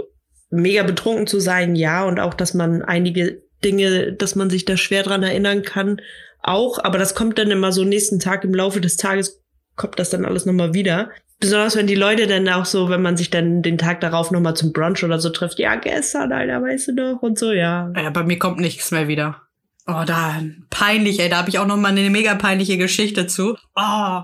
mega 0.49 0.83
betrunken 0.83 1.27
zu 1.27 1.39
sein, 1.39 1.75
ja, 1.75 2.05
und 2.05 2.19
auch, 2.19 2.33
dass 2.33 2.53
man 2.53 2.81
einige 2.81 3.41
Dinge, 3.63 4.13
dass 4.13 4.35
man 4.35 4.49
sich 4.49 4.65
da 4.65 4.77
schwer 4.77 5.03
dran 5.03 5.23
erinnern 5.23 5.63
kann, 5.63 6.01
auch, 6.41 6.79
aber 6.83 6.97
das 6.97 7.15
kommt 7.15 7.37
dann 7.37 7.51
immer 7.51 7.71
so 7.71 7.83
nächsten 7.83 8.19
Tag 8.19 8.43
im 8.43 8.53
Laufe 8.53 8.81
des 8.81 8.97
Tages, 8.97 9.41
kommt 9.75 9.99
das 9.99 10.09
dann 10.09 10.25
alles 10.25 10.45
nochmal 10.45 10.73
wieder. 10.73 11.09
Besonders 11.39 11.75
wenn 11.75 11.87
die 11.87 11.95
Leute 11.95 12.27
dann 12.27 12.47
auch 12.49 12.65
so, 12.65 12.89
wenn 12.89 13.01
man 13.01 13.15
sich 13.15 13.29
dann 13.29 13.61
den 13.61 13.77
Tag 13.77 14.01
darauf 14.01 14.31
nochmal 14.31 14.55
zum 14.55 14.73
Brunch 14.73 15.03
oder 15.03 15.19
so 15.19 15.29
trifft, 15.29 15.59
ja, 15.59 15.75
gestern, 15.75 16.31
Alter, 16.31 16.61
weißt 16.61 16.89
du 16.89 16.95
doch, 16.95 17.21
und 17.21 17.39
so, 17.39 17.51
ja. 17.51 17.91
Ja, 17.95 18.09
bei 18.09 18.23
mir 18.23 18.39
kommt 18.39 18.59
nichts 18.59 18.91
mehr 18.91 19.07
wieder. 19.07 19.41
Oh, 19.89 20.03
da 20.05 20.41
peinlich, 20.69 21.19
ey. 21.19 21.29
Da 21.29 21.37
habe 21.37 21.49
ich 21.49 21.59
auch 21.59 21.67
noch 21.67 21.77
mal 21.77 21.89
eine 21.89 22.09
mega 22.09 22.35
peinliche 22.35 22.77
Geschichte 22.77 23.27
zu. 23.27 23.55
Oh, 23.75 24.21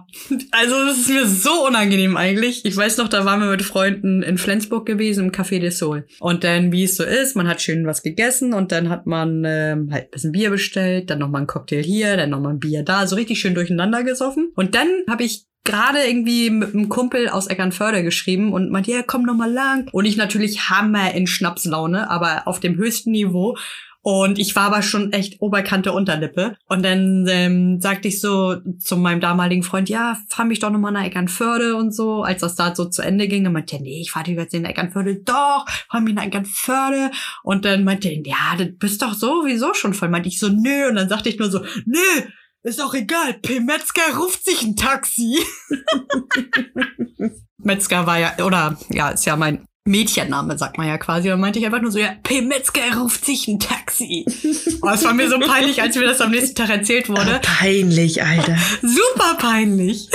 also 0.51 0.85
das 0.85 0.99
ist 0.99 1.09
mir 1.09 1.27
so 1.27 1.67
unangenehm 1.67 2.17
eigentlich. 2.17 2.63
Ich 2.65 2.75
weiß 2.75 2.97
noch, 2.97 3.09
da 3.09 3.25
waren 3.25 3.41
wir 3.41 3.49
mit 3.49 3.61
Freunden 3.61 4.23
in 4.23 4.37
Flensburg 4.37 4.85
gewesen 4.85 5.25
im 5.25 5.31
Café 5.31 5.59
des 5.59 5.77
Sol. 5.77 6.05
Und 6.19 6.43
dann, 6.43 6.71
wie 6.71 6.83
es 6.83 6.95
so 6.95 7.03
ist, 7.03 7.35
man 7.35 7.47
hat 7.47 7.61
schön 7.61 7.85
was 7.85 8.03
gegessen 8.03 8.53
und 8.53 8.71
dann 8.71 8.89
hat 8.89 9.05
man 9.05 9.43
ähm, 9.45 9.89
halt 9.91 10.05
ein 10.05 10.11
bisschen 10.11 10.31
Bier 10.31 10.49
bestellt, 10.49 11.09
dann 11.09 11.19
noch 11.19 11.29
mal 11.29 11.39
ein 11.39 11.47
Cocktail 11.47 11.83
hier, 11.83 12.15
dann 12.17 12.29
noch 12.29 12.39
mal 12.39 12.51
ein 12.51 12.59
Bier 12.59 12.83
da, 12.83 13.07
so 13.07 13.15
richtig 13.15 13.39
schön 13.39 13.55
durcheinander 13.55 14.03
gesoffen. 14.03 14.51
Und 14.55 14.75
dann 14.75 14.87
habe 15.09 15.23
ich 15.23 15.45
gerade 15.65 16.03
irgendwie 16.07 16.49
mit 16.51 16.73
einem 16.73 16.87
Kumpel 16.87 17.27
aus 17.27 17.47
Eckernförde 17.47 18.03
geschrieben 18.03 18.53
und 18.53 18.71
meinte, 18.71 18.91
ja, 18.91 19.01
komm 19.05 19.23
noch 19.23 19.35
mal 19.35 19.51
lang. 19.51 19.89
Und 19.91 20.05
ich 20.05 20.15
natürlich 20.15 20.69
Hammer 20.69 21.13
in 21.13 21.27
Schnapslaune, 21.27 22.09
aber 22.09 22.47
auf 22.47 22.59
dem 22.59 22.77
höchsten 22.77 23.11
Niveau. 23.11 23.57
Und 24.07 24.37
ich 24.37 24.55
war 24.55 24.65
aber 24.65 24.83
schon 24.83 25.13
echt 25.13 25.41
Oberkante 25.41 25.91
Unterlippe. 25.91 26.55
Und 26.67 26.85
dann 26.85 27.25
ähm, 27.27 27.81
sagte 27.81 28.07
ich 28.07 28.21
so 28.21 28.55
zu 28.77 28.97
meinem 28.97 29.19
damaligen 29.19 29.63
Freund, 29.63 29.89
ja, 29.89 30.19
fahr 30.29 30.45
mich 30.45 30.59
doch 30.59 30.69
nochmal 30.69 30.91
nach 30.91 31.05
Eckernförde 31.05 31.75
und 31.75 31.91
so. 31.91 32.21
Als 32.21 32.41
das 32.41 32.53
da 32.53 32.75
so 32.75 32.85
zu 32.85 33.01
Ende 33.01 33.27
ging, 33.27 33.43
dann 33.43 33.53
meinte 33.53 33.77
er, 33.77 33.81
nee, 33.81 34.01
ich 34.01 34.11
fahre 34.11 34.25
dich 34.25 34.37
jetzt 34.37 34.53
in 34.53 34.63
Eckernförde. 34.63 35.23
Doch, 35.25 35.65
fahr 35.89 36.01
mich 36.01 36.13
nach 36.13 36.23
Eckernförde. 36.23 37.09
Und 37.41 37.65
dann 37.65 37.83
meinte 37.83 38.09
er, 38.09 38.21
ja, 38.23 38.55
du 38.55 38.67
bist 38.67 39.01
doch 39.01 39.15
sowieso 39.15 39.73
schon 39.73 39.95
voll. 39.95 40.09
Meinte 40.09 40.29
ich 40.29 40.37
so, 40.37 40.49
nö. 40.49 40.87
Und 40.87 40.97
dann 40.97 41.09
sagte 41.09 41.29
ich 41.29 41.39
nur 41.39 41.49
so, 41.49 41.61
nö, 41.87 42.21
ist 42.61 42.79
doch 42.79 42.93
egal. 42.93 43.33
P. 43.33 43.59
Metzger 43.59 44.15
ruft 44.19 44.45
sich 44.45 44.61
ein 44.61 44.75
Taxi. 44.75 45.39
Metzger 47.57 48.05
war 48.05 48.19
ja, 48.19 48.35
oder 48.45 48.77
ja, 48.89 49.09
ist 49.09 49.25
ja 49.25 49.35
mein 49.35 49.65
Mädchenname, 49.87 50.57
sagt 50.57 50.77
man 50.79 50.87
ja 50.87 50.97
quasi. 50.97 51.29
Da 51.29 51.37
meinte 51.37 51.59
ich 51.59 51.65
einfach 51.65 51.81
nur 51.81 51.91
so, 51.91 51.99
ja, 51.99 52.15
P. 52.23 52.41
Metzger 52.41 52.81
ruft 52.97 53.23
sich 53.23 53.47
ein 53.47 53.59
Taxi. 53.59 54.25
Oh, 54.81 54.89
es 54.89 55.03
war 55.03 55.13
mir 55.13 55.29
so 55.29 55.39
peinlich, 55.39 55.81
als 55.81 55.95
mir 55.95 56.07
das 56.07 56.21
am 56.21 56.31
nächsten 56.31 56.55
Tag 56.55 56.69
erzählt 56.69 57.07
wurde. 57.07 57.39
Peinlich, 57.43 58.23
Alter. 58.23 58.57
Super 58.81 59.35
peinlich. 59.37 60.09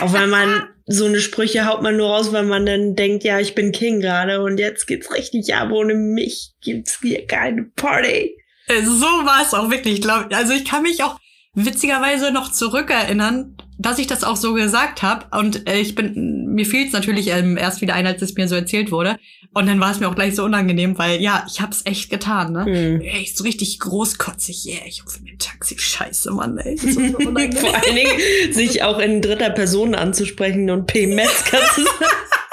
Auch 0.00 0.12
wenn 0.12 0.30
man 0.30 0.62
so 0.86 1.06
eine 1.06 1.20
Sprüche 1.20 1.66
haut 1.66 1.82
man 1.82 1.96
nur 1.96 2.08
raus, 2.08 2.32
weil 2.32 2.44
man 2.44 2.64
dann 2.64 2.94
denkt, 2.94 3.24
ja, 3.24 3.40
ich 3.40 3.56
bin 3.56 3.72
King 3.72 4.00
gerade 4.00 4.42
und 4.42 4.58
jetzt 4.58 4.86
geht's 4.86 5.12
richtig 5.12 5.54
ab. 5.54 5.70
Ohne 5.72 5.94
mich 5.94 6.52
gibt's 6.62 7.00
hier 7.02 7.26
keine 7.26 7.64
Party. 7.74 8.36
Äh, 8.68 8.82
So 8.82 9.06
war 9.06 9.42
es 9.42 9.54
auch 9.54 9.70
wirklich, 9.70 10.00
glaub, 10.00 10.32
Also 10.32 10.52
ich 10.52 10.64
kann 10.64 10.82
mich 10.82 11.02
auch 11.02 11.18
witzigerweise 11.54 12.30
noch 12.30 12.52
zurückerinnern, 12.52 13.55
dass 13.78 13.98
ich 13.98 14.06
das 14.06 14.24
auch 14.24 14.36
so 14.36 14.54
gesagt 14.54 15.02
habe. 15.02 15.26
Und 15.36 15.68
äh, 15.68 15.78
ich 15.78 15.94
bin, 15.94 16.46
mir 16.54 16.64
fiel 16.64 16.86
es 16.86 16.92
natürlich 16.92 17.28
ähm, 17.28 17.56
erst 17.56 17.80
wieder 17.80 17.94
ein, 17.94 18.06
als 18.06 18.22
es 18.22 18.34
mir 18.34 18.48
so 18.48 18.54
erzählt 18.54 18.90
wurde. 18.90 19.18
Und 19.52 19.66
dann 19.66 19.80
war 19.80 19.90
es 19.90 20.00
mir 20.00 20.08
auch 20.08 20.14
gleich 20.14 20.34
so 20.34 20.44
unangenehm, 20.44 20.98
weil 20.98 21.20
ja, 21.20 21.46
ich 21.48 21.60
hab's 21.60 21.82
echt 21.84 22.10
getan, 22.10 22.52
ne? 22.52 22.64
Hm. 22.66 23.00
Echt 23.00 23.38
so 23.38 23.44
richtig 23.44 23.78
großkotzig, 23.80 24.66
yeah, 24.66 24.86
ich 24.86 25.04
rufe 25.04 25.22
mir 25.22 25.32
ein 25.32 25.38
Taxi, 25.38 25.78
scheiße, 25.78 26.30
Mann, 26.30 26.58
ey. 26.58 26.76
So 26.76 27.00
unangenehm. 27.18 27.56
Vor 27.56 27.74
allen 27.74 27.96
Dingen 27.96 28.52
sich 28.52 28.82
auch 28.82 28.98
in 28.98 29.22
dritter 29.22 29.50
Person 29.50 29.94
anzusprechen 29.94 30.70
und 30.70 30.86
P. 30.86 31.06
Metzger 31.06 31.58
zu 31.74 31.82
sagen. 31.82 32.04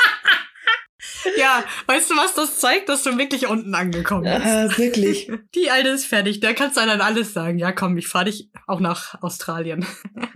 ja, 1.37 1.63
weißt 1.87 2.09
du, 2.09 2.15
was 2.15 2.33
das 2.33 2.59
zeigt, 2.59 2.89
dass 2.89 3.03
du 3.03 3.17
wirklich 3.17 3.47
unten 3.47 3.75
angekommen 3.75 4.23
bist? 4.23 4.45
Ah, 4.45 4.69
wirklich. 4.77 5.31
Die 5.55 5.69
Alte 5.69 5.89
ist 5.89 6.05
fertig, 6.05 6.39
der 6.39 6.53
kannst 6.53 6.77
du 6.77 6.81
dann 6.81 7.01
alles 7.01 7.33
sagen. 7.33 7.57
Ja, 7.57 7.71
komm, 7.71 7.97
ich 7.97 8.07
fahr 8.07 8.25
dich 8.25 8.49
auch 8.67 8.79
nach 8.79 9.21
Australien. 9.21 9.85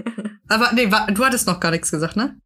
Aber 0.47 0.71
nee, 0.73 0.88
du 0.88 1.26
hattest 1.26 1.47
noch 1.47 1.60
gar 1.60 1.71
nichts 1.71 1.91
gesagt, 1.91 2.15
ne? 2.15 2.39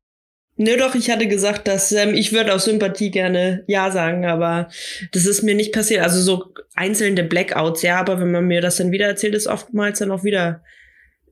Nö, 0.58 0.78
doch, 0.78 0.96
ich 0.96 1.10
hatte 1.10 1.28
gesagt, 1.28 1.68
dass 1.68 1.92
ähm, 1.92 2.14
ich 2.14 2.34
würde 2.34 2.54
aus 2.54 2.66
Sympathie 2.66 3.10
gerne 3.10 3.64
Ja 3.68 3.90
sagen, 3.90 4.26
aber 4.26 4.68
das 5.12 5.26
ist 5.26 5.44
mir 5.44 5.56
nicht 5.56 5.74
passiert. 5.74 6.04
Also 6.04 6.22
so 6.22 6.54
einzelne 6.76 7.24
Blackouts, 7.24 7.82
ja, 7.82 8.00
aber 8.00 8.20
wenn 8.20 8.32
man 8.32 8.46
mir 8.46 8.62
das 8.62 8.76
dann 8.76 8.92
wieder 8.92 9.08
erzählt, 9.08 9.34
ist 9.34 9.48
oftmals 9.48 10.00
dann 10.00 10.12
auch 10.12 10.24
wieder 10.24 10.62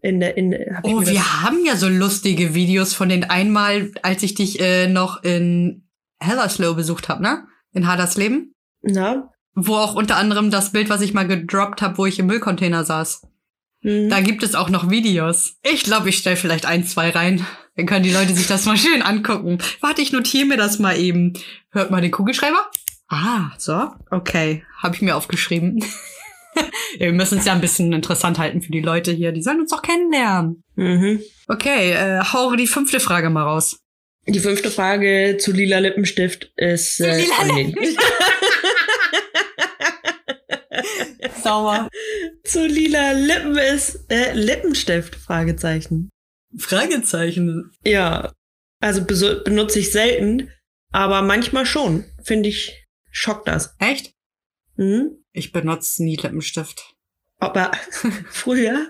in 0.01 0.19
der 0.19 0.37
in 0.37 0.53
hab 0.73 0.85
Oh, 0.85 1.05
wir 1.05 1.43
haben 1.43 1.65
ja 1.65 1.75
so 1.75 1.89
lustige 1.89 2.55
Videos 2.55 2.93
von 2.93 3.09
den 3.09 3.25
einmal, 3.25 3.91
als 4.01 4.23
ich 4.23 4.35
dich 4.35 4.61
äh, 4.61 4.87
noch 4.87 5.23
in 5.23 5.88
Hellerslow 6.19 6.73
besucht 6.73 7.09
habe, 7.09 7.23
ne? 7.23 7.47
In 7.71 7.87
Hadersleben. 7.87 8.53
Na? 8.81 9.31
Wo 9.55 9.75
auch 9.75 9.95
unter 9.95 10.17
anderem 10.17 10.51
das 10.51 10.71
Bild, 10.71 10.89
was 10.89 11.01
ich 11.01 11.13
mal 11.13 11.27
gedroppt 11.27 11.81
habe, 11.81 11.97
wo 11.97 12.05
ich 12.05 12.19
im 12.19 12.27
Müllcontainer 12.27 12.83
saß. 12.83 13.27
Mhm. 13.81 14.09
Da 14.09 14.21
gibt 14.21 14.43
es 14.43 14.55
auch 14.55 14.69
noch 14.69 14.89
Videos. 14.89 15.57
Ich 15.63 15.83
glaube, 15.83 16.09
ich 16.09 16.17
stelle 16.17 16.35
vielleicht 16.35 16.65
ein, 16.65 16.85
zwei 16.85 17.09
rein. 17.09 17.45
Dann 17.75 17.85
können 17.85 18.03
die 18.03 18.11
Leute 18.13 18.33
sich 18.33 18.47
das 18.47 18.65
mal 18.65 18.77
schön 18.77 19.01
angucken. 19.01 19.59
Warte, 19.81 20.01
ich 20.01 20.11
notiere 20.11 20.45
mir 20.45 20.57
das 20.57 20.79
mal 20.79 20.97
eben. 20.97 21.33
Hört 21.71 21.91
mal 21.91 22.01
den 22.01 22.11
Kugelschreiber? 22.11 22.69
Ah, 23.07 23.51
so. 23.57 23.91
Okay, 24.11 24.63
habe 24.81 24.95
ich 24.95 25.01
mir 25.01 25.15
aufgeschrieben. 25.15 25.83
Wir 26.97 27.13
müssen 27.13 27.37
es 27.37 27.45
ja 27.45 27.53
ein 27.53 27.61
bisschen 27.61 27.93
interessant 27.93 28.37
halten 28.37 28.61
für 28.61 28.71
die 28.71 28.81
Leute 28.81 29.11
hier. 29.11 29.31
Die 29.31 29.41
sollen 29.41 29.61
uns 29.61 29.71
doch 29.71 29.81
kennenlernen. 29.81 30.63
Mhm. 30.75 31.21
Okay, 31.47 31.91
äh, 31.91 32.21
hau 32.21 32.55
die 32.55 32.67
fünfte 32.67 32.99
Frage 32.99 33.29
mal 33.29 33.43
raus. 33.43 33.79
Die 34.29 34.39
fünfte 34.39 34.69
Frage 34.69 35.37
zu 35.39 35.51
lila 35.51 35.79
Lippenstift 35.79 36.51
ist. 36.55 36.99
Äh, 36.99 37.21
lila 37.21 37.33
oh, 37.41 37.53
nee. 37.55 37.73
Sauber. 41.41 41.89
zu 42.43 42.65
lila 42.67 43.13
Lippen 43.13 43.57
ist 43.57 44.05
äh, 44.09 44.33
Lippenstift? 44.33 45.15
Fragezeichen. 45.15 46.09
Fragezeichen. 46.57 47.71
Ja, 47.83 48.31
also 48.81 49.03
benutze 49.03 49.79
ich 49.79 49.91
selten, 49.91 50.51
aber 50.91 51.21
manchmal 51.21 51.65
schon. 51.65 52.05
Finde 52.23 52.49
ich, 52.49 52.85
schockt 53.11 53.47
das. 53.47 53.75
Echt? 53.79 54.13
Mhm. 54.75 55.23
Ich 55.33 55.51
benutze 55.51 56.03
nie 56.03 56.17
Lippenstift. 56.17 56.95
Aber 57.39 57.71
früher 58.29 58.87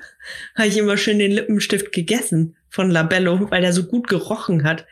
habe 0.56 0.68
ich 0.68 0.78
immer 0.78 0.98
schön 0.98 1.20
den 1.20 1.32
Lippenstift 1.32 1.92
gegessen 1.92 2.58
von 2.70 2.90
Labello, 2.90 3.50
weil 3.52 3.62
der 3.62 3.74
so 3.74 3.84
gut 3.84 4.08
gerochen 4.08 4.64
hat. 4.64 4.86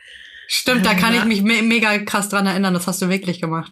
Stimmt, 0.50 0.86
da 0.86 0.94
kann 0.94 1.14
ich 1.14 1.24
mich 1.24 1.42
me 1.42 1.62
mega 1.62 1.98
krass 1.98 2.30
dran 2.30 2.46
erinnern. 2.46 2.72
Das 2.72 2.86
hast 2.86 3.02
du 3.02 3.08
wirklich 3.10 3.40
gemacht. 3.40 3.70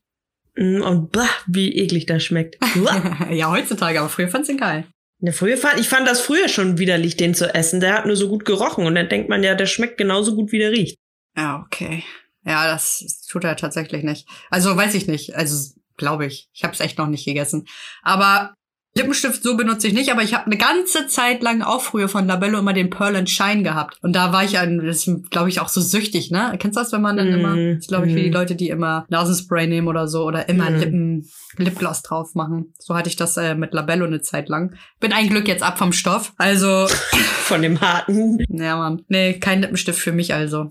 Mm, 0.56 0.82
Und 0.82 1.10
bah, 1.10 1.28
wie 1.46 1.74
eklig 1.74 2.04
das 2.06 2.22
schmeckt. 2.22 2.58
Ja, 3.30 3.50
heutzutage, 3.50 3.98
aber 3.98 4.10
früher 4.10 4.28
fand's 4.28 4.48
ihn 4.50 4.58
geil. 4.58 4.86
Ja, 5.20 5.32
früher 5.32 5.56
fand, 5.56 5.80
ich 5.80 5.88
fand 5.88 6.06
das 6.06 6.20
früher 6.20 6.48
schon 6.48 6.76
widerlich, 6.76 7.16
den 7.16 7.34
zu 7.34 7.52
essen. 7.54 7.80
Der 7.80 7.94
hat 7.94 8.06
nur 8.06 8.16
so 8.16 8.28
gut 8.28 8.44
gerochen 8.44 8.86
und 8.86 8.94
dann 8.94 9.08
denkt 9.08 9.30
man 9.30 9.42
ja, 9.42 9.54
der 9.54 9.64
schmeckt 9.66 9.96
genauso 9.96 10.34
gut, 10.36 10.52
wie 10.52 10.58
der 10.58 10.70
riecht. 10.70 10.98
Ja, 11.34 11.64
okay. 11.64 12.04
Ja, 12.44 12.70
das 12.70 13.26
tut 13.28 13.44
er 13.44 13.56
tatsächlich 13.56 14.04
nicht. 14.04 14.28
Also 14.50 14.76
weiß 14.76 14.94
ich 14.94 15.06
nicht. 15.06 15.34
Also 15.34 15.74
glaube 15.96 16.26
ich. 16.26 16.48
Ich 16.52 16.62
habe 16.62 16.74
es 16.74 16.80
echt 16.80 16.98
noch 16.98 17.06
nicht 17.08 17.24
gegessen. 17.24 17.66
Aber 18.02 18.54
Lippenstift 18.96 19.42
so 19.42 19.56
benutze 19.56 19.86
ich 19.86 19.92
nicht, 19.92 20.10
aber 20.10 20.22
ich 20.22 20.34
habe 20.34 20.46
eine 20.46 20.56
ganze 20.56 21.06
Zeit 21.06 21.42
lang 21.42 21.62
auch 21.62 21.82
früher 21.82 22.08
von 22.08 22.26
Labello 22.26 22.58
immer 22.58 22.72
den 22.72 22.90
Pearl 22.90 23.14
and 23.16 23.28
Shine 23.30 23.62
gehabt. 23.62 23.98
Und 24.02 24.14
da 24.16 24.32
war 24.32 24.42
ich 24.44 24.58
ein, 24.58 24.84
das 24.84 25.08
glaube 25.30 25.48
ich 25.50 25.60
auch 25.60 25.68
so 25.68 25.80
süchtig, 25.80 26.30
ne? 26.30 26.54
Kennst 26.58 26.76
du 26.76 26.80
das, 26.80 26.92
wenn 26.92 27.02
man 27.02 27.16
dann 27.16 27.28
Mm, 27.30 27.34
immer, 27.34 27.74
das 27.76 27.86
glaube 27.86 28.06
ich 28.06 28.14
für 28.14 28.20
die 28.20 28.30
mm. 28.30 28.34
Leute, 28.34 28.54
die 28.56 28.70
immer 28.70 29.06
Nasenspray 29.08 29.66
nehmen 29.66 29.86
oder 29.88 30.08
so 30.08 30.24
oder 30.24 30.48
immer 30.48 30.70
Mm. 30.70 30.76
Lippen, 30.76 31.28
Lipgloss 31.58 32.02
drauf 32.02 32.34
machen. 32.34 32.72
So 32.78 32.94
hatte 32.96 33.08
ich 33.08 33.16
das 33.16 33.36
äh, 33.36 33.54
mit 33.54 33.72
Labello 33.74 34.06
eine 34.06 34.20
Zeit 34.22 34.48
lang. 34.48 34.74
Bin 34.98 35.12
ein 35.12 35.28
Glück 35.28 35.46
jetzt 35.46 35.62
ab 35.62 35.78
vom 35.78 35.92
Stoff. 35.92 36.32
Also, 36.38 36.86
Von 37.46 37.62
dem 37.62 37.80
harten. 37.80 38.38
ja 38.48 38.76
man. 38.76 39.02
Nee, 39.08 39.34
kein 39.38 39.60
Lippenstift 39.60 40.00
für 40.00 40.12
mich 40.12 40.34
also. 40.34 40.70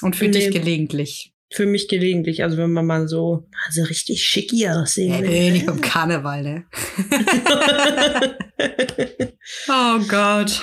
Und 0.00 0.16
für 0.16 0.24
Nee. 0.24 0.30
dich 0.30 0.50
gelegentlich. 0.50 1.33
Für 1.54 1.66
mich 1.66 1.86
gelegentlich. 1.86 2.42
Also 2.42 2.56
wenn 2.56 2.72
man 2.72 2.84
mal 2.84 3.06
so, 3.06 3.46
also 3.66 3.84
richtig 3.84 4.24
schicki 4.24 4.68
aussehen 4.68 5.22
will. 5.22 5.28
nee, 5.28 5.50
nicht 5.52 5.66
beim 5.66 5.80
Karneval, 5.80 6.42
ne? 6.42 6.64
Oh 9.68 9.98
Gott. 10.08 10.62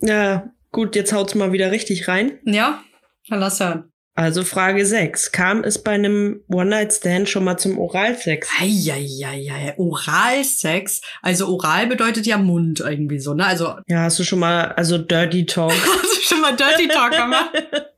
ja, 0.00 0.50
gut, 0.72 0.96
jetzt 0.96 1.12
haut's 1.12 1.36
mal 1.36 1.52
wieder 1.52 1.70
richtig 1.70 2.08
rein. 2.08 2.40
Ja, 2.44 2.82
dann 3.28 3.38
lass 3.38 3.60
hören. 3.60 3.92
Also 4.16 4.44
Frage 4.44 4.86
6. 4.86 5.32
Kam 5.32 5.64
es 5.64 5.82
bei 5.82 5.90
einem 5.92 6.40
One-Night-Stand 6.48 7.28
schon 7.28 7.42
mal 7.44 7.56
zum 7.56 7.78
Oralsex? 7.78 8.48
Eieieiei, 8.60 9.74
Oralsex. 9.76 11.00
Also 11.20 11.48
oral 11.48 11.88
bedeutet 11.88 12.24
ja 12.26 12.38
Mund 12.38 12.78
irgendwie 12.80 13.18
so, 13.18 13.34
ne? 13.34 13.44
Also 13.46 13.74
Ja, 13.88 14.02
hast 14.02 14.18
du 14.20 14.24
schon 14.24 14.38
mal, 14.38 14.66
also 14.72 14.98
Dirty 14.98 15.46
Talk. 15.46 15.72
hast 16.02 16.16
du 16.16 16.20
schon 16.22 16.40
mal 16.40 16.54
Dirty 16.54 16.86
Talk 16.88 17.10
gemacht? 17.10 17.50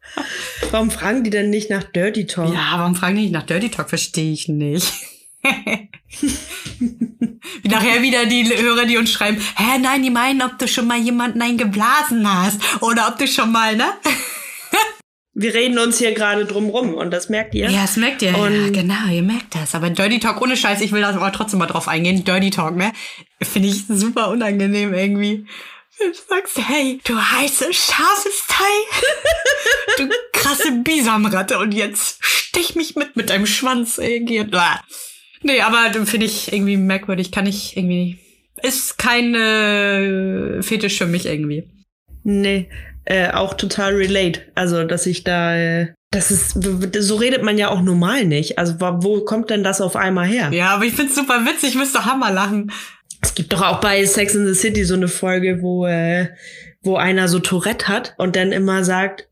Warum 0.77 0.91
fragen 0.91 1.25
die 1.25 1.31
denn 1.31 1.49
nicht 1.49 1.71
nach 1.71 1.85
Dirty 1.85 2.27
Talk? 2.27 2.53
ja, 2.53 2.75
warum 2.77 2.95
fragen 2.95 3.17
die 3.17 3.23
nicht 3.23 3.33
nach 3.33 3.45
Dirty 3.45 3.71
Talk? 3.71 3.89
Verstehe 3.89 4.31
ich 4.31 4.47
nicht. 4.47 4.93
Wie 7.62 7.69
nachher 7.69 8.03
wieder 8.03 8.27
die 8.27 8.45
Hörer, 8.47 8.85
die 8.85 8.99
uns 8.99 9.11
schreiben, 9.11 9.39
hä, 9.57 9.79
nein, 9.81 10.03
die 10.03 10.11
meinen, 10.11 10.43
ob 10.43 10.59
du 10.59 10.69
schon 10.69 10.87
mal 10.87 10.99
jemanden 10.99 11.41
eingeblasen 11.41 12.31
hast. 12.31 12.61
Oder 12.83 13.09
ob 13.09 13.17
du 13.17 13.27
schon 13.27 13.53
mal, 13.53 13.75
ne? 13.75 13.87
Wir 15.33 15.55
reden 15.55 15.79
uns 15.79 15.97
hier 15.97 16.12
gerade 16.12 16.45
drum 16.45 16.67
rum 16.69 16.93
und 16.93 17.11
das 17.11 17.31
merkt 17.31 17.55
ihr. 17.55 17.71
Ja, 17.71 17.81
das 17.83 17.97
merkt 17.97 18.21
ihr. 18.21 18.33
ja, 18.33 18.37
Und- 18.37 18.73
genau, 18.75 19.09
ihr 19.11 19.23
merkt 19.23 19.55
das. 19.55 19.75
Aber 19.75 19.89
Dirty 19.89 20.21
Talk, 20.21 20.43
ohne 20.43 20.59
Scheiß, 20.59 20.83
ich 20.83 20.93
will 20.93 21.01
da 21.01 21.09
aber 21.09 21.33
trotzdem 21.33 21.59
mal 21.59 21.67
drauf 21.67 21.89
eingehen. 21.89 22.23
Dirty 22.23 22.51
Talk, 22.51 22.77
ne? 22.77 22.93
Finde 23.41 23.69
ich 23.71 23.87
super 23.89 24.29
unangenehm 24.29 24.93
irgendwie. 24.93 25.47
Du 25.98 26.12
sagst, 26.28 26.59
hey, 26.59 27.00
du 27.04 27.16
heiße 27.16 27.72
scharfes 27.72 28.44
Teil. 28.48 28.66
du 29.98 30.09
krasse 30.32 30.72
Bisamratte 30.72 31.59
und 31.59 31.72
jetzt 31.72 32.18
stich 32.20 32.74
mich 32.74 32.96
mit 32.96 33.16
mit 33.16 33.30
deinem 33.30 33.46
Schwanz 33.46 33.98
irgendwie. 33.98 34.44
Nee, 35.42 35.61
aber 35.62 35.92
finde 36.04 36.26
ich 36.26 36.52
irgendwie 36.52 36.76
merkwürdig. 36.76 37.32
Kann 37.32 37.46
ich 37.46 37.76
irgendwie 37.76 38.04
nicht. 38.04 38.18
Ist 38.62 38.98
kein 38.98 39.35
äh, 39.35 40.62
Fetisch 40.62 40.98
für 40.98 41.06
mich 41.06 41.26
irgendwie. 41.26 41.68
Nee, 42.24 42.68
äh, 43.04 43.30
auch 43.30 43.54
total 43.54 43.94
relate. 43.94 44.40
Also, 44.54 44.85
dass 44.85 45.06
ich 45.06 45.24
da, 45.24 45.56
äh, 45.56 45.94
das 46.11 46.30
ist, 46.30 46.59
so 46.98 47.16
redet 47.16 47.42
man 47.42 47.59
ja 47.59 47.68
auch 47.68 47.82
normal 47.82 48.24
nicht. 48.24 48.59
Also, 48.59 48.76
wo 48.80 49.24
kommt 49.24 49.50
denn 49.50 49.62
das 49.62 49.80
auf 49.80 49.94
einmal 49.94 50.26
her? 50.26 50.50
Ja, 50.52 50.70
aber 50.70 50.85
ich 50.85 50.94
find's 50.94 51.14
super 51.14 51.44
witzig. 51.44 51.70
Ich 51.70 51.74
müsste 51.76 52.04
Hammer 52.04 52.32
lachen. 52.32 52.72
Es 53.27 53.35
gibt 53.35 53.53
doch 53.53 53.62
auch 53.62 53.81
bei 53.81 54.07
Sex 54.07 54.37
in 54.37 54.47
the 54.47 54.55
City 54.55 54.85
so 54.85 54.95
eine 54.95 55.09
Folge, 55.09 55.61
wo, 55.61 55.85
äh, 55.85 56.29
wo 56.83 56.95
einer 56.97 57.27
so 57.27 57.41
Tourette 57.41 57.89
hat 57.89 58.15
und 58.19 58.37
dann 58.37 58.53
immer 58.53 58.85
sagt, 58.85 59.29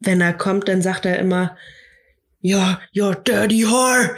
wenn 0.00 0.20
er 0.20 0.32
kommt, 0.32 0.66
dann 0.66 0.82
sagt 0.82 1.06
er 1.06 1.20
immer, 1.20 1.56
ja, 2.40 2.80
you're 2.92 3.14
dirty 3.14 3.64
whore. 3.64 4.16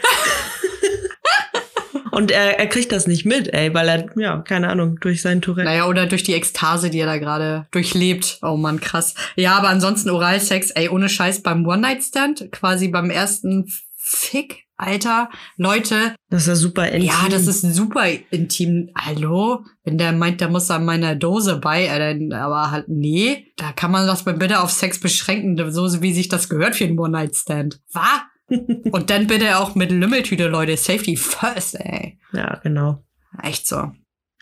und 2.10 2.30
er, 2.30 2.58
er 2.58 2.66
kriegt 2.68 2.90
das 2.90 3.06
nicht 3.06 3.26
mit, 3.26 3.52
ey, 3.52 3.74
weil 3.74 3.86
er, 3.86 4.06
ja, 4.16 4.38
keine 4.38 4.70
Ahnung, 4.70 4.98
durch 4.98 5.20
sein 5.20 5.42
Tourette. 5.42 5.68
Naja, 5.68 5.88
oder 5.88 6.06
durch 6.06 6.22
die 6.22 6.32
Ekstase, 6.32 6.88
die 6.88 7.00
er 7.00 7.06
da 7.06 7.18
gerade 7.18 7.66
durchlebt. 7.70 8.38
Oh 8.40 8.56
Mann, 8.56 8.80
krass. 8.80 9.14
Ja, 9.36 9.58
aber 9.58 9.68
ansonsten 9.68 10.08
Oralsex, 10.08 10.70
ey, 10.70 10.88
ohne 10.88 11.10
Scheiß 11.10 11.42
beim 11.42 11.66
One-Night-Stand, 11.66 12.50
quasi 12.50 12.88
beim 12.88 13.10
ersten 13.10 13.70
Fick, 13.98 14.64
Alter, 14.82 15.30
Leute, 15.56 16.14
Das 16.28 16.42
ist 16.42 16.48
ja 16.48 16.54
super 16.56 16.88
intim. 16.88 17.08
ja, 17.08 17.28
das 17.30 17.46
ist 17.46 17.62
super 17.74 18.04
intim. 18.30 18.90
Hallo? 18.96 19.64
Wenn 19.84 19.98
der 19.98 20.12
meint, 20.12 20.40
der 20.40 20.48
muss 20.48 20.70
an 20.70 20.84
meiner 20.84 21.14
Dose 21.14 21.56
bei, 21.56 21.86
äh, 21.86 21.98
dann, 21.98 22.32
aber 22.32 22.70
halt, 22.70 22.88
nee, 22.88 23.52
da 23.56 23.72
kann 23.72 23.90
man 23.90 24.06
das 24.06 24.24
bitte 24.24 24.60
auf 24.60 24.70
Sex 24.70 25.00
beschränken, 25.00 25.56
so 25.72 26.02
wie 26.02 26.12
sich 26.12 26.28
das 26.28 26.48
gehört 26.48 26.76
für 26.76 26.84
einen 26.84 26.98
One-Night-Stand. 26.98 27.80
Was? 27.92 28.20
Und 28.92 29.10
dann 29.10 29.26
bitte 29.28 29.58
auch 29.58 29.74
mit 29.74 29.90
Lümmeltüte, 29.90 30.48
Leute. 30.48 30.76
Safety 30.76 31.16
first, 31.16 31.76
ey. 31.76 32.18
Ja, 32.32 32.58
genau. 32.62 33.02
Echt 33.42 33.66
so. 33.66 33.92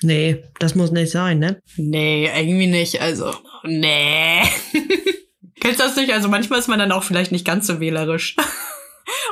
Nee, 0.02 0.42
das 0.58 0.74
muss 0.74 0.90
nicht 0.90 1.10
sein, 1.12 1.38
ne? 1.38 1.60
Nee, 1.76 2.30
irgendwie 2.34 2.66
nicht. 2.66 3.00
Also, 3.00 3.34
nee. 3.64 4.40
Kennst 5.60 5.78
du 5.78 5.84
das 5.84 5.96
nicht? 5.96 6.12
Also 6.14 6.28
manchmal 6.28 6.58
ist 6.58 6.68
man 6.68 6.78
dann 6.78 6.90
auch 6.90 7.02
vielleicht 7.02 7.32
nicht 7.32 7.44
ganz 7.44 7.66
so 7.66 7.80
wählerisch. 7.80 8.36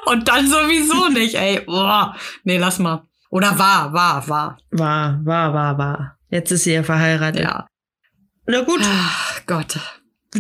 Und 0.07 0.29
dann 0.29 0.47
sowieso 0.49 1.09
nicht, 1.09 1.35
ey. 1.35 1.61
Boah. 1.61 2.17
Nee, 2.45 2.59
lass 2.59 2.79
mal. 2.79 3.03
Oder 3.31 3.59
war, 3.59 3.93
war, 3.93 4.27
war. 4.29 4.59
War, 4.71 5.21
war, 5.25 5.53
war, 5.55 5.79
war. 5.79 6.19
Jetzt 6.31 6.51
ist 6.51 6.65
sie 6.65 6.73
ja 6.75 6.83
verheiratet. 6.83 7.43
Ja. 7.43 7.67
Na 8.47 8.63
gut, 8.63 8.81
Ach 8.83 9.41
Gott. 9.47 9.79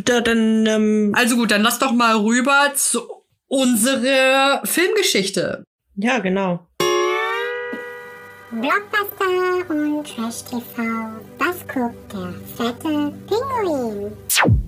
da, 0.04 0.20
dann, 0.20 0.64
ähm, 0.66 1.12
Also 1.16 1.36
gut, 1.36 1.50
dann 1.50 1.62
lass 1.62 1.78
doch 1.78 1.92
mal 1.92 2.16
rüber 2.16 2.72
zu 2.74 3.02
unserer 3.48 4.62
Filmgeschichte. 4.64 5.64
ja, 5.96 6.18
genau. 6.18 6.67
Blockbuster 8.50 9.68
und 9.70 10.04
Trash 10.06 10.42
TV. 10.44 10.82
Was 11.38 11.68
guckt 11.68 12.12
der 12.12 12.34
fette 12.56 13.12
Pinguin? 13.26 14.12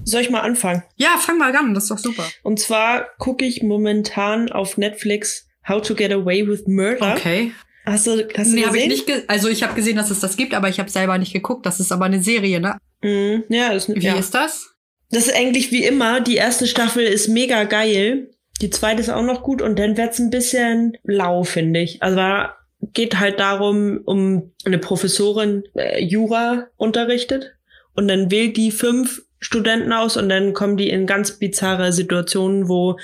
Soll 0.05 0.21
ich 0.21 0.31
mal 0.31 0.41
anfangen? 0.41 0.83
Ja, 0.97 1.17
fang 1.19 1.39
mal 1.39 1.55
an, 1.57 1.73
das 1.73 1.85
ist 1.85 1.91
doch 1.91 1.99
super. 1.99 2.25
Und 2.43 2.61
zwar 2.61 3.07
gucke 3.19 3.47
ich 3.47 3.63
momentan 3.63 4.53
auf 4.53 4.77
Netflix 4.77 5.49
How 5.67 5.81
to 5.81 5.95
Get 5.95 6.13
Away 6.13 6.47
with 6.47 6.67
Murder. 6.67 7.15
Okay. 7.17 7.53
Hast 7.87 8.07
du, 8.07 8.29
hast 8.37 8.51
du 8.51 8.55
Nee, 8.55 8.67
habe 8.67 8.79
ich 8.79 8.89
nicht 8.89 9.07
ge 9.07 9.23
also 9.29 9.49
ich 9.49 9.63
habe 9.63 9.75
gesehen, 9.75 9.97
dass 9.97 10.11
es 10.11 10.21
das 10.21 10.37
gibt, 10.37 10.53
aber 10.53 10.69
ich 10.69 10.79
habe 10.79 10.91
selber 10.91 11.17
nicht 11.17 11.33
geguckt. 11.33 11.65
Das 11.65 11.81
ist 11.81 11.91
aber 11.91 12.05
eine 12.05 12.23
Serie, 12.23 12.61
ne? 12.61 12.77
Mhm, 13.03 13.45
ja, 13.49 13.69
ist, 13.73 13.89
Wie 13.89 14.01
ja. 14.01 14.17
ist 14.17 14.35
das? 14.35 14.75
das 15.11 15.27
ist 15.27 15.35
eigentlich 15.35 15.73
wie 15.73 15.85
immer. 15.85 16.21
Die 16.21 16.37
erste 16.37 16.67
Staffel 16.67 17.05
ist 17.05 17.29
mega 17.29 17.65
geil. 17.65 18.31
Die 18.61 18.69
zweite 18.69 19.01
ist 19.01 19.09
auch 19.09 19.23
noch 19.23 19.43
gut 19.43 19.63
und 19.63 19.79
dann 19.79 19.97
wird's 19.97 20.19
ein 20.19 20.29
bisschen 20.29 20.99
lau, 21.03 21.45
finde 21.45 21.81
ich. 21.81 22.03
Also 22.03 22.17
da 22.17 22.57
geht 22.93 23.19
halt 23.19 23.41
darum, 23.41 24.01
um 24.05 24.53
eine 24.65 24.79
Professorin 24.79 25.65
äh, 25.75 26.03
Jura 26.03 26.67
unterrichtet. 26.77 27.53
Und 27.95 28.09
dann 28.09 28.31
wählt 28.31 28.57
die 28.57 28.71
fünf 28.71 29.23
Studenten 29.41 29.93
aus 29.93 30.19
und 30.19 30.29
dann 30.29 30.53
kommen 30.53 30.77
die 30.77 30.91
in 30.91 31.07
ganz 31.07 31.33
bizarre 31.33 31.93
Situationen, 31.93 32.69
wo 32.69 32.99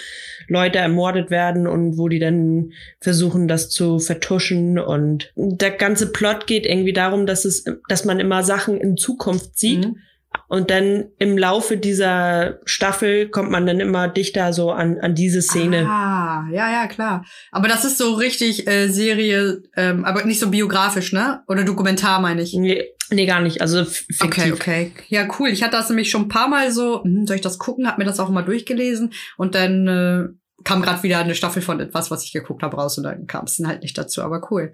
Leute 0.49 0.79
ermordet 0.79 1.31
werden 1.31 1.67
und 1.67 1.97
wo 1.97 2.09
die 2.09 2.19
dann 2.19 2.73
versuchen, 3.01 3.49
das 3.49 3.71
zu 3.71 3.99
vertuschen. 3.99 4.79
Und 4.79 5.33
der 5.35 5.71
ganze 5.71 6.12
Plot 6.12 6.47
geht 6.47 6.67
irgendwie 6.67 6.93
darum, 6.93 7.25
dass 7.25 7.47
es, 7.47 7.65
dass 7.89 8.05
man 8.05 8.21
immer 8.21 8.43
Sachen 8.43 8.79
in 8.79 8.97
Zukunft 8.99 9.59
sieht, 9.59 9.87
Mhm. 9.87 9.97
Und 10.48 10.70
dann 10.70 11.06
im 11.18 11.37
Laufe 11.37 11.76
dieser 11.76 12.61
Staffel 12.64 13.28
kommt 13.28 13.50
man 13.50 13.66
dann 13.66 13.80
immer 13.80 14.09
dichter 14.09 14.52
so 14.52 14.70
an, 14.70 14.98
an 15.00 15.14
diese 15.14 15.42
Szene. 15.42 15.87
Ah, 15.88 16.46
ja, 16.52 16.70
ja, 16.70 16.87
klar. 16.87 17.24
Aber 17.50 17.68
das 17.68 17.85
ist 17.85 17.98
so 17.98 18.14
richtig 18.14 18.68
äh, 18.68 18.88
Serie, 18.88 19.62
ähm, 19.76 20.04
aber 20.04 20.24
nicht 20.24 20.40
so 20.40 20.50
biografisch, 20.50 21.12
ne? 21.12 21.42
Oder 21.48 21.64
Dokumentar, 21.64 22.20
meine 22.20 22.42
ich. 22.42 22.54
Nee, 22.54 22.85
nee, 23.11 23.26
gar 23.26 23.40
nicht. 23.40 23.61
Also 23.61 23.85
fiktiv. 23.85 24.22
Okay, 24.22 24.52
okay. 24.52 24.92
Ja, 25.09 25.28
cool. 25.38 25.48
Ich 25.48 25.62
hatte 25.62 25.76
das 25.76 25.88
nämlich 25.88 26.11
schon 26.11 26.22
ein 26.22 26.28
paar 26.28 26.48
Mal 26.48 26.70
so, 26.70 27.02
hm, 27.02 27.26
soll 27.26 27.37
ich 27.37 27.42
das 27.42 27.59
gucken? 27.59 27.88
Hab 27.88 27.98
mir 27.98 28.04
das 28.04 28.20
auch 28.20 28.28
mal 28.28 28.42
durchgelesen 28.42 29.12
und 29.37 29.54
dann 29.54 29.88
äh, 29.88 30.28
kam 30.64 30.82
gerade 30.82 31.02
wieder 31.02 31.18
eine 31.18 31.35
Staffel 31.35 31.62
von 31.62 31.80
etwas, 31.80 32.11
was 32.11 32.24
ich 32.24 32.32
geguckt 32.32 32.62
habe, 32.62 32.76
raus 32.76 32.98
und 32.98 33.04
dann 33.04 33.26
kam 33.26 33.44
es 33.44 33.56
dann 33.56 33.68
halt 33.68 33.82
nicht 33.82 33.98
dazu. 33.98 34.22
Aber 34.22 34.48
cool. 34.50 34.72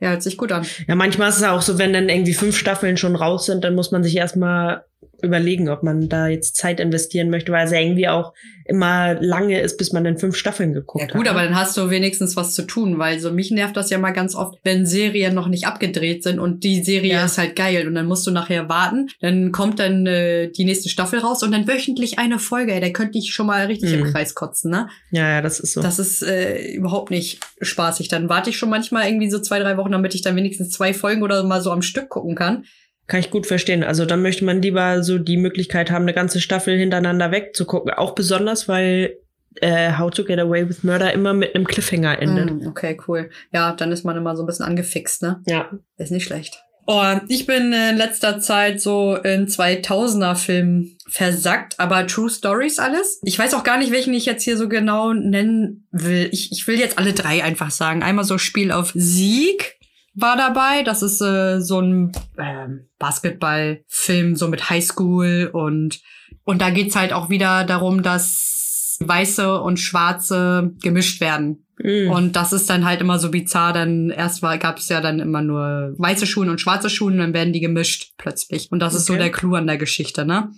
Ja, 0.00 0.10
hört 0.10 0.22
sich 0.22 0.36
gut 0.36 0.52
an. 0.52 0.64
Ja, 0.86 0.94
manchmal 0.94 1.28
ist 1.28 1.38
es 1.38 1.42
auch 1.42 1.62
so, 1.62 1.78
wenn 1.78 1.92
dann 1.92 2.08
irgendwie 2.08 2.34
fünf 2.34 2.56
Staffeln 2.56 2.96
schon 2.96 3.16
raus 3.16 3.46
sind, 3.46 3.64
dann 3.64 3.74
muss 3.74 3.90
man 3.90 4.04
sich 4.04 4.16
erstmal 4.16 4.84
überlegen, 5.20 5.68
ob 5.68 5.82
man 5.82 6.08
da 6.08 6.28
jetzt 6.28 6.54
Zeit 6.56 6.78
investieren 6.78 7.28
möchte, 7.28 7.50
weil 7.50 7.64
es 7.66 7.72
ja 7.72 7.80
irgendwie 7.80 8.06
auch 8.08 8.32
immer 8.64 9.14
lange 9.20 9.60
ist, 9.60 9.76
bis 9.76 9.92
man 9.92 10.04
dann 10.04 10.16
fünf 10.18 10.36
Staffeln 10.36 10.74
geguckt 10.74 11.02
Ja 11.02 11.08
hat. 11.08 11.14
gut, 11.16 11.24
ne? 11.24 11.30
aber 11.30 11.42
dann 11.42 11.56
hast 11.56 11.76
du 11.76 11.90
wenigstens 11.90 12.36
was 12.36 12.54
zu 12.54 12.62
tun, 12.62 12.98
weil 12.98 13.18
so 13.18 13.32
mich 13.32 13.50
nervt 13.50 13.76
das 13.76 13.90
ja 13.90 13.98
mal 13.98 14.12
ganz 14.12 14.36
oft, 14.36 14.58
wenn 14.62 14.86
Serien 14.86 15.34
noch 15.34 15.48
nicht 15.48 15.66
abgedreht 15.66 16.22
sind 16.22 16.38
und 16.38 16.62
die 16.62 16.84
Serie 16.84 17.14
Ja. 17.14 17.24
ist 17.24 17.36
halt 17.38 17.56
geil 17.56 17.88
und 17.88 17.94
dann 17.94 18.06
musst 18.06 18.26
du 18.26 18.30
nachher 18.30 18.68
warten, 18.68 19.08
dann 19.20 19.50
kommt 19.50 19.80
dann 19.80 20.06
äh, 20.06 20.50
die 20.52 20.64
nächste 20.64 20.88
Staffel 20.88 21.18
raus 21.18 21.42
und 21.42 21.50
dann 21.50 21.66
wöchentlich 21.66 22.18
eine 22.20 22.38
Folge, 22.38 22.72
ey, 22.72 22.80
da 22.80 22.90
könnte 22.90 23.18
ich 23.18 23.32
schon 23.32 23.46
mal 23.46 23.66
richtig 23.66 23.92
im 23.92 24.00
Mhm. 24.00 24.12
Kreis 24.12 24.34
kotzen, 24.36 24.70
ne? 24.70 24.88
Ja, 25.10 25.28
ja, 25.28 25.42
das 25.42 25.58
ist 25.58 25.72
so. 25.72 25.82
Das 25.82 25.98
ist 25.98 26.22
äh, 26.22 26.70
überhaupt 26.72 27.10
nicht 27.10 27.40
spaßig. 27.60 28.06
Dann 28.08 28.28
warte 28.28 28.50
ich 28.50 28.56
schon 28.58 28.70
manchmal 28.70 29.08
irgendwie 29.08 29.30
so 29.30 29.40
zwei, 29.40 29.58
drei 29.58 29.76
Wochen, 29.76 29.90
damit 29.92 30.14
ich 30.14 30.22
dann 30.22 30.36
wenigstens 30.36 30.70
zwei 30.70 30.92
Folgen 30.94 31.22
oder 31.22 31.42
mal 31.42 31.60
so 31.62 31.72
am 31.72 31.82
Stück 31.82 32.08
gucken 32.10 32.36
kann. 32.36 32.64
Kann 33.08 33.20
ich 33.20 33.30
gut 33.30 33.46
verstehen. 33.46 33.82
Also 33.82 34.04
dann 34.04 34.22
möchte 34.22 34.44
man 34.44 34.60
lieber 34.62 35.02
so 35.02 35.18
die 35.18 35.38
Möglichkeit 35.38 35.90
haben, 35.90 36.02
eine 36.02 36.12
ganze 36.14 36.40
Staffel 36.40 36.76
hintereinander 36.78 37.32
wegzugucken. 37.32 37.90
Auch 37.92 38.14
besonders, 38.14 38.68
weil 38.68 39.16
äh, 39.62 39.92
How 39.96 40.10
to 40.10 40.24
Get 40.24 40.38
Away 40.38 40.68
with 40.68 40.84
Murder 40.84 41.12
immer 41.14 41.32
mit 41.32 41.54
einem 41.54 41.66
Cliffhanger 41.66 42.20
endet. 42.20 42.62
Mm, 42.62 42.66
okay, 42.68 42.98
cool. 43.08 43.30
Ja, 43.50 43.72
dann 43.72 43.92
ist 43.92 44.04
man 44.04 44.16
immer 44.16 44.36
so 44.36 44.42
ein 44.42 44.46
bisschen 44.46 44.66
angefixt, 44.66 45.22
ne? 45.22 45.42
Ja. 45.46 45.70
Ist 45.96 46.12
nicht 46.12 46.24
schlecht. 46.24 46.62
Oh, 46.86 47.04
ich 47.28 47.44
bin 47.46 47.72
in 47.72 47.96
letzter 47.96 48.40
Zeit 48.40 48.80
so 48.80 49.16
in 49.16 49.46
2000er 49.46 50.34
Filmen 50.34 50.96
versackt, 51.06 51.78
aber 51.78 52.06
True 52.06 52.30
Stories 52.30 52.78
alles. 52.78 53.20
Ich 53.24 53.38
weiß 53.38 53.52
auch 53.54 53.64
gar 53.64 53.78
nicht, 53.78 53.92
welchen 53.92 54.14
ich 54.14 54.24
jetzt 54.24 54.42
hier 54.42 54.56
so 54.56 54.68
genau 54.68 55.12
nennen 55.12 55.86
will. 55.92 56.28
Ich, 56.32 56.50
ich 56.50 56.66
will 56.66 56.78
jetzt 56.78 56.98
alle 56.98 57.12
drei 57.12 57.42
einfach 57.42 57.70
sagen. 57.70 58.02
Einmal 58.02 58.24
so 58.24 58.38
Spiel 58.38 58.72
auf 58.72 58.92
Sieg 58.94 59.77
war 60.20 60.36
dabei. 60.36 60.82
Das 60.82 61.02
ist 61.02 61.20
äh, 61.20 61.60
so 61.60 61.80
ein 61.80 62.12
ähm, 62.38 62.88
Basketballfilm 62.98 64.36
so 64.36 64.48
mit 64.48 64.70
Highschool 64.70 65.50
und 65.52 66.00
und 66.44 66.60
da 66.62 66.70
geht's 66.70 66.96
halt 66.96 67.12
auch 67.12 67.28
wieder 67.30 67.64
darum, 67.64 68.02
dass 68.02 68.96
Weiße 69.00 69.60
und 69.60 69.78
Schwarze 69.78 70.72
gemischt 70.82 71.20
werden. 71.20 71.66
Mm. 71.82 72.10
Und 72.10 72.36
das 72.36 72.52
ist 72.52 72.68
dann 72.68 72.84
halt 72.84 73.00
immer 73.00 73.18
so 73.18 73.30
bizarr. 73.30 73.72
Dann 73.72 74.10
erst 74.10 74.42
war, 74.42 74.58
gab 74.58 74.78
es 74.78 74.88
ja 74.88 75.00
dann 75.00 75.20
immer 75.20 75.42
nur 75.42 75.94
weiße 75.98 76.26
Schuhe 76.26 76.50
und 76.50 76.60
schwarze 76.60 76.90
Schuhe 76.90 77.12
und 77.12 77.18
dann 77.18 77.34
werden 77.34 77.52
die 77.52 77.60
gemischt 77.60 78.12
plötzlich. 78.16 78.72
Und 78.72 78.80
das 78.80 78.94
ist 78.94 79.06
so 79.06 79.12
Okay. 79.12 79.22
der 79.22 79.32
Clou 79.32 79.54
an 79.54 79.66
der 79.66 79.78
Geschichte, 79.78 80.24
ne? 80.24 80.50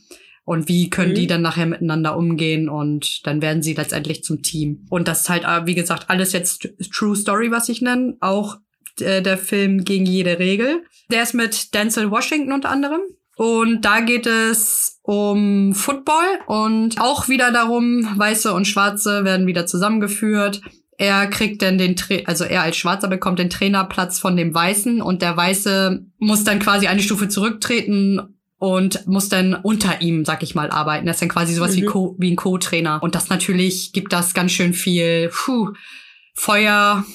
Und 0.45 0.69
wie 0.69 0.89
können 0.91 1.11
Mhm. 1.11 1.17
die 1.17 1.27
dann 1.27 1.43
nachher 1.43 1.67
miteinander 1.67 2.17
umgehen 2.17 2.69
und 2.69 3.27
dann 3.27 3.43
werden 3.43 3.63
sie 3.63 3.75
letztendlich 3.75 4.25
zum 4.25 4.43
Team. 4.43 4.87
Und 4.89 5.07
das 5.07 5.23
ist 5.23 5.29
halt, 5.29 5.45
äh, 5.45 5.67
wie 5.67 5.75
gesagt, 5.75 6.09
alles 6.09 6.33
jetzt 6.33 6.69
True 6.93 7.15
Story, 7.15 7.51
was 7.51 7.69
ich 7.69 7.83
nenne. 7.83 8.17
Auch 8.21 8.57
äh, 9.01 9.23
der 9.23 9.39
Film 9.39 9.85
gegen 9.85 10.07
jede 10.07 10.39
Regel. 10.39 10.85
Der 11.11 11.23
ist 11.23 11.35
mit 11.35 11.75
Denzel 11.75 12.11
Washington 12.11 12.53
unter 12.53 12.71
anderem. 12.71 13.01
Und 13.37 13.87
da 13.87 14.01
geht 14.01 14.27
es 14.27 15.01
um 15.03 15.75
Football 15.75 16.27
und 16.47 17.01
auch 17.01 17.29
wieder 17.29 17.51
darum, 17.51 18.07
Weiße 18.17 18.53
und 18.53 18.67
Schwarze 18.67 19.25
werden 19.25 19.47
wieder 19.47 19.65
zusammengeführt. 19.65 20.61
Er 20.99 21.27
kriegt 21.27 21.63
dann 21.63 21.79
den, 21.79 21.97
Tra 21.97 22.17
also 22.27 22.45
er 22.45 22.63
als 22.63 22.77
Schwarzer 22.77 23.09
bekommt 23.09 23.39
den 23.39 23.49
Trainerplatz 23.49 24.19
von 24.19 24.37
dem 24.37 24.55
Weißen 24.55 25.01
und 25.01 25.23
der 25.23 25.35
Weiße 25.35 26.05
muss 26.19 26.45
dann 26.45 26.59
quasi 26.59 26.87
eine 26.87 27.01
Stufe 27.01 27.29
zurücktreten 27.29 28.37
und 28.59 29.07
muss 29.07 29.31
dann 29.31 29.55
unter 29.55 30.03
ihm, 30.03 30.27
sag 30.27 30.43
ich 30.43 30.55
mal, 30.55 30.69
arbeiten. 30.71 31.07
Das 31.07 31.17
ist 31.17 31.23
dann 31.23 31.31
quasi 31.31 31.55
sowas 31.55 31.75
wie, 31.77 31.83
Mhm. 31.83 31.87
Co 31.87 32.17
wie 32.19 32.31
ein 32.33 32.37
Co-Trainer. 32.37 33.03
Und 33.03 33.15
das 33.15 33.31
natürlich 33.31 33.95
gibt 33.95 34.13
das 34.13 34.35
ganz 34.35 34.53
schön 34.53 34.75
viel 34.75 35.31
puh, 35.33 35.71
Feuer. 36.35 37.07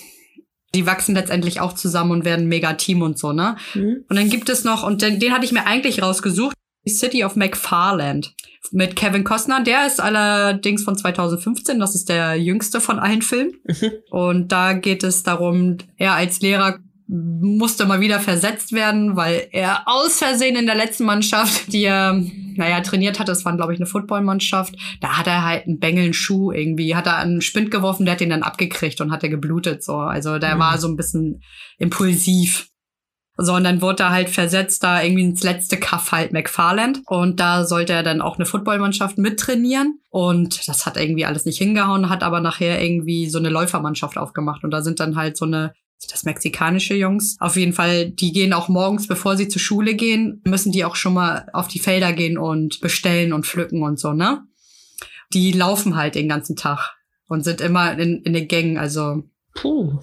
Die 0.75 0.85
wachsen 0.85 1.15
letztendlich 1.15 1.61
auch 1.61 1.73
zusammen 1.73 2.11
und 2.11 2.25
werden 2.25 2.47
mega 2.47 2.73
Team 2.73 3.01
und 3.01 3.17
so, 3.17 3.31
ne? 3.31 3.55
Mhm. 3.73 4.05
Und 4.07 4.15
dann 4.15 4.29
gibt 4.29 4.49
es 4.49 4.63
noch, 4.63 4.83
und 4.83 5.01
den, 5.01 5.19
den 5.19 5.31
hatte 5.31 5.45
ich 5.45 5.51
mir 5.51 5.65
eigentlich 5.65 6.01
rausgesucht, 6.01 6.55
die 6.85 6.91
City 6.91 7.23
of 7.23 7.35
McFarland 7.35 8.35
mit 8.71 8.95
Kevin 8.95 9.23
Costner. 9.23 9.63
Der 9.63 9.87
ist 9.87 9.99
allerdings 9.99 10.83
von 10.83 10.97
2015, 10.97 11.79
das 11.79 11.95
ist 11.95 12.09
der 12.09 12.35
jüngste 12.35 12.81
von 12.81 12.99
allen 12.99 13.21
Filmen. 13.21 13.55
Mhm. 13.65 13.91
Und 14.11 14.51
da 14.51 14.73
geht 14.73 15.03
es 15.03 15.23
darum, 15.23 15.77
er 15.97 16.13
als 16.13 16.41
Lehrer 16.41 16.79
musste 17.07 17.85
mal 17.85 17.99
wieder 17.99 18.19
versetzt 18.19 18.71
werden, 18.73 19.15
weil 19.15 19.47
er 19.51 19.83
aus 19.85 20.17
Versehen 20.17 20.55
in 20.55 20.65
der 20.65 20.75
letzten 20.75 21.05
Mannschaft, 21.05 21.71
die 21.71 21.83
er, 21.83 22.13
naja, 22.55 22.81
trainiert 22.81 23.19
hat, 23.19 23.27
das 23.27 23.45
war, 23.45 23.55
glaube 23.55 23.73
ich, 23.73 23.79
eine 23.79 23.85
Footballmannschaft, 23.85 24.75
da 25.01 25.17
hat 25.17 25.27
er 25.27 25.43
halt 25.45 25.67
einen 25.67 25.79
Bengel, 25.79 26.05
einen 26.05 26.13
Schuh 26.13 26.51
irgendwie, 26.51 26.95
hat 26.95 27.05
er 27.05 27.17
einen 27.17 27.41
Spind 27.41 27.69
geworfen, 27.69 28.05
der 28.05 28.13
hat 28.13 28.21
den 28.21 28.31
dann 28.31 28.43
abgekriegt 28.43 29.01
und 29.01 29.11
hat 29.11 29.23
er 29.23 29.29
geblutet, 29.29 29.83
so. 29.83 29.97
Also 29.97 30.39
der 30.39 30.55
Mhm. 30.55 30.59
war 30.59 30.77
so 30.79 30.87
ein 30.87 30.95
bisschen 30.95 31.41
impulsiv. 31.77 32.69
So, 33.37 33.53
und 33.53 33.65
dann 33.65 33.81
wurde 33.81 34.03
er 34.03 34.11
halt 34.11 34.29
versetzt 34.29 34.81
da 34.81 35.03
irgendwie 35.03 35.23
ins 35.25 35.43
letzte 35.43 35.77
Kaff 35.77 36.13
halt 36.13 36.31
McFarland. 36.31 37.01
Und 37.05 37.41
da 37.41 37.65
sollte 37.65 37.91
er 37.91 38.01
dann 38.01 38.21
auch 38.21 38.37
eine 38.37 38.45
Footballmannschaft 38.45 39.17
mittrainieren. 39.17 39.99
Und 40.09 40.65
das 40.69 40.85
hat 40.85 40.95
irgendwie 40.95 41.25
alles 41.25 41.43
nicht 41.43 41.57
hingehauen, 41.57 42.07
hat 42.07 42.23
aber 42.23 42.39
nachher 42.39 42.81
irgendwie 42.81 43.29
so 43.29 43.37
eine 43.37 43.49
Läufermannschaft 43.49 44.17
aufgemacht. 44.17 44.63
Und 44.63 44.71
da 44.71 44.81
sind 44.81 45.01
dann 45.01 45.17
halt 45.17 45.35
so 45.35 45.43
eine, 45.43 45.73
das 46.09 46.23
mexikanische 46.23 46.95
Jungs? 46.95 47.37
Auf 47.39 47.55
jeden 47.55 47.73
Fall, 47.73 48.11
die 48.11 48.31
gehen 48.31 48.53
auch 48.53 48.69
morgens, 48.69 49.07
bevor 49.07 49.37
sie 49.37 49.47
zur 49.47 49.61
Schule 49.61 49.95
gehen, 49.95 50.41
müssen 50.45 50.71
die 50.71 50.85
auch 50.85 50.95
schon 50.95 51.13
mal 51.13 51.47
auf 51.53 51.67
die 51.67 51.79
Felder 51.79 52.13
gehen 52.13 52.37
und 52.37 52.79
bestellen 52.81 53.33
und 53.33 53.45
pflücken 53.45 53.83
und 53.83 53.99
so, 53.99 54.13
ne? 54.13 54.43
Die 55.33 55.51
laufen 55.51 55.95
halt 55.95 56.15
den 56.15 56.29
ganzen 56.29 56.55
Tag 56.55 56.95
und 57.27 57.43
sind 57.43 57.61
immer 57.61 57.97
in, 57.97 58.21
in 58.21 58.33
den 58.33 58.47
Gängen, 58.47 58.77
also 58.77 59.23
Puh. 59.55 59.99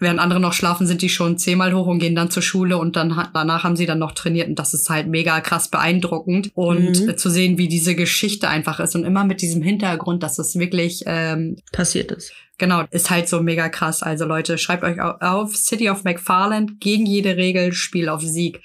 Während 0.00 0.20
andere 0.20 0.38
noch 0.38 0.52
schlafen, 0.52 0.86
sind 0.86 1.02
die 1.02 1.08
schon 1.08 1.38
zehnmal 1.38 1.74
hoch 1.74 1.86
und 1.88 1.98
gehen 1.98 2.14
dann 2.14 2.30
zur 2.30 2.42
Schule 2.42 2.78
und 2.78 2.94
dann 2.96 3.28
danach 3.34 3.64
haben 3.64 3.74
sie 3.76 3.86
dann 3.86 3.98
noch 3.98 4.12
trainiert 4.12 4.48
und 4.48 4.58
das 4.58 4.72
ist 4.74 4.88
halt 4.90 5.08
mega 5.08 5.40
krass 5.40 5.68
beeindruckend 5.68 6.50
und 6.54 7.04
Mhm. 7.06 7.18
zu 7.18 7.28
sehen, 7.30 7.58
wie 7.58 7.66
diese 7.68 7.94
Geschichte 7.96 8.48
einfach 8.48 8.78
ist 8.78 8.94
und 8.94 9.04
immer 9.04 9.24
mit 9.24 9.42
diesem 9.42 9.60
Hintergrund, 9.62 10.22
dass 10.22 10.38
es 10.38 10.56
wirklich 10.58 11.02
ähm, 11.06 11.56
Passiert 11.72 12.12
ist. 12.12 12.32
genau 12.58 12.84
ist 12.92 13.10
halt 13.10 13.28
so 13.28 13.42
mega 13.42 13.68
krass. 13.68 14.02
Also 14.04 14.24
Leute, 14.24 14.56
schreibt 14.58 14.84
euch 14.84 15.00
au- 15.00 15.18
auf 15.20 15.56
City 15.56 15.90
of 15.90 16.04
McFarland 16.04 16.80
gegen 16.80 17.04
jede 17.04 17.36
Regel 17.36 17.72
Spiel 17.72 18.08
auf 18.08 18.22
Sieg. 18.22 18.60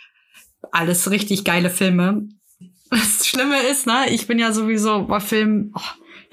Alles 0.72 1.10
richtig 1.12 1.44
geile 1.44 1.70
Filme. 1.70 2.28
Das 2.92 3.26
Schlimme 3.28 3.60
ist, 3.72 3.88
ne, 3.88 4.06
ich 4.12 4.28
bin 4.28 4.38
ja 4.38 4.52
sowieso 4.52 5.06
bei 5.08 5.20
Filmen, 5.20 5.72
oh, 5.76 5.82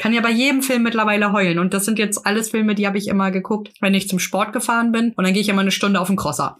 kann 0.01 0.15
ja 0.15 0.23
bei 0.23 0.31
jedem 0.31 0.63
Film 0.63 0.83
mittlerweile 0.83 1.31
heulen. 1.31 1.59
Und 1.59 1.75
das 1.75 1.85
sind 1.85 1.99
jetzt 1.99 2.27
alles 2.27 2.49
Filme, 2.49 2.75
die 2.75 2.87
habe 2.87 2.97
ich 2.97 3.07
immer 3.07 3.31
geguckt, 3.31 3.71
wenn 3.81 3.93
ich 3.93 4.09
zum 4.09 4.19
Sport 4.19 4.55
gefahren 4.55 4.93
bin. 4.93 5.13
Und 5.15 5.25
dann 5.25 5.35
gehe 5.35 5.43
ich 5.43 5.51
immer 5.51 5.61
eine 5.61 5.71
Stunde 5.71 6.01
auf 6.01 6.07
den 6.07 6.17
Crosser 6.17 6.57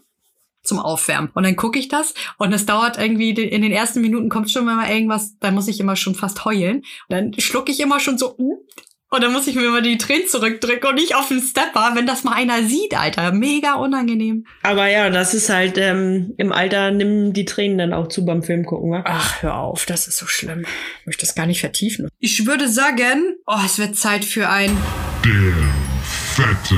zum 0.61 0.77
Aufwärmen. 0.77 1.31
Und 1.33 1.41
dann 1.41 1.55
gucke 1.55 1.79
ich 1.79 1.87
das 1.87 2.13
und 2.37 2.53
es 2.53 2.67
dauert 2.67 2.99
irgendwie, 2.99 3.31
in 3.31 3.63
den 3.63 3.71
ersten 3.71 4.01
Minuten 4.01 4.29
kommt 4.29 4.51
schon 4.51 4.65
mal 4.65 4.87
irgendwas, 4.87 5.39
da 5.39 5.49
muss 5.49 5.67
ich 5.67 5.79
immer 5.79 5.95
schon 5.95 6.13
fast 6.13 6.45
heulen. 6.45 6.77
Und 6.77 6.85
dann 7.09 7.33
schlucke 7.39 7.71
ich 7.71 7.79
immer 7.79 7.99
schon 7.99 8.19
so, 8.19 8.37
uh, 8.37 8.63
und 9.11 9.21
dann 9.21 9.33
muss 9.33 9.45
ich 9.45 9.55
mir 9.55 9.67
immer 9.67 9.81
die 9.81 9.97
Tränen 9.97 10.27
zurückdrücken 10.27 10.89
und 10.89 10.95
nicht 10.95 11.15
auf 11.15 11.27
den 11.27 11.41
Stepper, 11.41 11.91
wenn 11.95 12.07
das 12.07 12.23
mal 12.23 12.33
einer 12.33 12.63
sieht, 12.63 12.97
Alter. 12.97 13.33
Mega 13.33 13.73
unangenehm. 13.73 14.45
Aber 14.63 14.87
ja, 14.87 15.09
das 15.09 15.33
ist 15.33 15.49
halt, 15.49 15.77
ähm, 15.77 16.33
im 16.37 16.53
Alter 16.53 16.91
nimm 16.91 17.33
die 17.33 17.43
Tränen 17.43 17.77
dann 17.77 17.93
auch 17.93 18.07
zu 18.07 18.25
beim 18.25 18.41
Film 18.41 18.65
gucken, 18.65 18.91
wa? 18.91 19.03
Ach, 19.05 19.43
hör 19.43 19.57
auf, 19.57 19.85
das 19.85 20.07
ist 20.07 20.17
so 20.17 20.27
schlimm. 20.27 20.65
Ich 21.01 21.05
möchte 21.05 21.25
das 21.25 21.35
gar 21.35 21.45
nicht 21.45 21.59
vertiefen. 21.59 22.07
Ich 22.19 22.45
würde 22.45 22.69
sagen, 22.69 23.35
oh, 23.45 23.59
es 23.65 23.77
wird 23.79 23.97
Zeit 23.97 24.23
für 24.23 24.47
ein 24.47 24.77
Der 25.25 25.55
fette 26.03 26.75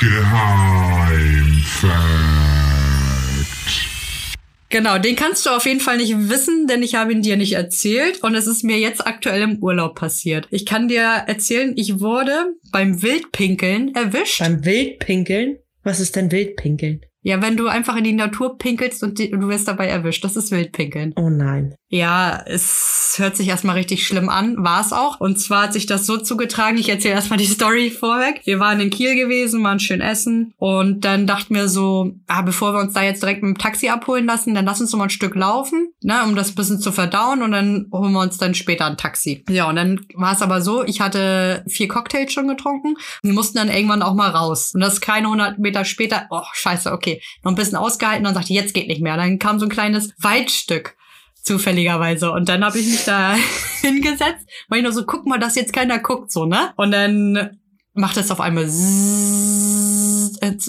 Geheimfakt. 0.00 1.38
Genau, 4.70 4.98
den 4.98 5.16
kannst 5.16 5.46
du 5.46 5.50
auf 5.50 5.64
jeden 5.64 5.80
Fall 5.80 5.96
nicht 5.96 6.14
wissen, 6.28 6.66
denn 6.66 6.82
ich 6.82 6.94
habe 6.94 7.12
ihn 7.12 7.22
dir 7.22 7.36
nicht 7.38 7.54
erzählt 7.54 8.22
und 8.22 8.34
es 8.34 8.46
ist 8.46 8.64
mir 8.64 8.78
jetzt 8.78 9.06
aktuell 9.06 9.42
im 9.42 9.62
Urlaub 9.62 9.94
passiert. 9.94 10.46
Ich 10.50 10.66
kann 10.66 10.88
dir 10.88 11.00
erzählen, 11.00 11.72
ich 11.76 12.00
wurde 12.00 12.54
beim 12.70 13.02
Wildpinkeln 13.02 13.94
erwischt. 13.94 14.40
Beim 14.40 14.64
Wildpinkeln? 14.64 15.58
Was 15.84 16.00
ist 16.00 16.16
denn 16.16 16.30
Wildpinkeln? 16.30 17.00
Ja, 17.22 17.42
wenn 17.42 17.56
du 17.56 17.66
einfach 17.66 17.96
in 17.96 18.04
die 18.04 18.12
Natur 18.12 18.58
pinkelst 18.58 19.02
und 19.02 19.18
die, 19.18 19.30
du 19.30 19.48
wirst 19.48 19.68
dabei 19.68 19.88
erwischt. 19.88 20.24
Das 20.24 20.36
ist 20.36 20.50
Wildpinkeln. 20.50 21.14
Oh 21.16 21.28
nein. 21.28 21.74
Ja, 21.90 22.42
es 22.46 23.14
hört 23.16 23.36
sich 23.36 23.48
erstmal 23.48 23.76
richtig 23.76 24.06
schlimm 24.06 24.28
an, 24.28 24.56
war 24.58 24.82
es 24.82 24.92
auch. 24.92 25.20
Und 25.20 25.40
zwar 25.40 25.64
hat 25.64 25.72
sich 25.72 25.86
das 25.86 26.04
so 26.04 26.18
zugetragen, 26.18 26.76
ich 26.76 26.90
erzähle 26.90 27.14
erstmal 27.14 27.38
die 27.38 27.46
Story 27.46 27.90
vorweg. 27.90 28.42
Wir 28.44 28.60
waren 28.60 28.78
in 28.80 28.90
Kiel 28.90 29.14
gewesen, 29.14 29.64
waren 29.64 29.80
schön 29.80 30.02
essen 30.02 30.52
und 30.58 31.04
dann 31.06 31.26
dachten 31.26 31.54
wir 31.54 31.68
so, 31.68 32.12
ah, 32.26 32.42
bevor 32.42 32.74
wir 32.74 32.80
uns 32.80 32.92
da 32.92 33.02
jetzt 33.02 33.22
direkt 33.22 33.42
mit 33.42 33.56
dem 33.56 33.58
Taxi 33.58 33.88
abholen 33.88 34.26
lassen, 34.26 34.54
dann 34.54 34.66
lass 34.66 34.82
uns 34.82 34.92
noch 34.92 34.98
mal 34.98 35.04
ein 35.04 35.10
Stück 35.10 35.34
laufen, 35.34 35.88
ne, 36.02 36.22
um 36.24 36.36
das 36.36 36.50
ein 36.50 36.54
bisschen 36.56 36.78
zu 36.78 36.92
verdauen 36.92 37.42
und 37.42 37.52
dann 37.52 37.86
holen 37.90 38.12
wir 38.12 38.20
uns 38.20 38.36
dann 38.36 38.54
später 38.54 38.84
ein 38.84 38.98
Taxi. 38.98 39.44
Ja, 39.48 39.68
und 39.68 39.76
dann 39.76 40.00
war 40.14 40.34
es 40.34 40.42
aber 40.42 40.60
so, 40.60 40.84
ich 40.84 41.00
hatte 41.00 41.64
vier 41.68 41.88
Cocktails 41.88 42.32
schon 42.32 42.48
getrunken. 42.48 42.96
Wir 43.22 43.32
mussten 43.32 43.56
dann 43.56 43.68
irgendwann 43.68 44.02
auch 44.02 44.14
mal 44.14 44.30
raus. 44.30 44.72
Und 44.74 44.80
das 44.80 45.00
keine 45.00 45.28
100 45.28 45.58
Meter 45.58 45.86
später, 45.86 46.26
oh, 46.30 46.42
scheiße, 46.52 46.92
okay, 46.92 47.07
noch 47.42 47.52
ein 47.52 47.56
bisschen 47.56 47.76
ausgehalten 47.76 48.26
und 48.26 48.34
sagte, 48.34 48.52
jetzt 48.52 48.74
geht 48.74 48.88
nicht 48.88 49.00
mehr. 49.00 49.16
Dann 49.16 49.38
kam 49.38 49.58
so 49.58 49.66
ein 49.66 49.70
kleines 49.70 50.12
Waldstück 50.18 50.96
zufälligerweise. 51.42 52.30
Und 52.30 52.48
dann 52.48 52.64
habe 52.64 52.78
ich 52.78 52.86
mich 52.86 53.04
da 53.04 53.34
hingesetzt, 53.80 54.46
weil 54.68 54.78
ich 54.78 54.84
nur 54.84 54.92
so, 54.92 55.04
guck 55.04 55.26
mal, 55.26 55.38
dass 55.38 55.56
jetzt 55.56 55.72
keiner 55.72 55.98
guckt, 55.98 56.30
so, 56.30 56.46
ne? 56.46 56.72
Und 56.76 56.90
dann 56.92 57.58
macht 57.94 58.16
es 58.16 58.30
auf 58.30 58.40
einmal 58.40 58.64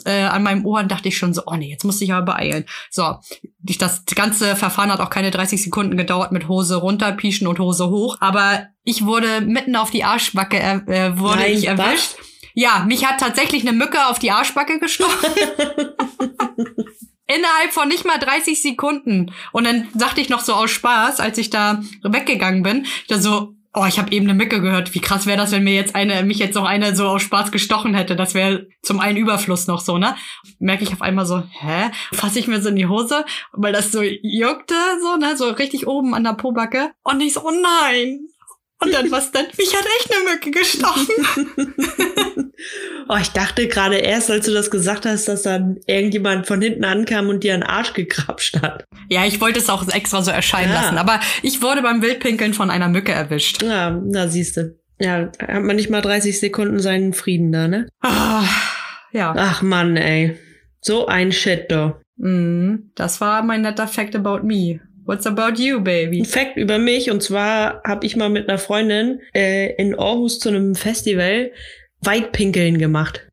äh, 0.06 0.24
an 0.24 0.44
meinem 0.44 0.66
Ohr 0.66 0.80
und 0.80 0.92
dachte 0.92 1.08
ich 1.10 1.18
schon 1.18 1.34
so, 1.34 1.44
oh 1.46 1.56
nee, 1.56 1.70
jetzt 1.70 1.86
muss 1.86 2.02
ich 2.02 2.12
aber 2.12 2.34
beeilen. 2.34 2.66
So, 2.90 3.18
ich, 3.66 3.78
das 3.78 4.04
ganze 4.06 4.56
Verfahren 4.56 4.92
hat 4.92 5.00
auch 5.00 5.10
keine 5.10 5.32
30 5.32 5.62
Sekunden 5.64 5.96
gedauert 5.96 6.32
mit 6.32 6.48
Hose 6.48 6.78
runter, 6.78 7.12
Pieschen 7.12 7.48
und 7.48 7.60
Hose 7.60 7.90
hoch. 7.90 8.18
Aber 8.20 8.68
ich 8.84 9.06
wurde 9.06 9.42
mitten 9.42 9.76
auf 9.76 9.92
die 9.92 10.04
Arschbacke 10.04 10.58
äh, 10.58 10.80
äh, 10.88 11.20
wurde 11.20 11.42
Nein, 11.42 11.54
ich 11.54 11.68
erwischt. 11.68 12.16
Ja, 12.54 12.86
mich 12.88 13.06
hat 13.06 13.20
tatsächlich 13.20 13.68
eine 13.68 13.78
Mücke 13.78 14.08
auf 14.08 14.20
die 14.20 14.32
Arschbacke 14.32 14.80
gestochen. 14.80 15.30
Innerhalb 17.28 17.72
von 17.72 17.88
nicht 17.88 18.06
mal 18.06 18.18
30 18.18 18.60
Sekunden. 18.60 19.32
Und 19.52 19.66
dann 19.66 19.88
sagte 19.94 20.20
ich 20.20 20.30
noch 20.30 20.40
so 20.40 20.54
aus 20.54 20.72
Spaß, 20.72 21.20
als 21.20 21.38
ich 21.38 21.52
da 21.52 21.82
weggegangen 22.02 22.64
bin, 22.64 22.88
da 23.08 23.20
so, 23.20 23.54
oh, 23.76 23.86
ich 23.88 24.00
habe 24.00 24.12
eben 24.12 24.26
eine 24.26 24.34
Mücke 24.34 24.62
gehört. 24.62 24.96
Wie 24.96 25.00
krass 25.00 25.28
wäre 25.28 25.38
das, 25.38 25.52
wenn 25.52 25.64
mir 25.64 25.76
jetzt 25.76 25.94
eine, 25.94 26.24
mich 26.24 26.40
jetzt 26.40 26.56
noch 26.56 26.66
eine 26.66 26.96
so 26.96 27.08
aus 27.08 27.22
Spaß 27.22 27.52
gestochen 27.52 27.94
hätte. 27.94 28.16
Das 28.16 28.34
wäre 28.34 28.68
zum 28.82 29.00
einen 29.00 29.18
Überfluss 29.18 29.68
noch 29.68 29.82
so, 29.82 29.98
ne? 29.98 30.16
Merke 30.58 30.84
ich 30.84 30.92
auf 30.92 31.04
einmal 31.04 31.28
so, 31.28 31.44
hä? 31.60 31.92
Fasse 32.14 32.40
ich 32.40 32.48
mir 32.48 32.62
so 32.62 32.70
in 32.70 32.76
die 32.76 32.88
Hose, 32.88 33.26
weil 33.54 33.74
das 33.74 33.92
so 33.92 34.02
juckte, 34.02 34.76
so, 35.02 35.16
ne? 35.18 35.38
So 35.38 35.50
richtig 35.50 35.88
oben 35.88 36.16
an 36.16 36.24
der 36.24 36.34
Pobacke. 36.34 36.92
Und 37.04 37.22
ich 37.22 37.34
so, 37.34 37.46
oh 37.46 37.52
nein. 37.52 38.22
Und 38.82 38.94
dann 38.94 39.12
was 39.12 39.32
denn? 39.32 39.46
Mich 39.58 39.76
hat 39.76 39.86
echt 40.00 40.10
eine 40.14 40.32
Mücke 40.32 40.52
gestochen. 40.52 41.06
Oh, 43.08 43.16
ich 43.20 43.30
dachte 43.30 43.68
gerade 43.68 43.96
erst, 43.96 44.30
als 44.30 44.46
du 44.46 44.54
das 44.54 44.70
gesagt 44.70 45.06
hast, 45.06 45.28
dass 45.30 45.44
dann 45.44 45.78
irgendjemand 45.88 46.46
von 46.46 46.62
hinten 46.62 46.84
ankam 46.84 47.30
und 47.30 47.44
dir 47.44 47.54
einen 47.54 47.64
Arsch 47.64 47.94
gekrapscht 47.94 48.62
hat. 48.62 48.84
Ja, 49.10 49.26
ich 49.26 49.40
wollte 49.42 49.60
es 49.60 49.70
auch 49.70 49.88
extra 49.88 50.22
so 50.22 50.30
erscheinen 50.30 50.72
Ja. 50.74 50.82
lassen. 50.82 50.98
Aber 50.98 51.20
ich 51.42 51.62
wurde 51.62 51.82
beim 51.82 52.02
Wildpinkeln 52.02 52.54
von 52.54 52.70
einer 52.70 52.90
Mücke 52.90 53.14
erwischt. 53.14 53.64
Ja, 53.64 53.90
na 54.06 54.28
siehste. 54.28 54.78
Ja, 55.00 55.32
hat 55.40 55.64
man 55.64 55.78
nicht 55.78 55.90
mal 55.90 56.02
30 56.02 56.38
Sekunden 56.40 56.80
seinen 56.80 57.14
Frieden 57.14 57.52
da, 57.52 57.68
ne? 57.68 57.88
Ah, 58.02 58.44
ja. 59.14 59.34
Ach 59.38 59.62
Mann, 59.62 59.96
ey. 59.96 60.38
So 60.82 61.08
ein 61.08 61.32
Shit, 61.32 61.72
doch. 61.72 61.96
Mm, 62.18 62.76
das 62.96 63.22
war 63.22 63.42
mein 63.42 63.62
netter 63.62 63.88
Fact 63.88 64.16
about 64.16 64.46
me. 64.46 64.82
What's 65.10 65.26
about 65.26 65.60
you, 65.60 65.78
Ein 65.78 65.84
baby? 65.84 66.24
Fact 66.24 66.56
über 66.56 66.78
mich, 66.78 67.10
und 67.10 67.24
zwar 67.24 67.82
habe 67.84 68.06
ich 68.06 68.16
mal 68.16 68.30
mit 68.30 68.48
einer 68.48 68.60
Freundin 68.60 69.22
äh, 69.34 69.74
in 69.74 69.98
Aarhus 69.98 70.38
zu 70.38 70.50
einem 70.50 70.76
Festival 70.76 71.52
Weitpinkeln 72.02 72.78
gemacht. 72.78 73.28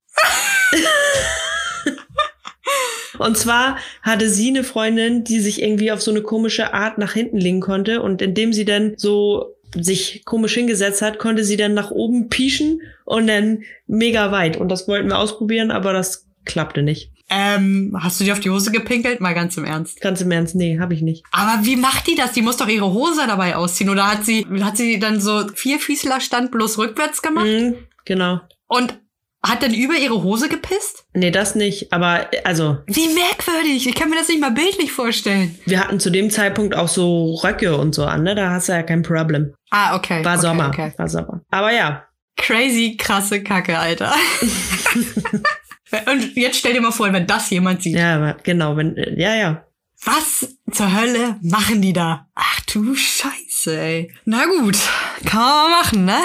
und 3.18 3.36
zwar 3.36 3.76
hatte 4.00 4.30
sie 4.30 4.48
eine 4.48 4.64
Freundin, 4.64 5.24
die 5.24 5.38
sich 5.38 5.60
irgendwie 5.60 5.92
auf 5.92 6.00
so 6.00 6.10
eine 6.10 6.22
komische 6.22 6.72
Art 6.72 6.96
nach 6.96 7.12
hinten 7.12 7.36
legen 7.36 7.60
konnte 7.60 8.00
und 8.00 8.22
indem 8.22 8.54
sie 8.54 8.64
dann 8.64 8.94
so 8.96 9.54
sich 9.74 10.24
komisch 10.24 10.54
hingesetzt 10.54 11.02
hat, 11.02 11.18
konnte 11.18 11.44
sie 11.44 11.58
dann 11.58 11.74
nach 11.74 11.90
oben 11.90 12.30
pieschen 12.30 12.80
und 13.04 13.26
dann 13.26 13.64
mega 13.86 14.32
weit. 14.32 14.56
Und 14.56 14.70
das 14.70 14.88
wollten 14.88 15.10
wir 15.10 15.18
ausprobieren, 15.18 15.70
aber 15.70 15.92
das 15.92 16.26
klappte 16.46 16.82
nicht. 16.82 17.10
Ähm, 17.28 17.96
hast 18.00 18.20
du 18.20 18.24
dir 18.24 18.32
auf 18.32 18.40
die 18.40 18.50
Hose 18.50 18.70
gepinkelt? 18.70 19.20
Mal 19.20 19.34
ganz 19.34 19.56
im 19.56 19.64
Ernst. 19.64 20.00
Ganz 20.00 20.20
im 20.20 20.30
Ernst, 20.30 20.54
nee, 20.54 20.78
habe 20.78 20.94
ich 20.94 21.02
nicht. 21.02 21.24
Aber 21.32 21.64
wie 21.64 21.76
macht 21.76 22.06
die 22.06 22.14
das? 22.14 22.32
Die 22.32 22.42
muss 22.42 22.56
doch 22.56 22.68
ihre 22.68 22.92
Hose 22.92 23.26
dabei 23.26 23.56
ausziehen. 23.56 23.90
Oder 23.90 24.10
hat 24.10 24.24
sie, 24.24 24.46
hat 24.62 24.76
sie 24.76 24.98
dann 24.98 25.20
so 25.20 25.46
Vierfüßlerstand 25.52 26.50
bloß 26.52 26.78
rückwärts 26.78 27.22
gemacht? 27.22 27.46
Mhm, 27.46 27.74
genau. 28.04 28.40
Und 28.68 29.00
hat 29.44 29.62
dann 29.62 29.74
über 29.74 29.94
ihre 29.94 30.22
Hose 30.22 30.48
gepisst? 30.48 31.04
Nee, 31.14 31.30
das 31.30 31.54
nicht. 31.54 31.92
Aber 31.92 32.28
also, 32.44 32.78
Wie 32.86 33.08
merkwürdig. 33.08 33.86
Ich 33.86 33.94
kann 33.94 34.10
mir 34.10 34.16
das 34.16 34.28
nicht 34.28 34.40
mal 34.40 34.50
bildlich 34.50 34.92
vorstellen. 34.92 35.56
wir 35.66 35.80
hatten 35.80 36.00
zu 36.00 36.10
dem 36.10 36.30
Zeitpunkt 36.30 36.74
auch 36.74 36.88
so 36.88 37.34
Röcke 37.34 37.76
und 37.76 37.94
so 37.94 38.04
an, 38.04 38.22
ne? 38.22 38.34
Da 38.34 38.50
hast 38.50 38.68
du 38.68 38.72
ja 38.72 38.82
kein 38.82 39.02
Problem. 39.02 39.52
Ah, 39.70 39.96
okay. 39.96 40.24
War 40.24 40.34
okay, 40.34 40.42
Sommer. 40.42 40.68
Okay. 40.68 40.92
War 40.96 41.08
Sommer. 41.08 41.42
Aber 41.50 41.72
ja. 41.72 42.04
Crazy, 42.36 42.96
krasse 42.98 43.42
Kacke, 43.42 43.78
Alter. 43.78 44.12
Und 46.06 46.36
jetzt 46.36 46.58
stell 46.58 46.72
dir 46.72 46.80
mal 46.80 46.90
vor, 46.90 47.12
wenn 47.12 47.26
das 47.26 47.50
jemand 47.50 47.82
sieht. 47.82 47.96
Ja, 47.96 48.32
genau, 48.42 48.76
wenn, 48.76 48.96
ja, 49.16 49.34
ja. 49.36 49.66
Was 50.04 50.56
zur 50.70 50.94
Hölle 50.94 51.36
machen 51.42 51.80
die 51.80 51.92
da? 51.92 52.28
Ach 52.34 52.60
du 52.72 52.94
Scheiße, 52.94 53.78
ey. 53.78 54.12
Na 54.24 54.44
gut, 54.46 54.76
kann 55.24 55.40
man 55.40 55.70
mal 55.70 55.80
machen, 55.82 56.04
ne? 56.04 56.18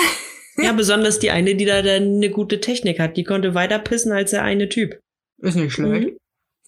Ja, 0.57 0.73
besonders 0.73 1.19
die 1.19 1.31
eine, 1.31 1.55
die 1.55 1.65
da 1.65 1.81
dann 1.81 2.15
eine 2.17 2.29
gute 2.29 2.59
Technik 2.59 2.99
hat. 2.99 3.17
Die 3.17 3.23
konnte 3.23 3.55
weiter 3.55 3.79
pissen 3.79 4.11
als 4.11 4.31
der 4.31 4.43
eine 4.43 4.67
Typ. 4.67 4.99
Ist 5.37 5.55
nicht 5.55 5.73
schlecht. 5.73 6.07
Mhm. 6.09 6.17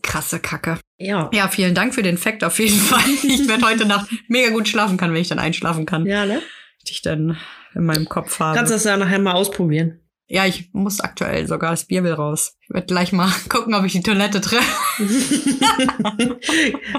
Krasse 0.02 0.40
Kacke. 0.40 0.80
Ja. 0.98 1.30
Ja, 1.34 1.48
vielen 1.48 1.76
Dank 1.76 1.94
für 1.94 2.04
den 2.04 2.18
Fact 2.18 2.44
auf 2.44 2.60
jeden 2.60 2.80
Fall. 2.80 3.04
Ich 3.24 3.48
werde 3.48 3.66
heute 3.66 3.86
Nacht 3.86 4.10
mega 4.28 4.50
gut 4.50 4.68
schlafen 4.68 4.98
können, 4.98 5.14
wenn 5.14 5.22
ich 5.22 5.30
dann 5.30 5.40
einschlafen 5.40 5.86
kann. 5.86 6.06
Ja, 6.06 6.26
ne? 6.26 6.42
Die 6.88 6.92
ich 6.92 7.02
dann 7.02 7.38
in 7.76 7.86
meinem 7.86 8.08
Kopf 8.08 8.40
habe. 8.40 8.58
Kannst 8.58 8.72
das 8.74 8.84
ja 8.84 8.98
nachher 8.98 9.20
mal 9.20 9.34
ausprobieren. 9.34 10.00
Ja, 10.34 10.48
ich 10.48 10.72
muss 10.74 11.00
aktuell 11.00 11.48
sogar 11.48 11.70
das 11.70 11.86
Bier 11.86 12.04
will 12.04 12.14
raus. 12.14 12.58
Ich 12.62 12.72
werde 12.72 12.88
gleich 12.88 13.12
mal 13.12 13.32
gucken, 13.50 13.76
ob 13.76 13.86
ich 13.86 13.92
die 13.92 14.02
Toilette 14.02 14.42
treffe. 14.42 14.66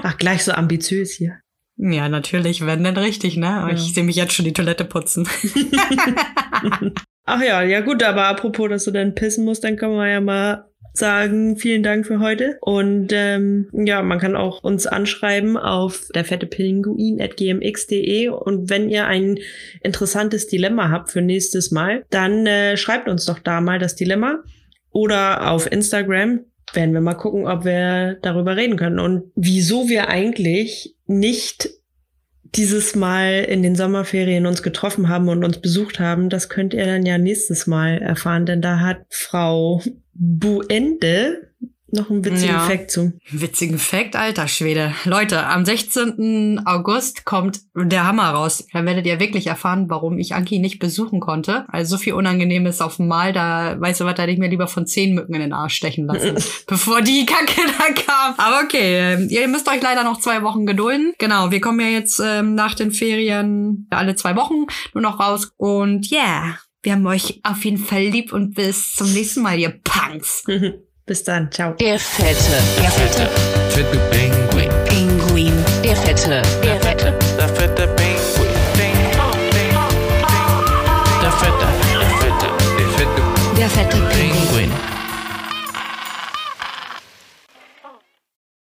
Ach, 0.03 0.17
gleich 0.17 0.45
so 0.45 0.53
ambitiös 0.53 1.11
hier. 1.11 1.41
Ja, 1.75 2.07
natürlich, 2.07 2.65
wenn 2.65 2.85
denn 2.85 2.95
richtig, 2.95 3.35
ne? 3.35 3.49
Aber 3.49 3.71
Ja. 3.71 3.75
Ich 3.75 3.93
sehe 3.93 4.05
mich 4.05 4.15
jetzt 4.15 4.31
schon 4.33 4.45
die 4.45 4.53
Toilette 4.53 4.85
putzen. 4.85 5.27
Ach 7.25 7.41
ja, 7.41 7.61
ja 7.61 7.81
gut, 7.81 8.03
aber 8.03 8.27
apropos, 8.27 8.69
dass 8.69 8.85
du 8.85 8.91
dann 8.91 9.15
pissen 9.15 9.43
musst, 9.43 9.65
dann 9.65 9.75
können 9.75 9.97
wir 9.97 10.07
ja 10.07 10.21
mal 10.21 10.71
sagen, 10.97 11.57
vielen 11.57 11.83
Dank 11.83 12.05
für 12.05 12.19
heute. 12.19 12.57
Und 12.61 13.09
ähm, 13.11 13.69
ja, 13.73 14.01
man 14.01 14.19
kann 14.19 14.35
auch 14.35 14.63
uns 14.63 14.87
anschreiben 14.87 15.57
auf 15.57 16.07
der 16.13 16.25
fette 16.25 16.47
gmx.de 16.47 18.29
und 18.29 18.69
wenn 18.69 18.89
ihr 18.89 19.05
ein 19.07 19.39
interessantes 19.81 20.47
Dilemma 20.47 20.89
habt 20.89 21.11
für 21.11 21.21
nächstes 21.21 21.71
Mal, 21.71 22.05
dann 22.09 22.45
äh, 22.45 22.77
schreibt 22.77 23.07
uns 23.07 23.25
doch 23.25 23.39
da 23.39 23.61
mal 23.61 23.79
das 23.79 23.95
Dilemma. 23.95 24.43
Oder 24.91 25.51
auf 25.51 25.69
Instagram 25.71 26.45
werden 26.73 26.93
wir 26.93 27.01
mal 27.01 27.15
gucken, 27.15 27.47
ob 27.47 27.65
wir 27.65 28.17
darüber 28.21 28.55
reden 28.55 28.77
können. 28.77 28.99
Und 28.99 29.31
wieso 29.35 29.89
wir 29.89 30.07
eigentlich 30.09 30.95
nicht 31.05 31.69
dieses 32.55 32.95
Mal 32.95 33.43
in 33.43 33.63
den 33.63 33.75
Sommerferien 33.75 34.45
uns 34.45 34.63
getroffen 34.63 35.09
haben 35.09 35.27
und 35.27 35.43
uns 35.43 35.59
besucht 35.59 35.99
haben, 35.99 36.29
das 36.29 36.49
könnt 36.49 36.73
ihr 36.73 36.85
dann 36.85 37.05
ja 37.05 37.17
nächstes 37.17 37.67
Mal 37.67 38.01
erfahren, 38.01 38.45
denn 38.45 38.61
da 38.61 38.79
hat 38.79 38.99
Frau 39.09 39.81
Buende 40.15 41.51
noch 41.95 42.09
einen 42.09 42.25
witzigen 42.25 42.55
Ja. 42.55 42.59
Fact 42.59 42.91
zu. 42.91 43.13
Witzigen 43.31 43.77
Fact, 43.77 44.15
alter 44.15 44.47
Schwede. 44.47 44.93
Leute, 45.05 45.45
am 45.45 45.65
16. 45.65 46.61
August 46.65 47.25
kommt 47.25 47.61
der 47.75 48.05
Hammer 48.05 48.29
raus. 48.29 48.67
Da 48.73 48.83
werdet 48.85 49.05
ihr 49.05 49.19
wirklich 49.19 49.47
erfahren, 49.47 49.89
warum 49.89 50.17
ich 50.17 50.35
Anki 50.35 50.59
nicht 50.59 50.79
besuchen 50.79 51.19
konnte. 51.19 51.65
Also 51.69 51.95
so 51.95 52.01
viel 52.01 52.13
Unangenehmes 52.13 52.81
auf 52.81 52.97
dem 52.97 53.07
Mal, 53.07 53.33
da 53.33 53.79
weißt 53.79 54.01
du 54.01 54.05
was, 54.05 54.15
da 54.15 54.23
hätte 54.23 54.33
ich 54.33 54.39
mir 54.39 54.49
lieber 54.49 54.67
von 54.67 54.85
zehn 54.85 55.13
Mücken 55.13 55.35
in 55.35 55.41
den 55.41 55.53
Arsch 55.53 55.75
stechen 55.75 56.05
lassen, 56.05 56.35
bevor 56.67 57.01
die 57.01 57.25
Kacke 57.25 57.61
da 57.77 57.93
kam. 57.93 58.33
Aber 58.37 58.61
okay, 58.63 59.13
ähm, 59.13 59.27
ihr 59.29 59.47
müsst 59.47 59.69
euch 59.69 59.81
leider 59.81 60.03
noch 60.03 60.19
zwei 60.19 60.43
Wochen 60.43 60.65
gedulden. 60.65 61.13
Genau, 61.17 61.51
wir 61.51 61.61
kommen 61.61 61.79
ja 61.79 61.87
jetzt 61.87 62.19
ähm, 62.23 62.55
nach 62.55 62.73
den 62.73 62.91
Ferien 62.91 63.87
alle 63.89 64.15
zwei 64.15 64.35
Wochen 64.35 64.65
nur 64.93 65.01
noch 65.01 65.19
raus. 65.19 65.51
Und 65.57 66.11
yeah, 66.11 66.57
wir 66.85 66.93
haben 66.93 67.07
euch 67.07 67.39
auf 67.43 67.65
jeden 67.65 67.79
Fall 67.79 68.03
lieb 68.03 68.31
und 68.31 68.53
bis 68.53 68.93
zum 68.93 69.11
nächsten 69.11 69.41
Mal, 69.41 69.57
ihr 69.57 69.73
Punks. 69.83 70.43
Bis 71.07 71.23
dann, 71.23 71.51
ciao. 71.51 71.73
Der 71.73 71.99
Fette. 71.99 72.35
Der 72.81 72.89
Fette. 72.89 73.29
Fette 73.69 73.99
Pinguin. 74.09 74.69
Pinguin. 74.87 75.53
Der 75.83 75.95
Fette. 75.95 76.41